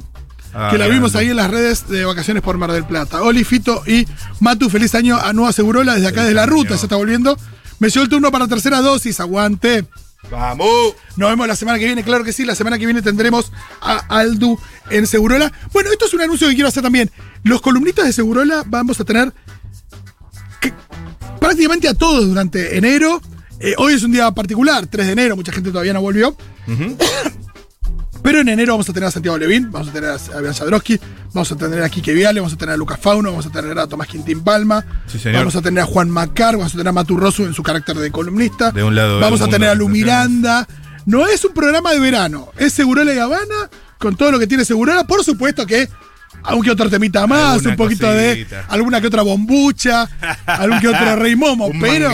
Ah, 0.53 0.69
que 0.71 0.77
la 0.77 0.87
vimos 0.87 1.15
ahí 1.15 1.29
en 1.29 1.37
las 1.37 1.49
redes 1.49 1.87
de 1.87 2.03
vacaciones 2.05 2.43
por 2.43 2.57
Mar 2.57 2.71
del 2.71 2.83
Plata. 2.85 3.21
Oli, 3.23 3.43
Fito 3.43 3.83
y 3.87 4.05
Matu, 4.39 4.69
feliz 4.69 4.93
año 4.95 5.17
a 5.17 5.31
Nueva 5.33 5.53
Segurola 5.53 5.93
desde 5.95 6.07
acá 6.07 6.21
Feliz 6.21 6.27
desde 6.29 6.35
la 6.35 6.45
ruta, 6.45 6.69
año. 6.71 6.77
se 6.79 6.85
está 6.87 6.95
volviendo. 6.97 7.37
Me 7.79 7.89
llegó 7.89 8.03
el 8.03 8.09
turno 8.09 8.31
para 8.31 8.47
tercera 8.47 8.81
dosis, 8.81 9.19
aguante. 9.19 9.85
¡Vamos! 10.29 10.93
Nos 11.15 11.29
vemos 11.29 11.47
la 11.47 11.55
semana 11.55 11.79
que 11.79 11.85
viene, 11.85 12.03
claro 12.03 12.23
que 12.23 12.31
sí. 12.33 12.45
La 12.45 12.53
semana 12.55 12.77
que 12.77 12.85
viene 12.85 13.01
tendremos 13.01 13.51
a 13.81 13.97
Aldu 14.09 14.59
en 14.89 15.07
Segurola. 15.07 15.51
Bueno, 15.73 15.91
esto 15.91 16.05
es 16.05 16.13
un 16.13 16.21
anuncio 16.21 16.47
que 16.47 16.53
quiero 16.53 16.67
hacer 16.69 16.83
también. 16.83 17.09
Los 17.43 17.61
columnistas 17.61 18.05
de 18.05 18.13
Segurola 18.13 18.63
vamos 18.67 18.99
a 18.99 19.03
tener 19.03 19.33
que- 20.59 20.73
prácticamente 21.39 21.87
a 21.87 21.93
todos 21.95 22.27
durante 22.27 22.77
enero. 22.77 23.19
Eh, 23.59 23.73
hoy 23.77 23.93
es 23.93 24.03
un 24.03 24.11
día 24.11 24.29
particular, 24.31 24.85
3 24.87 25.07
de 25.07 25.13
enero, 25.13 25.35
mucha 25.35 25.51
gente 25.51 25.71
todavía 25.71 25.93
no 25.93 26.01
volvió. 26.01 26.35
Pero 28.31 28.43
en 28.43 28.47
enero 28.47 28.71
vamos 28.75 28.87
a 28.87 28.93
tener 28.93 29.07
a 29.09 29.11
Santiago 29.11 29.37
Levín, 29.37 29.69
vamos 29.73 29.89
a 29.89 29.91
tener 29.91 30.09
a 30.09 30.39
Bian 30.39 30.53
Jadrowski, 30.53 30.97
vamos 31.33 31.51
a 31.51 31.55
tener 31.57 31.83
a 31.83 31.89
Quique 31.89 32.13
Viale, 32.13 32.39
vamos 32.39 32.53
a 32.53 32.55
tener 32.57 32.75
a 32.75 32.77
Lucas 32.77 32.97
Fauno, 32.97 33.29
vamos 33.31 33.45
a 33.45 33.49
tener 33.49 33.77
a 33.77 33.87
Tomás 33.87 34.07
Quintín 34.07 34.41
Palma, 34.41 34.85
Sí, 35.05 35.19
vamos 35.33 35.53
a 35.57 35.61
tener 35.61 35.83
a 35.83 35.85
Juan 35.85 36.09
Macar, 36.09 36.55
vamos 36.55 36.71
a 36.73 36.77
tener 36.77 36.87
a 36.87 36.91
Matu 36.93 37.17
Rosu 37.17 37.43
en 37.43 37.53
su 37.53 37.61
carácter 37.61 37.97
de 37.97 38.09
columnista, 38.09 38.71
De 38.71 38.83
un 38.83 38.95
lado 38.95 39.19
vamos 39.19 39.41
a 39.41 39.49
tener 39.49 39.67
a 39.67 39.75
Lu. 39.75 39.89
Miranda. 39.89 40.65
No 41.05 41.27
es 41.27 41.43
un 41.43 41.53
programa 41.53 41.91
de 41.91 41.99
verano, 41.99 42.53
es 42.57 42.71
Segurola 42.71 43.13
y 43.13 43.17
Habana, 43.17 43.69
con 43.97 44.15
todo 44.15 44.31
lo 44.31 44.39
que 44.39 44.47
tiene 44.47 44.63
Segurola. 44.63 45.03
Por 45.05 45.25
supuesto 45.25 45.65
que, 45.65 45.89
aunque 46.43 46.71
otro 46.71 46.89
temita 46.89 47.27
más, 47.27 47.55
Alguna 47.55 47.69
un 47.71 47.75
poquito 47.75 48.05
cosita. 48.07 48.13
de 48.21 48.47
alguna 48.69 49.01
que 49.01 49.07
otra 49.07 49.23
bombucha, 49.23 50.07
algún 50.45 50.79
que 50.79 50.87
otro 50.87 51.15
rey 51.17 51.35
momo, 51.35 51.65
un 51.67 51.81
pero. 51.81 52.09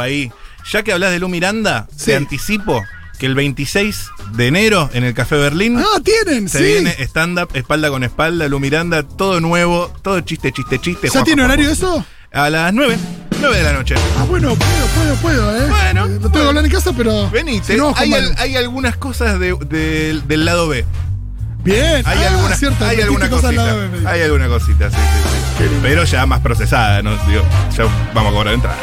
ahí. 0.00 0.30
Ya 0.70 0.84
que 0.84 0.92
hablas 0.92 1.10
de 1.10 1.18
Lu 1.18 1.28
Miranda, 1.28 1.88
Sí. 1.96 2.06
te 2.06 2.14
anticipo 2.16 2.84
que 3.16 3.26
el 3.26 3.34
26 3.34 4.08
de 4.34 4.46
enero 4.46 4.90
en 4.92 5.04
el 5.04 5.14
Café 5.14 5.36
Berlín 5.36 5.78
Ah, 5.78 6.00
tienen, 6.02 6.48
se 6.48 6.58
sí. 6.58 6.64
viene 6.64 6.90
stand-up, 7.04 7.48
espalda 7.54 7.88
con 7.90 8.04
espalda, 8.04 8.48
Lu 8.48 8.60
Miranda, 8.60 9.02
todo 9.02 9.40
nuevo, 9.40 9.92
todo 10.02 10.20
chiste, 10.20 10.52
chiste, 10.52 10.78
chiste. 10.78 11.08
¿Ya 11.12 11.24
tiene 11.24 11.42
horario 11.44 11.70
eso? 11.70 12.04
A 12.32 12.50
las 12.50 12.72
9, 12.74 12.96
9 13.40 13.56
de 13.56 13.62
la 13.62 13.72
noche. 13.72 13.94
Ah, 14.18 14.24
bueno, 14.28 14.54
puedo, 14.54 14.86
puedo, 14.94 15.14
puedo, 15.16 15.56
¿eh? 15.56 15.68
Bueno, 15.70 16.06
Eh, 16.06 16.08
No 16.20 16.30
tengo 16.30 16.32
que 16.42 16.48
hablar 16.48 16.64
en 16.64 16.70
casa, 16.70 16.92
pero. 16.96 17.30
Venite, 17.30 17.72
si 17.72 17.78
no, 17.78 17.94
hay, 17.96 18.10
Juan 18.10 18.22
al- 18.22 18.28
Manu. 18.30 18.42
hay 18.42 18.56
algunas 18.56 18.96
cosas 18.96 19.38
de- 19.38 19.54
de- 19.68 20.20
del 20.26 20.44
lado 20.44 20.68
B. 20.68 20.84
Bien, 21.64 22.02
Hay 22.06 22.18
ah, 22.22 22.28
alguna, 22.30 22.56
cierto, 22.56 22.84
hay 22.84 23.00
alguna 23.00 23.28
cosita. 23.28 23.52
lado 23.52 23.88
Hay 24.06 24.20
alguna 24.22 24.46
cosita, 24.48 24.88
sí, 24.90 24.96
sí, 24.96 25.64
sí. 25.64 25.64
Pero 25.82 26.04
ya 26.04 26.24
más 26.26 26.40
procesada, 26.40 27.02
¿no? 27.02 27.10
Digo, 27.26 27.42
ya 27.76 27.84
vamos 28.14 28.30
a 28.32 28.34
cobrar 28.36 28.54
entrada. 28.54 28.76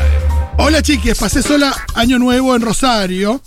Hola 0.57 0.81
chiquis, 0.81 1.17
pasé 1.17 1.41
sola 1.41 1.73
año 1.95 2.19
nuevo 2.19 2.55
en 2.55 2.61
Rosario. 2.61 3.41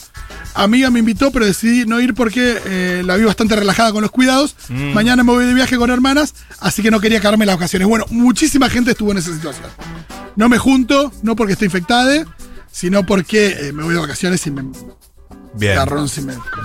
Amiga 0.56 0.90
me 0.90 1.00
invitó, 1.00 1.30
pero 1.30 1.44
decidí 1.44 1.84
no 1.84 2.00
ir 2.00 2.14
porque 2.14 2.58
eh, 2.64 3.02
la 3.04 3.16
vi 3.16 3.24
bastante 3.24 3.54
relajada 3.56 3.92
con 3.92 4.02
los 4.02 4.10
cuidados. 4.10 4.56
Mm. 4.68 4.92
Mañana 4.94 5.22
me 5.22 5.32
voy 5.32 5.44
de 5.44 5.54
viaje 5.54 5.76
con 5.76 5.90
hermanas, 5.90 6.34
así 6.60 6.82
que 6.82 6.90
no 6.90 7.00
quería 7.00 7.20
caerme 7.20 7.44
las 7.44 7.56
vacaciones. 7.56 7.86
Bueno, 7.86 8.06
muchísima 8.10 8.70
gente 8.70 8.92
estuvo 8.92 9.12
en 9.12 9.18
esa 9.18 9.34
situación. 9.34 9.66
No 10.34 10.48
me 10.48 10.58
junto, 10.58 11.12
no 11.22 11.36
porque 11.36 11.52
estoy 11.52 11.66
infectada, 11.66 12.24
sino 12.72 13.04
porque 13.04 13.48
eh, 13.48 13.72
me 13.72 13.82
voy 13.82 13.94
de 13.94 14.00
vacaciones 14.00 14.46
y 14.46 14.50
me, 14.50 14.62
Bien. 15.58 15.78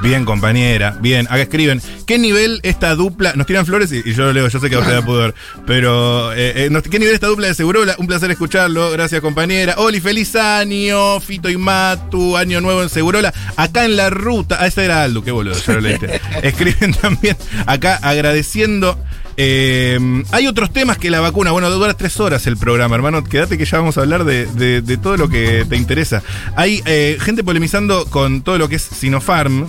Bien, 0.01 0.25
compañera. 0.25 0.97
Bien, 0.99 1.25
acá 1.27 1.41
escriben. 1.41 1.81
¿Qué 2.05 2.17
nivel 2.17 2.59
esta 2.63 2.95
dupla? 2.95 3.33
Nos 3.35 3.47
tiran 3.47 3.65
flores 3.65 3.91
y, 3.91 4.01
y 4.03 4.13
yo 4.13 4.25
lo 4.25 4.33
leo, 4.33 4.47
yo 4.47 4.59
sé 4.59 4.69
que 4.69 4.75
a 4.75 4.79
usted 4.79 4.93
da 4.93 5.05
pudor. 5.05 5.33
Pero, 5.65 6.33
eh, 6.33 6.67
eh, 6.67 6.81
¿qué 6.89 6.99
nivel 6.99 7.13
esta 7.13 7.27
dupla 7.27 7.47
de 7.47 7.53
Segurola? 7.53 7.95
Un 7.97 8.07
placer 8.07 8.29
escucharlo. 8.31 8.91
Gracias, 8.91 9.21
compañera. 9.21 9.75
Oli, 9.77 9.99
feliz 9.99 10.35
año. 10.35 11.19
Fito 11.19 11.49
y 11.49 11.57
Matu, 11.57 12.35
año 12.35 12.59
nuevo 12.61 12.83
en 12.83 12.89
Segurola. 12.89 13.33
Acá 13.55 13.85
en 13.85 13.95
la 13.95 14.09
ruta. 14.09 14.57
Ah, 14.59 14.67
ese 14.67 14.85
era 14.85 15.03
Aldo, 15.03 15.23
qué 15.23 15.31
boludo, 15.31 15.55
ya 15.55 15.73
lo 15.73 15.81
leíste. 15.81 16.19
Escriben 16.43 16.93
también 16.93 17.37
acá 17.65 17.99
agradeciendo. 18.01 18.97
Eh, 19.37 20.23
hay 20.31 20.47
otros 20.47 20.71
temas 20.71 20.97
que 20.97 21.09
la 21.09 21.19
vacuna. 21.19 21.51
Bueno, 21.51 21.69
dura 21.69 21.93
tres 21.93 22.19
horas 22.19 22.47
el 22.47 22.57
programa, 22.57 22.95
hermano. 22.95 23.23
Quédate 23.23 23.57
que 23.57 23.65
ya 23.65 23.77
vamos 23.77 23.97
a 23.97 24.01
hablar 24.01 24.23
de, 24.25 24.99
todo 25.01 25.17
lo 25.17 25.29
que 25.29 25.65
te 25.67 25.75
interesa. 25.75 26.21
Hay 26.55 26.81
eh, 26.85 27.17
gente 27.19 27.43
polemizando 27.43 28.05
con 28.05 28.41
todo 28.41 28.57
lo 28.57 28.69
que 28.69 28.75
es 28.75 28.83
Sinopharm. 28.83 29.67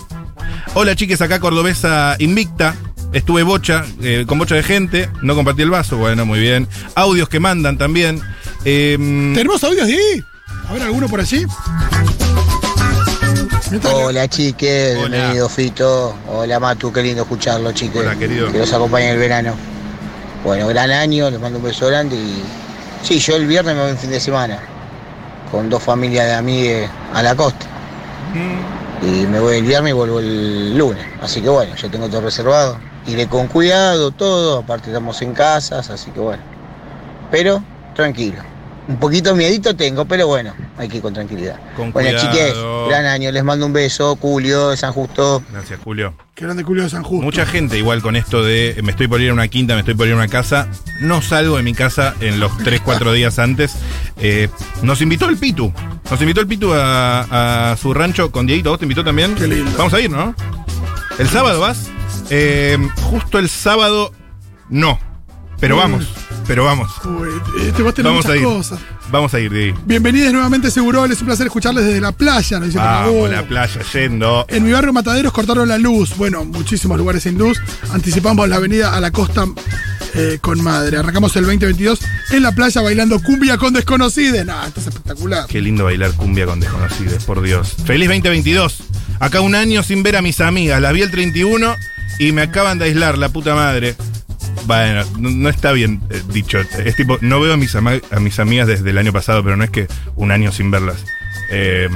Hola 0.74 0.96
chiques, 0.96 1.20
acá 1.20 1.40
Cordobesa 1.40 2.16
Invicta. 2.18 2.74
Estuve 3.12 3.42
bocha, 3.42 3.84
eh, 4.00 4.24
con 4.26 4.38
bocha 4.38 4.54
de 4.54 4.62
gente, 4.62 5.10
no 5.20 5.34
compartí 5.34 5.60
el 5.60 5.68
vaso, 5.68 5.98
bueno, 5.98 6.24
muy 6.24 6.40
bien. 6.40 6.66
Audios 6.94 7.28
que 7.28 7.40
mandan 7.40 7.76
también. 7.76 8.20
¿Tenemos 8.64 9.62
audios 9.64 9.86
de 9.86 9.94
ahí? 9.94 10.24
Ver, 10.72 10.82
¿alguno 10.82 11.08
por 11.08 11.20
allí? 11.20 11.44
Hola 13.80 14.28
chiques, 14.28 14.98
Hola. 14.98 15.08
bienvenido 15.08 15.48
Fito. 15.48 16.14
Hola 16.28 16.60
Matu, 16.60 16.92
qué 16.92 17.02
lindo 17.02 17.22
escucharlo 17.22 17.72
chiques. 17.72 18.02
Hola, 18.02 18.16
querido. 18.16 18.52
Que 18.52 18.58
los 18.58 18.70
acompañe 18.70 19.06
en 19.06 19.12
el 19.12 19.18
verano. 19.18 19.54
Bueno, 20.44 20.66
gran 20.68 20.90
año, 20.90 21.30
les 21.30 21.40
mando 21.40 21.58
un 21.58 21.64
beso 21.64 21.86
grande 21.86 22.16
y... 22.16 22.42
Sí, 23.02 23.18
yo 23.18 23.34
el 23.36 23.46
viernes 23.46 23.74
me 23.74 23.80
voy 23.80 23.92
un 23.92 23.96
fin 23.96 24.10
de 24.10 24.20
semana 24.20 24.58
con 25.50 25.70
dos 25.70 25.82
familias 25.82 26.26
de 26.26 26.34
amigues 26.34 26.90
a 27.14 27.22
la 27.22 27.34
costa. 27.34 27.64
Y 29.00 29.26
me 29.26 29.40
voy 29.40 29.56
el 29.56 29.64
viernes 29.64 29.90
y 29.90 29.94
vuelvo 29.94 30.18
el 30.18 30.76
lunes. 30.76 31.04
Así 31.22 31.40
que 31.40 31.48
bueno, 31.48 31.74
yo 31.74 31.90
tengo 31.90 32.08
todo 32.08 32.20
reservado. 32.20 32.78
Iré 33.06 33.26
con 33.26 33.46
cuidado, 33.46 34.10
todo. 34.10 34.58
Aparte 34.58 34.90
estamos 34.90 35.22
en 35.22 35.32
casas, 35.32 35.88
así 35.88 36.10
que 36.10 36.20
bueno. 36.20 36.42
Pero 37.30 37.62
tranquilo. 37.94 38.42
Un 38.88 38.96
poquito 38.96 39.34
miedito 39.34 39.74
tengo, 39.76 40.04
pero 40.04 40.26
bueno, 40.26 40.52
hay 40.76 40.88
que 40.88 40.96
ir 40.96 41.02
con 41.02 41.14
tranquilidad. 41.14 41.56
Con 41.76 41.92
bueno, 41.92 42.10
cuidado. 42.10 42.32
chiques, 42.32 42.54
gran 42.88 43.06
año. 43.06 43.30
Les 43.30 43.44
mando 43.44 43.66
un 43.66 43.72
beso. 43.72 44.16
Julio 44.16 44.70
de 44.70 44.76
San 44.76 44.92
Justo. 44.92 45.42
Gracias, 45.50 45.80
Julio. 45.82 46.14
Qué 46.34 46.44
grande 46.44 46.62
Julio 46.62 46.82
de 46.84 46.90
San 46.90 47.02
Justo. 47.02 47.22
Mucha 47.24 47.46
gente 47.46 47.76
igual 47.78 48.02
con 48.02 48.16
esto 48.16 48.42
de 48.42 48.70
eh, 48.70 48.82
me 48.82 48.92
estoy 48.92 49.08
por 49.08 49.20
ir 49.20 49.30
a 49.30 49.32
una 49.32 49.48
quinta, 49.48 49.74
me 49.74 49.80
estoy 49.80 49.94
por 49.94 50.06
ir 50.06 50.14
a 50.14 50.16
una 50.16 50.28
casa. 50.28 50.68
No 51.00 51.22
salgo 51.22 51.56
de 51.56 51.62
mi 51.62 51.74
casa 51.74 52.14
en 52.20 52.40
los 52.40 52.56
3, 52.58 52.80
4 52.80 53.12
días 53.14 53.38
antes. 53.38 53.74
Eh, 54.18 54.48
nos 54.82 55.00
invitó 55.02 55.28
el 55.28 55.36
Pitu. 55.36 55.72
Nos 56.10 56.20
invitó 56.20 56.40
el 56.40 56.46
Pitu 56.46 56.72
a, 56.74 57.72
a 57.72 57.76
su 57.76 57.92
rancho 57.94 58.30
con 58.30 58.46
Dieguito. 58.46 58.70
¿Vos 58.70 58.78
te 58.78 58.84
invitó 58.84 59.04
también? 59.04 59.34
Qué 59.34 59.46
lindo. 59.46 59.70
Vamos 59.76 59.94
a 59.94 60.00
ir, 60.00 60.10
¿no? 60.10 60.34
¿El 61.18 61.28
sábado 61.28 61.60
vas? 61.60 61.90
Eh, 62.30 62.78
justo 63.10 63.38
el 63.38 63.48
sábado, 63.48 64.12
no. 64.70 64.98
Pero 65.62 65.76
vamos, 65.76 66.04
pero 66.48 66.64
vamos. 66.64 66.90
Uy, 67.04 67.28
este, 67.64 67.84
vos 67.84 67.94
tenés 67.94 68.10
Vamos 68.10 68.24
muchas 68.24 68.32
a 68.32 68.36
ir. 68.36 68.42
cosas. 68.42 68.80
Vamos 69.12 69.32
a 69.32 69.38
ir, 69.38 69.52
Diego. 69.52 69.78
Bienvenidos 69.86 70.32
nuevamente, 70.32 70.72
Seguro. 70.72 71.04
Es 71.04 71.20
un 71.20 71.26
placer 71.28 71.46
escucharles 71.46 71.84
desde 71.84 72.00
la 72.00 72.10
playa. 72.10 72.58
Nos 72.58 72.66
dice. 72.66 72.78
Vamos, 72.80 73.30
la 73.30 73.46
playa 73.46 73.80
yendo. 73.92 74.44
En 74.48 74.64
mi 74.64 74.72
barrio 74.72 74.92
Mataderos 74.92 75.32
cortaron 75.32 75.68
la 75.68 75.78
luz. 75.78 76.16
Bueno, 76.16 76.44
muchísimos 76.44 76.98
lugares 76.98 77.22
sin 77.22 77.38
luz. 77.38 77.60
Anticipamos 77.92 78.48
la 78.48 78.56
avenida 78.56 78.96
a 78.96 79.00
la 79.00 79.12
costa 79.12 79.46
eh, 80.14 80.38
con 80.40 80.60
madre. 80.64 80.96
Arrancamos 80.98 81.36
el 81.36 81.44
2022 81.44 82.00
en 82.32 82.42
la 82.42 82.50
playa 82.50 82.82
bailando 82.82 83.22
cumbia 83.22 83.56
con 83.56 83.72
desconocidos. 83.72 84.44
Nah, 84.44 84.66
esto 84.66 84.80
es 84.80 84.88
espectacular. 84.88 85.46
Qué 85.46 85.60
lindo 85.60 85.84
bailar 85.84 86.10
cumbia 86.14 86.44
con 86.44 86.58
desconocidos, 86.58 87.22
por 87.22 87.40
Dios. 87.40 87.76
Feliz 87.84 88.08
2022. 88.08 88.78
Acá 89.20 89.40
un 89.40 89.54
año 89.54 89.84
sin 89.84 90.02
ver 90.02 90.16
a 90.16 90.22
mis 90.22 90.40
amigas. 90.40 90.80
Las 90.82 90.92
vi 90.92 91.02
el 91.02 91.12
31 91.12 91.76
y 92.18 92.32
me 92.32 92.42
acaban 92.42 92.80
de 92.80 92.86
aislar, 92.86 93.16
la 93.16 93.28
puta 93.28 93.54
madre. 93.54 93.94
Bueno, 94.66 95.04
no, 95.18 95.48
está 95.48 95.72
bien 95.72 96.00
eh, 96.10 96.22
dicho. 96.32 96.58
Es 96.58 96.96
tipo, 96.96 97.18
no 97.20 97.40
veo 97.40 97.54
a 97.54 97.56
mis, 97.56 97.74
a 97.74 97.80
mis 98.20 98.38
amigas 98.38 98.68
desde 98.68 98.90
el 98.90 98.98
año 98.98 99.12
pasado, 99.12 99.42
pero 99.42 99.56
no 99.56 99.64
es 99.64 99.70
que 99.70 99.88
un 100.16 100.30
año 100.30 100.52
sin 100.52 100.70
verlas. 100.70 101.04
Eh, 101.50 101.88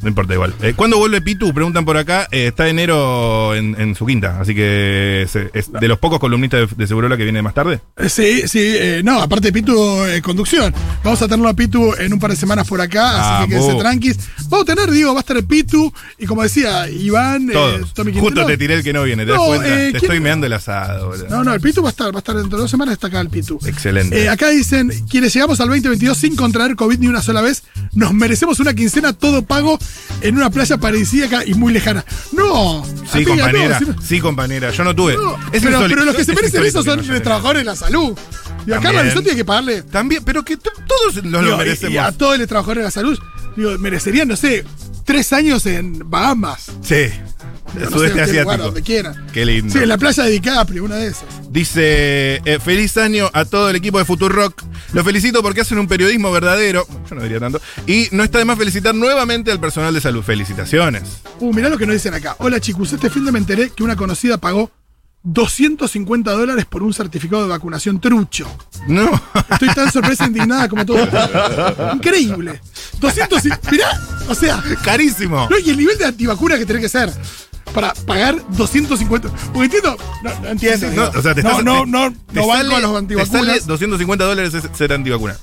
no 0.00 0.08
importa 0.08 0.34
igual. 0.34 0.54
Eh, 0.62 0.74
¿Cuándo 0.76 0.98
vuelve 0.98 1.20
Pitu? 1.20 1.52
Preguntan 1.54 1.84
por 1.84 1.96
acá. 1.96 2.28
Eh, 2.30 2.48
está 2.48 2.68
enero 2.68 3.54
en, 3.54 3.78
en 3.80 3.94
su 3.94 4.06
quinta, 4.06 4.40
así 4.40 4.54
que 4.54 5.22
es 5.22 5.72
de 5.72 5.88
los 5.88 5.98
pocos 5.98 6.18
columnistas 6.20 6.70
de, 6.70 6.76
de 6.76 6.86
Segurola 6.86 7.16
que 7.16 7.24
viene 7.24 7.42
más 7.42 7.54
tarde. 7.54 7.80
Eh, 7.96 8.08
Sí, 8.08 8.46
sí, 8.46 8.60
eh, 8.62 9.02
no, 9.04 9.20
aparte 9.20 9.48
de 9.48 9.52
Pitu, 9.52 10.04
eh, 10.06 10.22
conducción. 10.22 10.72
Vamos 11.02 11.20
a 11.22 11.26
tenerlo 11.26 11.48
a 11.48 11.54
Pitu 11.54 11.94
en 11.98 12.12
un 12.12 12.20
par 12.20 12.30
de 12.30 12.36
semanas 12.36 12.66
por 12.68 12.80
acá, 12.80 13.38
así 13.40 13.48
que 13.48 13.54
quédense 13.56 13.78
tranquis. 13.78 14.18
Vamos 14.48 14.62
a 14.68 14.74
tener, 14.74 14.90
digo, 14.90 15.12
va 15.12 15.18
a 15.18 15.20
estar 15.20 15.36
el 15.36 15.44
Pitu, 15.44 15.92
y 16.18 16.26
como 16.26 16.42
decía, 16.42 16.88
Iván, 16.88 17.50
eh. 17.52 17.80
Tommy 17.94 18.12
Justo 18.18 18.46
te 18.46 18.56
tiré 18.56 18.74
el 18.74 18.82
que 18.82 18.92
no 18.92 19.02
viene, 19.02 19.24
¿te 19.24 19.32
das 19.32 19.40
cuenta? 19.40 19.66
te 19.66 19.74
¿quién- 19.90 19.96
estoy 19.96 20.20
meando 20.20 20.46
el 20.46 20.52
asado, 20.52 21.08
boludo. 21.08 21.28
No, 21.28 21.44
no, 21.44 21.54
el 21.54 21.60
Pitu 21.60 21.82
va 21.82 21.88
a 21.88 21.90
estar, 21.90 22.12
va 22.14 22.18
a 22.18 22.20
estar 22.20 22.36
dentro 22.36 22.56
de 22.58 22.62
dos 22.62 22.70
semanas, 22.70 22.92
está 22.94 23.08
acá 23.08 23.20
el 23.20 23.28
Pitu. 23.30 23.58
Excelente. 23.66 24.28
Acá 24.28 24.50
dicen, 24.50 24.90
quienes 25.08 25.32
llegamos 25.34 25.60
al 25.60 25.68
2022 25.68 26.16
sin 26.16 26.36
contraer 26.36 26.76
COVID 26.76 26.98
ni 26.98 27.06
una 27.08 27.22
sola 27.22 27.40
vez, 27.40 27.64
nos 27.92 28.12
merecemos 28.14 28.60
una 28.60 28.74
quincena 28.74 29.12
todo 29.12 29.42
pago 29.42 29.78
en 30.20 30.36
una 30.36 30.50
playa 30.50 30.78
paradisíaca 30.78 31.44
y 31.44 31.54
muy 31.54 31.72
lejana. 31.72 32.04
No, 32.32 32.84
Sí, 32.84 33.18
amiga, 33.24 33.34
no, 33.36 33.42
compañera. 33.42 33.78
sí- 33.78 33.86
sí, 34.06 34.20
compañera. 34.20 34.70
Yo 34.70 34.84
no 34.84 34.94
tuve. 34.94 35.16
no, 35.16 35.36
Es 35.52 35.62
pero, 35.62 36.04
los 36.04 36.14
que 36.16 36.24
se 36.24 36.32
es 36.32 36.36
merecen 36.36 36.64
eso 36.64 36.82
son 36.82 37.06
los 37.06 37.22
trabajadores 37.22 37.60
de 37.60 37.64
la 37.64 37.76
salud. 37.76 38.16
Y 38.66 38.72
acá. 38.72 38.92
Marisol 38.92 39.22
tiene 39.22 39.36
que 39.36 39.44
pagarle. 39.44 39.82
También, 39.82 40.22
pero 40.24 40.42
que 40.44 40.56
to- 40.56 40.70
todos 40.86 41.16
nos 41.24 41.32
lo 41.32 41.42
Digo, 41.42 41.56
merecemos. 41.58 41.94
Y 41.94 41.98
a 41.98 42.12
todos 42.12 42.38
los 42.38 42.48
trabajadores 42.48 42.80
de 42.82 42.84
la 42.84 42.90
salud, 42.90 43.18
digo, 43.56 43.78
merecerían, 43.78 44.26
no 44.28 44.36
sé, 44.36 44.64
tres 45.04 45.32
años 45.34 45.66
en 45.66 46.08
Bahamas. 46.10 46.70
Sí. 46.82 47.08
El 47.76 47.82
No 47.82 47.88
sé, 47.90 47.94
sudeste 47.94 48.14
qué 48.14 48.26
lugar, 48.26 48.36
asiático. 48.40 48.64
donde 48.64 48.82
quieran. 48.82 49.26
Qué 49.32 49.44
lindo. 49.44 49.72
Sí, 49.72 49.78
en 49.78 49.88
la 49.88 49.98
playa 49.98 50.22
de 50.22 50.30
DiCaprio, 50.30 50.84
una 50.84 50.96
de 50.96 51.08
esas. 51.08 51.24
Dice, 51.50 52.36
eh, 52.44 52.58
feliz 52.64 52.96
año 52.96 53.28
a 53.32 53.44
todo 53.44 53.70
el 53.70 53.76
equipo 53.76 53.98
de 53.98 54.04
Futurock. 54.04 54.62
Los 54.92 55.04
felicito 55.04 55.42
porque 55.42 55.62
hacen 55.62 55.78
un 55.78 55.88
periodismo 55.88 56.30
verdadero. 56.30 56.86
Yo 57.08 57.14
no 57.16 57.22
diría 57.22 57.40
tanto. 57.40 57.60
Y 57.86 58.08
no 58.12 58.22
está 58.24 58.38
de 58.38 58.44
más 58.44 58.58
felicitar 58.58 58.94
nuevamente 58.94 59.50
al 59.50 59.58
personal 59.60 59.92
de 59.92 60.00
salud. 60.00 60.22
Felicitaciones. 60.22 61.02
Uh, 61.40 61.52
mirá 61.52 61.68
lo 61.68 61.76
que 61.78 61.86
nos 61.86 61.94
dicen 61.94 62.14
acá. 62.14 62.36
Hola 62.38 62.60
chicos, 62.60 62.92
este 62.92 63.10
fin 63.10 63.24
de 63.24 63.32
me 63.32 63.38
enteré 63.38 63.70
que 63.70 63.82
una 63.82 63.96
conocida 63.96 64.38
pagó 64.38 64.70
250 65.26 66.30
dólares 66.32 66.66
por 66.66 66.82
un 66.82 66.92
certificado 66.92 67.42
de 67.42 67.48
vacunación 67.48 68.00
trucho. 68.00 68.46
No. 68.86 69.10
Estoy 69.50 69.68
tan 69.74 69.90
sorpresa 69.90 70.24
e 70.24 70.26
indignada 70.28 70.68
como 70.68 70.84
todo. 70.86 71.08
Increíble. 71.94 72.60
200 73.00 73.44
y- 73.46 73.50
Mirá, 73.70 74.00
o 74.28 74.34
sea, 74.34 74.62
Carísimo. 74.84 75.48
no, 75.50 75.58
y 75.58 75.70
el 75.70 75.76
nivel 75.78 75.96
de 75.98 76.04
antivacuna 76.04 76.58
que 76.58 76.66
tenés 76.66 76.82
que 76.82 76.88
ser 76.88 77.10
para 77.72 77.94
pagar 77.94 78.36
250. 78.50 79.28
Porque 79.52 79.64
entiendo, 79.64 79.96
no, 80.22 80.40
no 80.40 80.48
entiendo. 80.48 80.86
No, 80.86 80.92
digo, 80.92 81.10
o 81.18 81.22
sea, 81.22 81.34
te 81.34 81.42
no, 81.42 81.50
estás- 81.50 81.64
no, 81.64 81.84
te- 81.84 81.90
no, 81.90 82.10
no 82.10 82.10
los 82.10 82.92
Te 82.92 82.98
antivacunas. 82.98 83.28
sale 83.28 83.60
250 83.66 84.24
dólares 84.24 84.54
es 84.54 84.64
ser 84.76 84.92
antivacuna. 84.92 85.36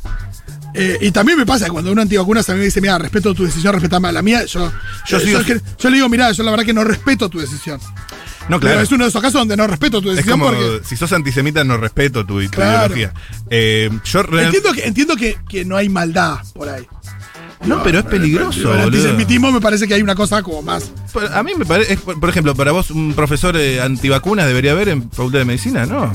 Eh, 0.74 0.98
y 1.02 1.12
también 1.12 1.38
me 1.38 1.46
pasa 1.46 1.68
cuando 1.70 1.92
una 1.92 2.04
antivacunas 2.04 2.50
a 2.50 2.54
mí 2.54 2.60
me 2.60 2.66
dice, 2.66 2.80
mira, 2.80 2.98
respeto 2.98 3.34
tu 3.34 3.44
decisión, 3.44 3.74
respetame 3.74 4.08
a 4.08 4.12
la 4.14 4.22
mía. 4.22 4.46
Yo, 4.46 4.72
Yo 5.08 5.18
eh, 5.18 5.22
sigo- 5.26 5.42
yo, 5.42 5.56
yo 5.78 5.90
le 5.90 5.96
digo, 5.98 6.08
mira, 6.08 6.32
yo 6.32 6.44
la 6.44 6.52
verdad 6.52 6.66
que 6.66 6.74
no 6.74 6.84
respeto 6.86 7.30
tu 7.30 7.40
decisión. 7.40 7.80
No, 8.50 8.60
Pero 8.60 8.72
claro. 8.72 8.82
es 8.82 8.92
uno 8.92 9.04
de 9.04 9.10
esos 9.10 9.22
casos 9.22 9.40
donde 9.40 9.56
no 9.56 9.68
respeto 9.68 10.02
tu 10.02 10.10
Es 10.10 10.16
decisión 10.18 10.40
como 10.40 10.52
porque. 10.52 10.82
si 10.84 10.96
sos 10.98 11.12
antisemita 11.14 11.64
no 11.64 11.78
respeto 11.78 12.26
tu, 12.26 12.42
tu 12.42 12.50
Claro. 12.50 12.96
ideología. 12.96 13.14
Eh, 13.50 13.90
yo 14.06 14.24
real- 14.24 14.46
Entiendo 14.46 14.74
que, 14.74 14.88
entiendo 14.88 15.16
que, 15.16 15.38
que 15.48 15.64
no 15.66 15.76
hay 15.78 15.90
maldad 15.90 16.40
por 16.54 16.68
ahí. 16.70 16.88
No, 17.66 17.84
pero 17.84 18.00
es 18.00 18.06
peligroso, 18.06 18.60
Pero 18.64 18.74
el 18.76 18.82
antisemitismo 18.82 19.52
me 19.52 19.62
parece 19.62 19.88
que 19.88 19.94
hay 19.94 20.02
una 20.02 20.16
cosa 20.16 20.42
como 20.42 20.62
más. 20.64 20.92
A 21.34 21.44
mí 21.44 21.52
me 21.56 21.66
parece, 21.66 21.96
por 21.98 22.28
ejemplo, 22.30 22.56
para 22.56 22.72
vos 22.72 22.90
un 22.90 23.14
profesor 23.14 23.56
eh, 23.56 23.80
antivacunas 23.82 24.48
debería 24.48 24.72
haber 24.72 24.90
en 24.90 25.10
facultad 25.12 25.40
de 25.40 25.46
medicina, 25.46 25.86
¿no? 25.86 26.12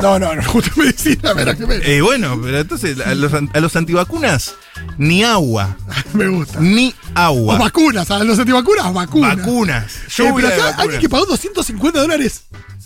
No, 0.00 0.18
no, 0.18 0.34
no, 0.34 0.42
justo 0.44 0.70
medicina, 0.76 1.32
verá 1.34 1.54
que 1.56 1.66
me, 1.66 1.76
Eh, 1.76 2.00
bueno, 2.00 2.40
pero 2.42 2.60
entonces 2.60 2.98
a 3.00 3.14
los, 3.14 3.32
a 3.34 3.60
los 3.60 3.76
antivacunas 3.76 4.54
ni 4.96 5.22
agua, 5.24 5.76
me 6.14 6.28
gusta. 6.28 6.58
ni 6.60 6.94
O 7.14 7.18
agua. 7.18 7.58
vacunas, 7.58 8.10
a 8.10 8.24
los 8.24 8.38
antivacunas, 8.38 8.92
vacunas. 8.94 9.36
Vacunas. 9.36 9.96
Eh, 9.96 10.00
Lluvia 10.16 10.32
pero 10.36 10.48
de 10.48 10.54
acá 10.54 10.62
vacunas. 10.64 10.80
alguien 10.80 11.00
que 11.00 11.08
pagó 11.10 11.26
250 11.26 12.00
dólares. 12.00 12.42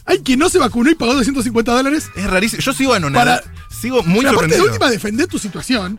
Hay 0.06 0.18
quien 0.18 0.40
no 0.40 0.48
se 0.48 0.58
vacunó 0.58 0.90
y 0.90 0.96
pagó 0.96 1.14
250 1.14 1.72
dólares. 1.72 2.06
Es 2.16 2.24
rarísimo. 2.28 2.60
Yo 2.60 2.72
sigo 2.72 2.94
anonadado. 2.94 3.42
Para- 3.42 3.62
Sigo 3.72 4.02
muy 4.02 4.20
Pero 4.24 4.30
aparte 4.30 4.54
de 4.54 4.56
sorprendido. 4.58 4.64
última, 4.66 4.90
defender 4.90 5.26
tu 5.28 5.38
situación. 5.38 5.98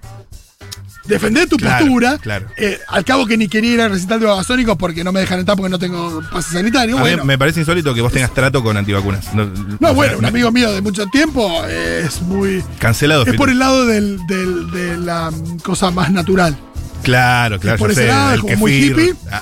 Defender 1.05 1.47
tu 1.49 1.57
Claro, 1.57 1.79
postura. 1.85 2.17
claro. 2.19 2.47
Eh, 2.57 2.79
al 2.87 3.03
cabo 3.03 3.25
que 3.25 3.35
ni 3.37 3.47
quería 3.49 3.73
ir 3.73 3.81
al 3.81 3.91
recital 3.91 4.19
de 4.21 4.25
babasónicos 4.25 4.77
porque 4.77 5.03
no 5.03 5.11
me 5.11 5.19
dejan 5.19 5.39
entrar 5.39 5.57
porque 5.57 5.69
no 5.69 5.77
tengo 5.79 6.21
pase 6.31 6.53
sanitario. 6.53 6.97
A 6.97 7.03
mí 7.03 7.11
me 7.25 7.37
parece 7.37 7.59
insólito 7.59 7.93
que 7.93 8.01
vos 8.01 8.11
tengas 8.13 8.33
trato 8.33 8.63
con 8.63 8.77
antivacunas. 8.77 9.33
No, 9.33 9.45
no, 9.79 9.93
bueno, 9.93 10.17
un 10.17 10.25
amigo 10.25 10.51
mío 10.51 10.71
de 10.71 10.81
mucho 10.81 11.05
tiempo 11.07 11.61
eh, 11.67 12.03
es 12.05 12.21
muy. 12.21 12.63
Cancelado. 12.79 13.23
Es 13.23 13.27
Fito. 13.31 13.37
por 13.37 13.49
el 13.49 13.59
lado 13.59 13.85
del, 13.85 14.25
del- 14.27 14.71
de 14.71 14.97
la 14.97 15.29
cosa 15.63 15.91
más 15.91 16.09
natural. 16.11 16.57
Claro, 17.03 17.59
claro. 17.59 17.77
por 17.79 17.89
yo 17.89 17.93
ese 17.93 18.01
sé, 18.03 18.07
lado, 18.07 18.33
el 18.35 18.41
como 18.41 18.55
muy 18.57 18.71
hippie. 18.73 19.13
Ah, 19.29 19.41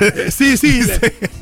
sí, 0.30 0.56
sí, 0.56 0.80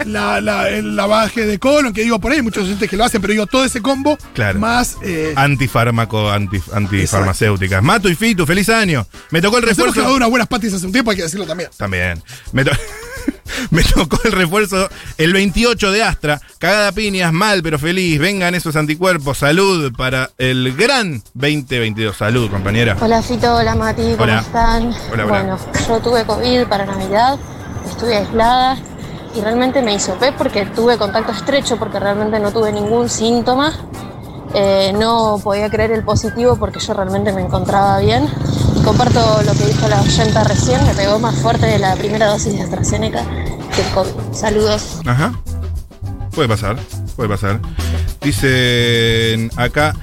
la, 0.05 0.41
la- 0.41 0.69
el 0.69 0.97
lavaje 0.97 1.47
de 1.47 1.59
colon, 1.59 1.93
que 1.93 2.03
digo 2.03 2.19
por 2.21 2.33
ahí, 2.33 2.39
hay 2.39 2.43
muchos 2.43 2.65
docentes 2.65 2.89
que 2.91 2.97
lo 2.97 3.05
hacen, 3.05 3.21
pero 3.21 3.33
digo 3.33 3.47
todo 3.47 3.65
ese 3.65 3.81
combo 3.83 4.17
Claro. 4.35 4.59
más. 4.59 4.97
Eh, 5.03 5.33
Antifármaco, 5.37 6.31
anti, 6.31 6.61
antifarmacéuticas. 6.73 7.83
Mato 7.83 8.09
y 8.09 8.15
Fitu, 8.15 8.47
feliz 8.47 8.69
año. 8.69 9.07
Me 9.31 9.41
tocó 9.41 9.59
el 9.59 9.65
refuerzo. 9.65 9.95
clavado 9.95 10.17
unas 10.17 10.31
buenas 10.31 10.49
patis 10.49 10.73
hace 10.75 10.87
un 10.87 10.93
tiempo, 10.93 11.11
hay 11.11 11.17
que 11.17 11.23
decirlo 11.25 11.47
también. 11.47 11.71
También. 11.77 12.23
Me, 12.53 12.65
to- 12.65 12.71
Me 13.71 13.83
tocó 13.83 14.19
el 14.25 14.33
refuerzo 14.33 14.89
el 15.19 15.33
28 15.33 15.91
de 15.93 16.03
Astra. 16.03 16.41
Cagada 16.59 16.93
piñas, 16.93 17.33
mal 17.33 17.63
pero 17.63 17.79
feliz. 17.79 18.19
Vengan 18.19 18.55
esos 18.55 18.77
anticuerpos. 18.77 19.39
Salud 19.39 19.93
para 19.97 20.31
el 20.39 20.75
gran 20.77 21.23
2022. 21.35 22.17
Salud, 22.17 22.51
compañera. 22.51 22.97
Hola 23.01 23.23
Fito, 23.23 23.55
hola 23.55 23.75
Mati, 23.75 24.03
¿cómo 24.13 24.23
Hola. 24.25 24.41
están? 24.41 24.83
Hola, 25.13 25.25
hola. 25.25 25.25
Bueno, 25.27 25.59
yo 25.89 26.01
tuve 26.01 26.25
COVID 26.25 26.67
para 26.69 26.87
Navidad, 26.87 27.39
estuve 27.91 28.17
aislada 28.17 28.77
y 29.35 29.41
realmente 29.41 29.83
me 29.83 29.95
hisopé 29.95 30.33
porque 30.33 30.67
tuve 30.67 30.97
contacto 30.97 31.33
estrecho, 31.33 31.77
porque 31.77 31.99
realmente 31.99 32.39
no 32.39 32.53
tuve 32.53 32.73
ningún 32.73 33.09
síntoma. 33.09 33.73
Eh, 34.55 34.95
no 34.97 35.39
podía 35.43 35.69
creer 35.69 35.91
el 35.91 36.03
positivo 36.03 36.57
porque 36.57 36.81
yo 36.81 36.95
realmente 36.95 37.33
me 37.33 37.43
encontraba 37.43 37.99
bien. 37.99 38.29
Comparto 38.85 39.43
lo 39.43 39.53
que 39.53 39.67
dijo 39.67 39.89
la 39.89 40.01
oyenta 40.01 40.45
recién, 40.45 40.85
me 40.87 40.95
pegó 40.95 41.19
más 41.19 41.35
fuerte 41.37 41.67
de 41.67 41.79
la 41.79 41.95
primera 41.97 42.29
dosis 42.29 42.55
de 42.55 42.63
AstraZeneca 42.63 43.23
que 43.75 43.83
el 43.83 43.89
COVID. 43.93 44.33
Saludos. 44.33 45.01
Ajá. 45.05 45.33
Puede 46.35 46.49
pasar, 46.49 46.77
puede 47.17 47.29
pasar. 47.29 47.61
Dicen 48.23 49.51
acá. 49.57 49.95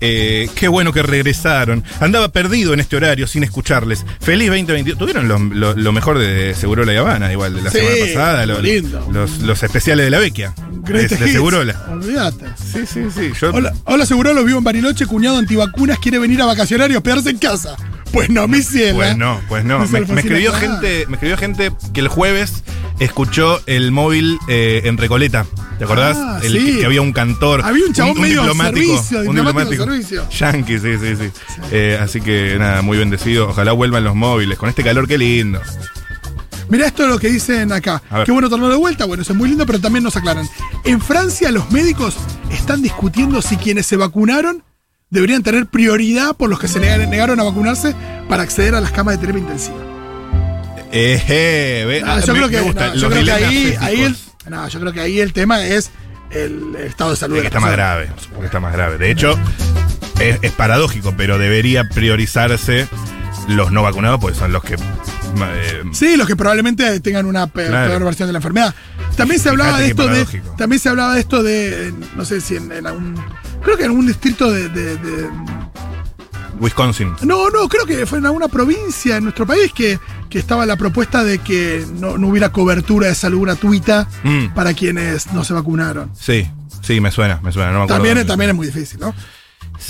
Eh, 0.00 0.48
qué 0.54 0.68
bueno 0.68 0.92
que 0.92 1.02
regresaron. 1.02 1.84
Andaba 2.00 2.28
perdido 2.30 2.72
en 2.74 2.80
este 2.80 2.96
horario 2.96 3.26
sin 3.26 3.44
escucharles. 3.44 4.04
Feliz 4.20 4.48
2022. 4.48 4.98
Tuvieron 4.98 5.28
lo, 5.28 5.38
lo- 5.38 5.74
lo 5.74 5.92
mejor 5.92 6.18
de 6.18 6.54
Segurola 6.54 6.92
y 6.92 6.96
Habana, 6.96 7.32
igual 7.32 7.54
de 7.54 7.62
la 7.62 7.70
Sí, 7.70 7.78
semana 7.78 7.96
pasada. 8.06 8.46
lo- 8.46 8.60
lindo. 8.60 9.08
Los, 9.12 9.38
los 9.40 9.62
especiales 9.62 10.06
de 10.06 10.10
la 10.10 10.18
Vecchia. 10.18 10.54
De, 10.84 11.06
de. 11.08 11.32
Segurola. 11.32 11.84
Olvídate. 11.90 12.44
Sí, 12.72 12.80
sí, 12.86 13.00
sí. 13.14 13.30
Yo, 13.40 13.50
Hola, 13.50 13.72
hola 13.84 14.06
Segurolo, 14.06 14.44
vivo 14.44 14.58
en 14.58 14.64
Bariloche, 14.64 15.06
cuñado 15.06 15.38
antivacunas, 15.38 15.98
quiere 15.98 16.18
venir 16.18 16.40
a 16.42 16.46
vacacionar 16.46 16.90
y 16.90 16.96
hospedarse 16.96 17.30
en 17.30 17.38
casa. 17.38 17.76
Pues 18.12 18.30
no, 18.30 18.48
mi 18.48 18.62
cielo. 18.62 18.96
Pues 18.96 19.16
no, 19.16 19.40
pues 19.48 19.64
no. 19.64 19.78
Me, 19.88 19.98
escribió 19.98 20.52
gente, 20.54 21.04
me 21.08 21.14
escribió 21.14 21.36
gente 21.36 21.72
que 21.92 22.00
el 22.00 22.08
jueves 22.08 22.62
escuchó 23.00 23.60
el 23.66 23.90
móvil 23.92 24.38
eh, 24.48 24.82
en 24.84 24.96
Recoleta. 24.96 25.44
¿Te 25.78 25.84
acordás? 25.84 26.16
Ah, 26.18 26.40
el, 26.42 26.52
sí. 26.52 26.64
que, 26.72 26.78
que 26.80 26.86
había 26.86 27.00
un 27.02 27.12
cantor. 27.12 27.62
Había 27.64 27.86
un 27.86 27.92
chabón 27.92 28.20
medio 28.20 28.42
servicio, 28.54 29.20
un 29.20 29.36
diplomático 29.36 29.70
diplomático. 29.70 29.84
servicio. 29.84 30.28
Yankee, 30.30 30.78
sí, 30.78 30.98
sí, 30.98 31.16
sí. 31.16 31.30
Eh, 31.70 31.98
así 32.00 32.20
que 32.20 32.56
nada, 32.58 32.82
muy 32.82 32.98
bendecido. 32.98 33.48
Ojalá 33.50 33.72
vuelvan 33.72 34.02
los 34.04 34.14
móviles. 34.16 34.58
Con 34.58 34.68
este 34.68 34.82
calor, 34.82 35.06
qué 35.06 35.16
lindo. 35.18 35.60
Mirá 36.68 36.86
esto 36.86 37.04
es 37.04 37.08
lo 37.08 37.18
que 37.18 37.28
dicen 37.28 37.72
acá. 37.72 38.02
Qué 38.26 38.32
bueno 38.32 38.48
tenerlo 38.50 38.68
de 38.70 38.76
vuelta. 38.76 39.04
Bueno, 39.06 39.22
eso 39.22 39.32
es 39.32 39.38
muy 39.38 39.48
lindo, 39.48 39.64
pero 39.66 39.80
también 39.80 40.02
nos 40.04 40.16
aclaran. 40.16 40.46
En 40.84 41.00
Francia, 41.00 41.50
los 41.50 41.70
médicos 41.70 42.16
están 42.50 42.82
discutiendo 42.82 43.40
si 43.40 43.56
quienes 43.56 43.86
se 43.86 43.96
vacunaron 43.96 44.64
deberían 45.10 45.42
tener 45.42 45.66
prioridad 45.66 46.36
por 46.36 46.50
los 46.50 46.58
que 46.60 46.68
se 46.68 46.80
negaron, 46.80 47.40
a 47.40 47.44
vacunarse 47.44 47.94
para 48.28 48.42
acceder 48.42 48.74
a 48.74 48.80
las 48.82 48.90
camas 48.92 49.14
de 49.14 49.20
terapia 49.20 49.40
intensiva. 49.40 49.76
Eh, 50.92 51.22
eh, 51.28 51.84
ve- 51.86 52.00
No, 52.02 52.12
ah, 52.12 52.20
yo 52.20 52.32
me- 52.34 52.38
creo 52.40 52.48
que, 52.50 52.56
me 52.56 52.62
gusta. 52.62 52.86
no, 52.88 52.94
yo 52.96 53.08
creo 53.10 53.24
que 53.24 53.32
ahí, 53.32 53.74
ahí 53.80 54.00
el. 54.02 54.16
No, 54.48 54.66
yo 54.68 54.80
creo 54.80 54.92
que 54.92 55.00
ahí 55.00 55.20
el 55.20 55.32
tema 55.32 55.64
es 55.64 55.90
el, 56.30 56.74
estado 56.76 57.10
de 57.10 57.16
salud. 57.16 57.40
Que 57.40 57.46
está 57.46 57.60
más 57.60 57.72
grave. 57.72 58.10
que 58.38 58.44
Está 58.46 58.60
más 58.60 58.72
grave. 58.72 58.98
De 58.98 59.10
hecho, 59.10 59.38
es, 60.20 60.38
es 60.42 60.52
paradójico, 60.52 61.14
pero 61.16 61.38
debería 61.38 61.84
priorizarse 61.88 62.88
los 63.48 63.72
no 63.72 63.82
vacunados, 63.82 64.20
pues 64.20 64.36
son 64.36 64.52
los 64.52 64.62
que. 64.62 64.74
eh, 64.74 65.82
Sí, 65.92 66.16
los 66.16 66.26
que 66.26 66.36
probablemente 66.36 67.00
tengan 67.00 67.24
una 67.26 67.46
Claro. 67.46 67.88
peor 67.90 68.04
versión 68.04 68.28
de 68.28 68.32
la 68.34 68.38
enfermedad. 68.38 68.74
También 69.16 69.40
se 69.40 69.48
hablaba 69.48 69.78
de 69.80 69.86
esto 69.88 70.06
de. 70.06 70.24
También 70.56 70.80
se 70.80 70.88
hablaba 70.88 71.14
de 71.14 71.20
esto 71.20 71.42
de. 71.42 71.92
No 72.16 72.24
sé 72.24 72.40
si 72.40 72.56
en, 72.56 72.70
en 72.72 72.86
algún. 72.86 73.14
Creo 73.62 73.76
que 73.76 73.84
en 73.84 73.90
algún 73.90 74.06
distrito 74.06 74.50
de, 74.52 74.68
de- 74.68 74.96
de- 74.96 75.28
Wisconsin. 76.60 77.14
No, 77.22 77.50
no, 77.50 77.68
creo 77.68 77.86
que 77.86 78.06
fue 78.06 78.18
en 78.18 78.26
alguna 78.26 78.48
provincia 78.48 79.16
en 79.16 79.24
nuestro 79.24 79.46
país 79.46 79.72
que, 79.72 79.98
que 80.28 80.38
estaba 80.38 80.66
la 80.66 80.76
propuesta 80.76 81.24
de 81.24 81.38
que 81.38 81.84
no, 81.94 82.18
no 82.18 82.28
hubiera 82.28 82.50
cobertura 82.52 83.08
de 83.08 83.14
salud 83.14 83.42
gratuita 83.42 84.08
Mm. 84.24 84.54
para 84.54 84.74
quienes 84.74 85.32
no 85.32 85.44
se 85.44 85.52
vacunaron. 85.54 86.10
Sí, 86.18 86.46
sí, 86.82 87.00
me 87.00 87.10
suena, 87.10 87.40
me 87.42 87.52
suena. 87.52 87.70
No 87.72 87.78
me 87.78 87.84
acuerdo 87.84 87.94
También, 87.96 88.14
dónde. 88.16 88.28
también 88.28 88.50
es 88.50 88.56
muy 88.56 88.66
difícil, 88.66 89.00
¿no? 89.00 89.14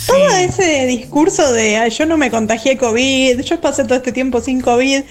Todo 0.06 0.28
ese 0.36 0.86
discurso 0.86 1.50
de 1.52 1.78
"Ay, 1.78 1.90
yo 1.90 2.04
no 2.04 2.18
me 2.18 2.30
contagié 2.30 2.76
COVID, 2.76 3.40
yo 3.40 3.60
pasé 3.60 3.84
todo 3.84 3.94
este 3.94 4.12
tiempo 4.12 4.40
sin 4.40 4.60
COVID. 4.60 5.02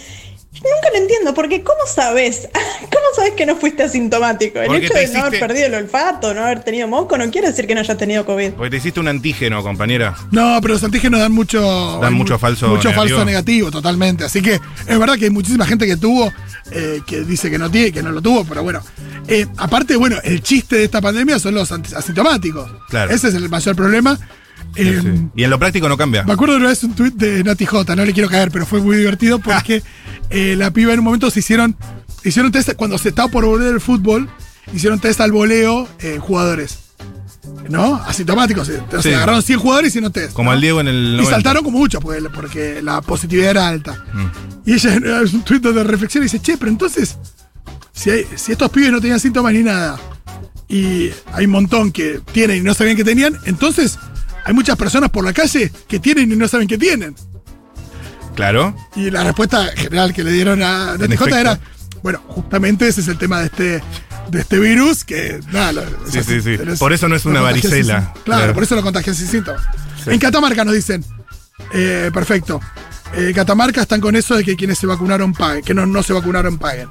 Yo 0.53 0.61
Nunca 0.63 0.89
lo 0.91 0.97
entiendo, 0.97 1.33
porque 1.33 1.61
¿cómo 1.63 1.79
sabes? 1.87 2.49
¿Cómo 2.81 3.05
sabes 3.15 3.33
que 3.33 3.45
no 3.45 3.55
fuiste 3.55 3.83
asintomático? 3.83 4.59
El 4.59 4.67
Porque 4.67 4.85
hecho 4.87 4.93
de 4.95 5.07
no 5.09 5.25
haber 5.25 5.39
perdido 5.39 5.67
el 5.67 5.75
olfato, 5.75 6.33
no 6.33 6.43
haber 6.43 6.63
tenido 6.63 6.87
moco, 6.87 7.17
no 7.17 7.29
quiere 7.29 7.47
decir 7.47 7.67
que 7.67 7.75
no 7.75 7.81
hayas 7.81 7.97
tenido 7.97 8.25
COVID. 8.25 8.51
Porque 8.53 8.69
te 8.71 8.77
hiciste 8.77 8.99
un 8.99 9.07
antígeno, 9.07 9.61
compañera. 9.61 10.15
No, 10.31 10.57
pero 10.61 10.73
los 10.75 10.83
antígenos 10.83 11.19
dan 11.19 11.31
mucho. 11.31 11.99
Dan 12.01 12.13
mucho 12.13 12.39
falso 12.39 12.67
Mucho 12.67 12.89
negativo. 12.89 13.01
falso 13.17 13.25
negativo, 13.25 13.71
totalmente. 13.71 14.23
Así 14.23 14.41
que 14.41 14.53
es 14.87 14.99
verdad 14.99 15.15
que 15.17 15.25
hay 15.25 15.31
muchísima 15.31 15.65
gente 15.65 15.85
que 15.85 15.97
tuvo, 15.97 16.31
eh, 16.71 17.01
que 17.05 17.21
dice 17.21 17.49
que 17.51 17.57
no 17.57 17.69
tiene, 17.69 17.91
que 17.91 18.01
no 18.01 18.11
lo 18.11 18.21
tuvo, 18.21 18.43
pero 18.45 18.63
bueno. 18.63 18.81
Eh, 19.27 19.45
aparte, 19.57 19.95
bueno, 19.95 20.17
el 20.23 20.41
chiste 20.41 20.77
de 20.77 20.85
esta 20.85 21.01
pandemia 21.01 21.37
son 21.39 21.53
los 21.53 21.71
asintomáticos. 21.71 22.69
Claro. 22.89 23.11
Ese 23.13 23.27
es 23.27 23.35
el 23.35 23.49
mayor 23.49 23.75
problema. 23.75 24.17
Eh, 24.77 24.99
Sí. 25.01 25.27
Y 25.35 25.43
en 25.43 25.49
lo 25.49 25.59
práctico 25.59 25.87
no 25.89 25.97
cambia. 25.97 26.23
Me 26.23 26.33
acuerdo 26.33 26.53
de 26.55 26.61
una 26.61 26.69
vez 26.69 26.83
un 26.83 26.93
tuit 26.93 27.13
de 27.15 27.43
Nati 27.43 27.65
J, 27.65 27.95
no 27.95 28.05
le 28.05 28.13
quiero 28.13 28.29
caer, 28.29 28.51
pero 28.51 28.65
fue 28.65 28.81
muy 28.81 28.97
divertido 28.97 29.39
porque 29.39 29.81
eh, 30.29 30.55
la 30.57 30.71
piba 30.71 30.93
en 30.93 30.99
un 30.99 31.05
momento 31.05 31.29
se 31.31 31.39
hicieron, 31.39 31.75
hicieron 32.23 32.51
test, 32.51 32.73
cuando 32.75 32.97
se 32.97 33.09
estaba 33.09 33.29
por 33.29 33.45
volver 33.45 33.73
el 33.73 33.81
fútbol, 33.81 34.29
hicieron 34.73 34.99
test 34.99 35.19
al 35.21 35.31
voleo 35.31 35.87
en 35.99 36.19
jugadores. 36.19 36.79
¿No? 37.69 37.95
Asintomáticos. 37.95 38.67
eh, 38.69 38.81
O 38.87 38.91
sea, 38.91 39.01
Sí. 39.01 39.13
agarraron 39.13 39.41
100 39.41 39.59
jugadores 39.59 39.87
y 39.87 39.89
hicieron 39.89 40.11
test. 40.11 40.33
Como 40.33 40.49
¿no? 40.49 40.55
al 40.55 40.61
Diego 40.61 40.79
en 40.81 40.87
el. 40.89 40.95
Y 41.13 41.17
90. 41.17 41.31
saltaron 41.31 41.63
como 41.63 41.77
mucho 41.77 41.99
porque, 41.99 42.21
porque 42.29 42.81
la 42.81 43.01
positividad 43.01 43.51
era 43.51 43.67
alta. 43.67 44.03
Mm. 44.13 44.69
Y 44.69 44.73
ella 44.73 44.93
en 44.95 45.05
un 45.35 45.43
tuit 45.43 45.63
de 45.63 45.83
reflexión 45.83 46.23
dice, 46.23 46.39
che, 46.41 46.57
pero 46.57 46.69
entonces, 46.71 47.17
si, 47.93 48.09
hay- 48.09 48.25
si 48.35 48.51
estos 48.51 48.69
pibes 48.69 48.91
no 48.91 48.99
tenían 48.99 49.19
síntomas 49.19 49.53
ni 49.53 49.63
nada, 49.63 49.97
y 50.67 51.09
hay 51.33 51.45
un 51.45 51.51
montón 51.51 51.91
que 51.93 52.19
tienen 52.33 52.57
y 52.57 52.61
no 52.61 52.73
sabían 52.73 52.97
que 52.97 53.05
tenían, 53.05 53.37
entonces 53.45 53.97
hay 54.47 54.53
muchas 54.53 54.77
personas 54.77 55.09
por 55.09 55.23
la 55.25 55.33
calle 55.33 55.71
que 55.87 55.99
tienen 55.99 56.31
y 56.31 56.35
no 56.37 56.47
saben 56.47 56.67
que 56.67 56.77
tienen. 56.77 57.13
Claro. 58.35 58.75
Y 58.95 59.09
la 59.09 59.23
respuesta 59.23 59.67
general 59.75 60.13
que 60.13 60.23
le 60.23 60.31
dieron 60.31 60.61
a 60.61 60.93
En 60.93 61.01
Nati 61.01 61.15
J 61.17 61.29
efecto. 61.31 61.37
era, 61.37 61.59
bueno, 62.03 62.19
justamente 62.27 62.87
ese 62.87 63.01
es 63.01 63.07
el 63.07 63.17
tema 63.17 63.39
de 63.39 63.45
este, 63.47 63.83
de 64.29 64.39
este 64.39 64.59
virus, 64.59 65.03
que 65.03 65.39
nada, 65.51 65.71
lo- 65.73 65.81
Sí, 65.81 66.19
o 66.19 66.23
sea, 66.23 66.23
sí, 66.23 66.41
sí. 66.41 66.57
Por 66.79 66.93
eso 66.93 67.07
no 67.09 67.15
es 67.15 67.25
una 67.25 67.41
varicela. 67.41 68.13
claro, 68.23 68.41
Claro. 68.41 68.53
por 68.53 68.63
eso 68.63 68.75
lo 68.75 68.83
contagian 68.83 69.15
sin 69.15 69.27
síntomas. 69.27 69.61
Sí. 70.03 70.11
En 70.11 70.19
Catamarca 70.19 70.63
nos 70.63 70.75
dicen, 70.75 71.03
eh, 71.73 72.11
perfecto. 72.13 72.61
Eh, 73.15 73.31
Catamarca 73.33 73.81
están 73.81 74.01
con 74.01 74.17
eso 74.17 74.35
de 74.35 74.43
que 74.43 74.57
quienes 74.57 74.77
se 74.77 74.85
vacunaron 74.85 75.31
paguen, 75.33 75.63
que 75.63 75.73
no, 75.73 75.85
no 75.85 76.03
se 76.03 76.11
vacunaron 76.11 76.57
paguen. 76.57 76.89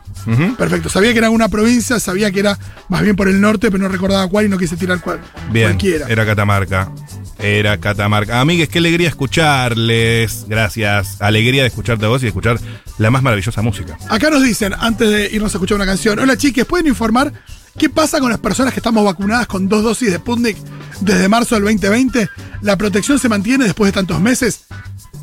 Perfecto. 0.56 0.88
Sabía 0.88 1.12
que 1.12 1.18
era 1.18 1.28
una 1.30 1.48
provincia, 1.48 2.00
sabía 2.00 2.30
que 2.32 2.40
era 2.40 2.58
más 2.88 3.02
bien 3.02 3.14
por 3.16 3.28
el 3.28 3.38
norte, 3.40 3.70
pero 3.70 3.82
no 3.84 3.88
recordaba 3.90 4.26
cuál 4.26 4.46
y 4.46 4.48
no 4.48 4.56
quise 4.58 4.76
tirar 4.78 5.00
cuál, 5.02 5.20
Bien. 5.52 5.68
cualquiera. 5.68 6.06
Era 6.08 6.24
Catamarca. 6.24 6.90
Era 7.38 7.78
Catamarca. 7.78 8.40
Amigues, 8.40 8.68
qué 8.68 8.78
alegría 8.78 9.08
escucharles. 9.08 10.46
Gracias. 10.48 11.20
Alegría 11.20 11.62
de 11.62 11.68
escucharte 11.68 12.06
a 12.06 12.08
vos 12.08 12.22
y 12.22 12.26
de 12.26 12.28
escuchar 12.28 12.58
la 12.98 13.10
más 13.10 13.22
maravillosa 13.22 13.62
música. 13.62 13.98
Acá 14.08 14.30
nos 14.30 14.42
dicen, 14.42 14.74
antes 14.78 15.10
de 15.10 15.30
irnos 15.32 15.54
a 15.54 15.58
escuchar 15.58 15.76
una 15.76 15.86
canción, 15.86 16.18
hola 16.18 16.36
chiques, 16.36 16.64
¿pueden 16.64 16.86
informar 16.86 17.32
qué 17.78 17.90
pasa 17.90 18.20
con 18.20 18.30
las 18.30 18.40
personas 18.40 18.72
que 18.72 18.80
estamos 18.80 19.04
vacunadas 19.04 19.46
con 19.46 19.68
dos 19.68 19.82
dosis 19.82 20.10
de 20.10 20.16
Sputnik 20.16 20.56
desde 21.00 21.28
marzo 21.28 21.56
del 21.56 21.64
2020? 21.64 22.28
¿La 22.62 22.76
protección 22.76 23.18
se 23.18 23.28
mantiene 23.28 23.64
después 23.64 23.88
de 23.88 23.92
tantos 23.92 24.20
meses? 24.20 24.64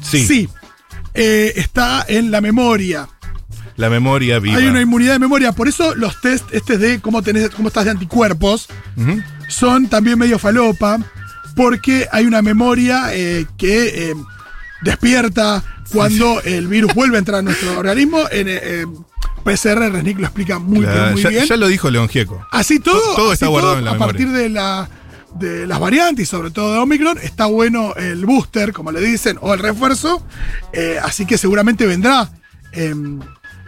Sí. 0.02 0.48
Eh, 1.16 1.54
está 1.56 2.06
en 2.08 2.32
la 2.32 2.42
memoria. 2.42 3.08
La 3.76 3.90
memoria 3.90 4.40
viva. 4.40 4.58
Hay 4.58 4.68
una 4.68 4.82
inmunidad 4.82 5.14
de 5.14 5.20
memoria. 5.20 5.52
Por 5.52 5.68
eso 5.68 5.96
los 5.96 6.22
test 6.22 6.46
este 6.52 6.78
de 6.78 7.00
cómo, 7.00 7.24
tenés, 7.24 7.50
cómo 7.50 7.70
estás 7.70 7.86
de 7.86 7.92
anticuerpos 7.92 8.68
son 9.48 9.88
también 9.88 10.20
medio 10.20 10.38
falopa. 10.38 11.00
Porque 11.56 12.08
hay 12.12 12.26
una 12.26 12.42
memoria 12.42 13.10
eh, 13.14 13.46
que 13.58 14.10
eh, 14.12 14.16
despierta 14.82 15.64
cuando 15.92 16.42
el 16.42 16.68
virus 16.68 16.94
vuelve 16.94 17.18
a 17.18 17.20
entrar 17.20 17.40
a 17.40 17.42
nuestro 17.42 17.78
organismo. 17.78 18.20
En 18.32 18.48
eh, 18.50 18.86
PCR, 19.44 19.92
Resnick 19.92 20.20
lo 20.20 20.26
explica 20.26 20.60
muy, 20.60 20.82
Claro, 20.82 21.00
pero 21.00 21.12
muy 21.12 21.22
ya, 21.22 21.30
bien. 21.30 21.46
ya 21.46 21.58
lo 21.58 21.68
dijo 21.68 21.90
León 21.92 22.08
Gieco. 22.10 22.46
Así 22.52 22.80
todo, 22.80 23.00
To- 23.00 23.16
todo 23.16 23.26
así 23.28 23.34
está 23.34 23.48
guardado 23.48 23.78
en 23.78 23.86
la 23.86 23.92
a 23.92 23.94
memoria. 23.94 24.12
partir 24.14 24.30
de 24.32 24.50
la 24.50 24.90
de 25.36 25.66
las 25.66 25.80
variantes 25.80 26.24
y 26.24 26.26
sobre 26.30 26.52
todo 26.52 26.74
de 26.74 26.80
Omicron, 26.80 27.18
está 27.18 27.48
bueno 27.48 27.96
el 27.96 28.24
booster, 28.24 28.72
como 28.72 28.92
le 28.92 29.02
dicen, 29.02 29.40
o 29.42 29.52
el 29.54 29.60
refuerzo. 29.60 30.24
eh, 30.74 31.00
así 31.04 31.26
que 31.26 31.40
seguramente 31.40 31.88
vendrá 31.88 32.30
em, 32.72 33.20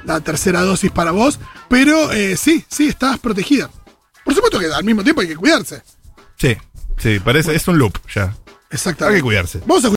la 0.06 0.20
tercera 0.22 0.62
dosis 0.62 0.92
para 0.92 1.10
vos. 1.12 1.40
Pero 1.68 2.12
eh, 2.12 2.38
sí, 2.38 2.64
sí, 2.70 2.88
estás 2.88 3.18
protegida. 3.18 3.70
Por 4.24 4.36
supuesto 4.36 4.60
que 4.60 4.68
al 4.68 4.84
mismo 4.84 5.04
tiempo 5.04 5.22
hay 5.22 5.28
que 5.28 5.36
cuidarse. 5.36 5.82
Sí, 6.38 6.56
sí, 6.98 7.20
parece, 7.20 7.56
es 7.56 7.68
un 7.68 7.78
loop 7.78 7.98
ya. 8.14 8.24
Hay 8.26 8.78
Exactamente. 8.78 9.20
que 9.20 9.24
cuidarse. 9.24 9.60
Vamos 9.66 9.86
a 9.86 9.90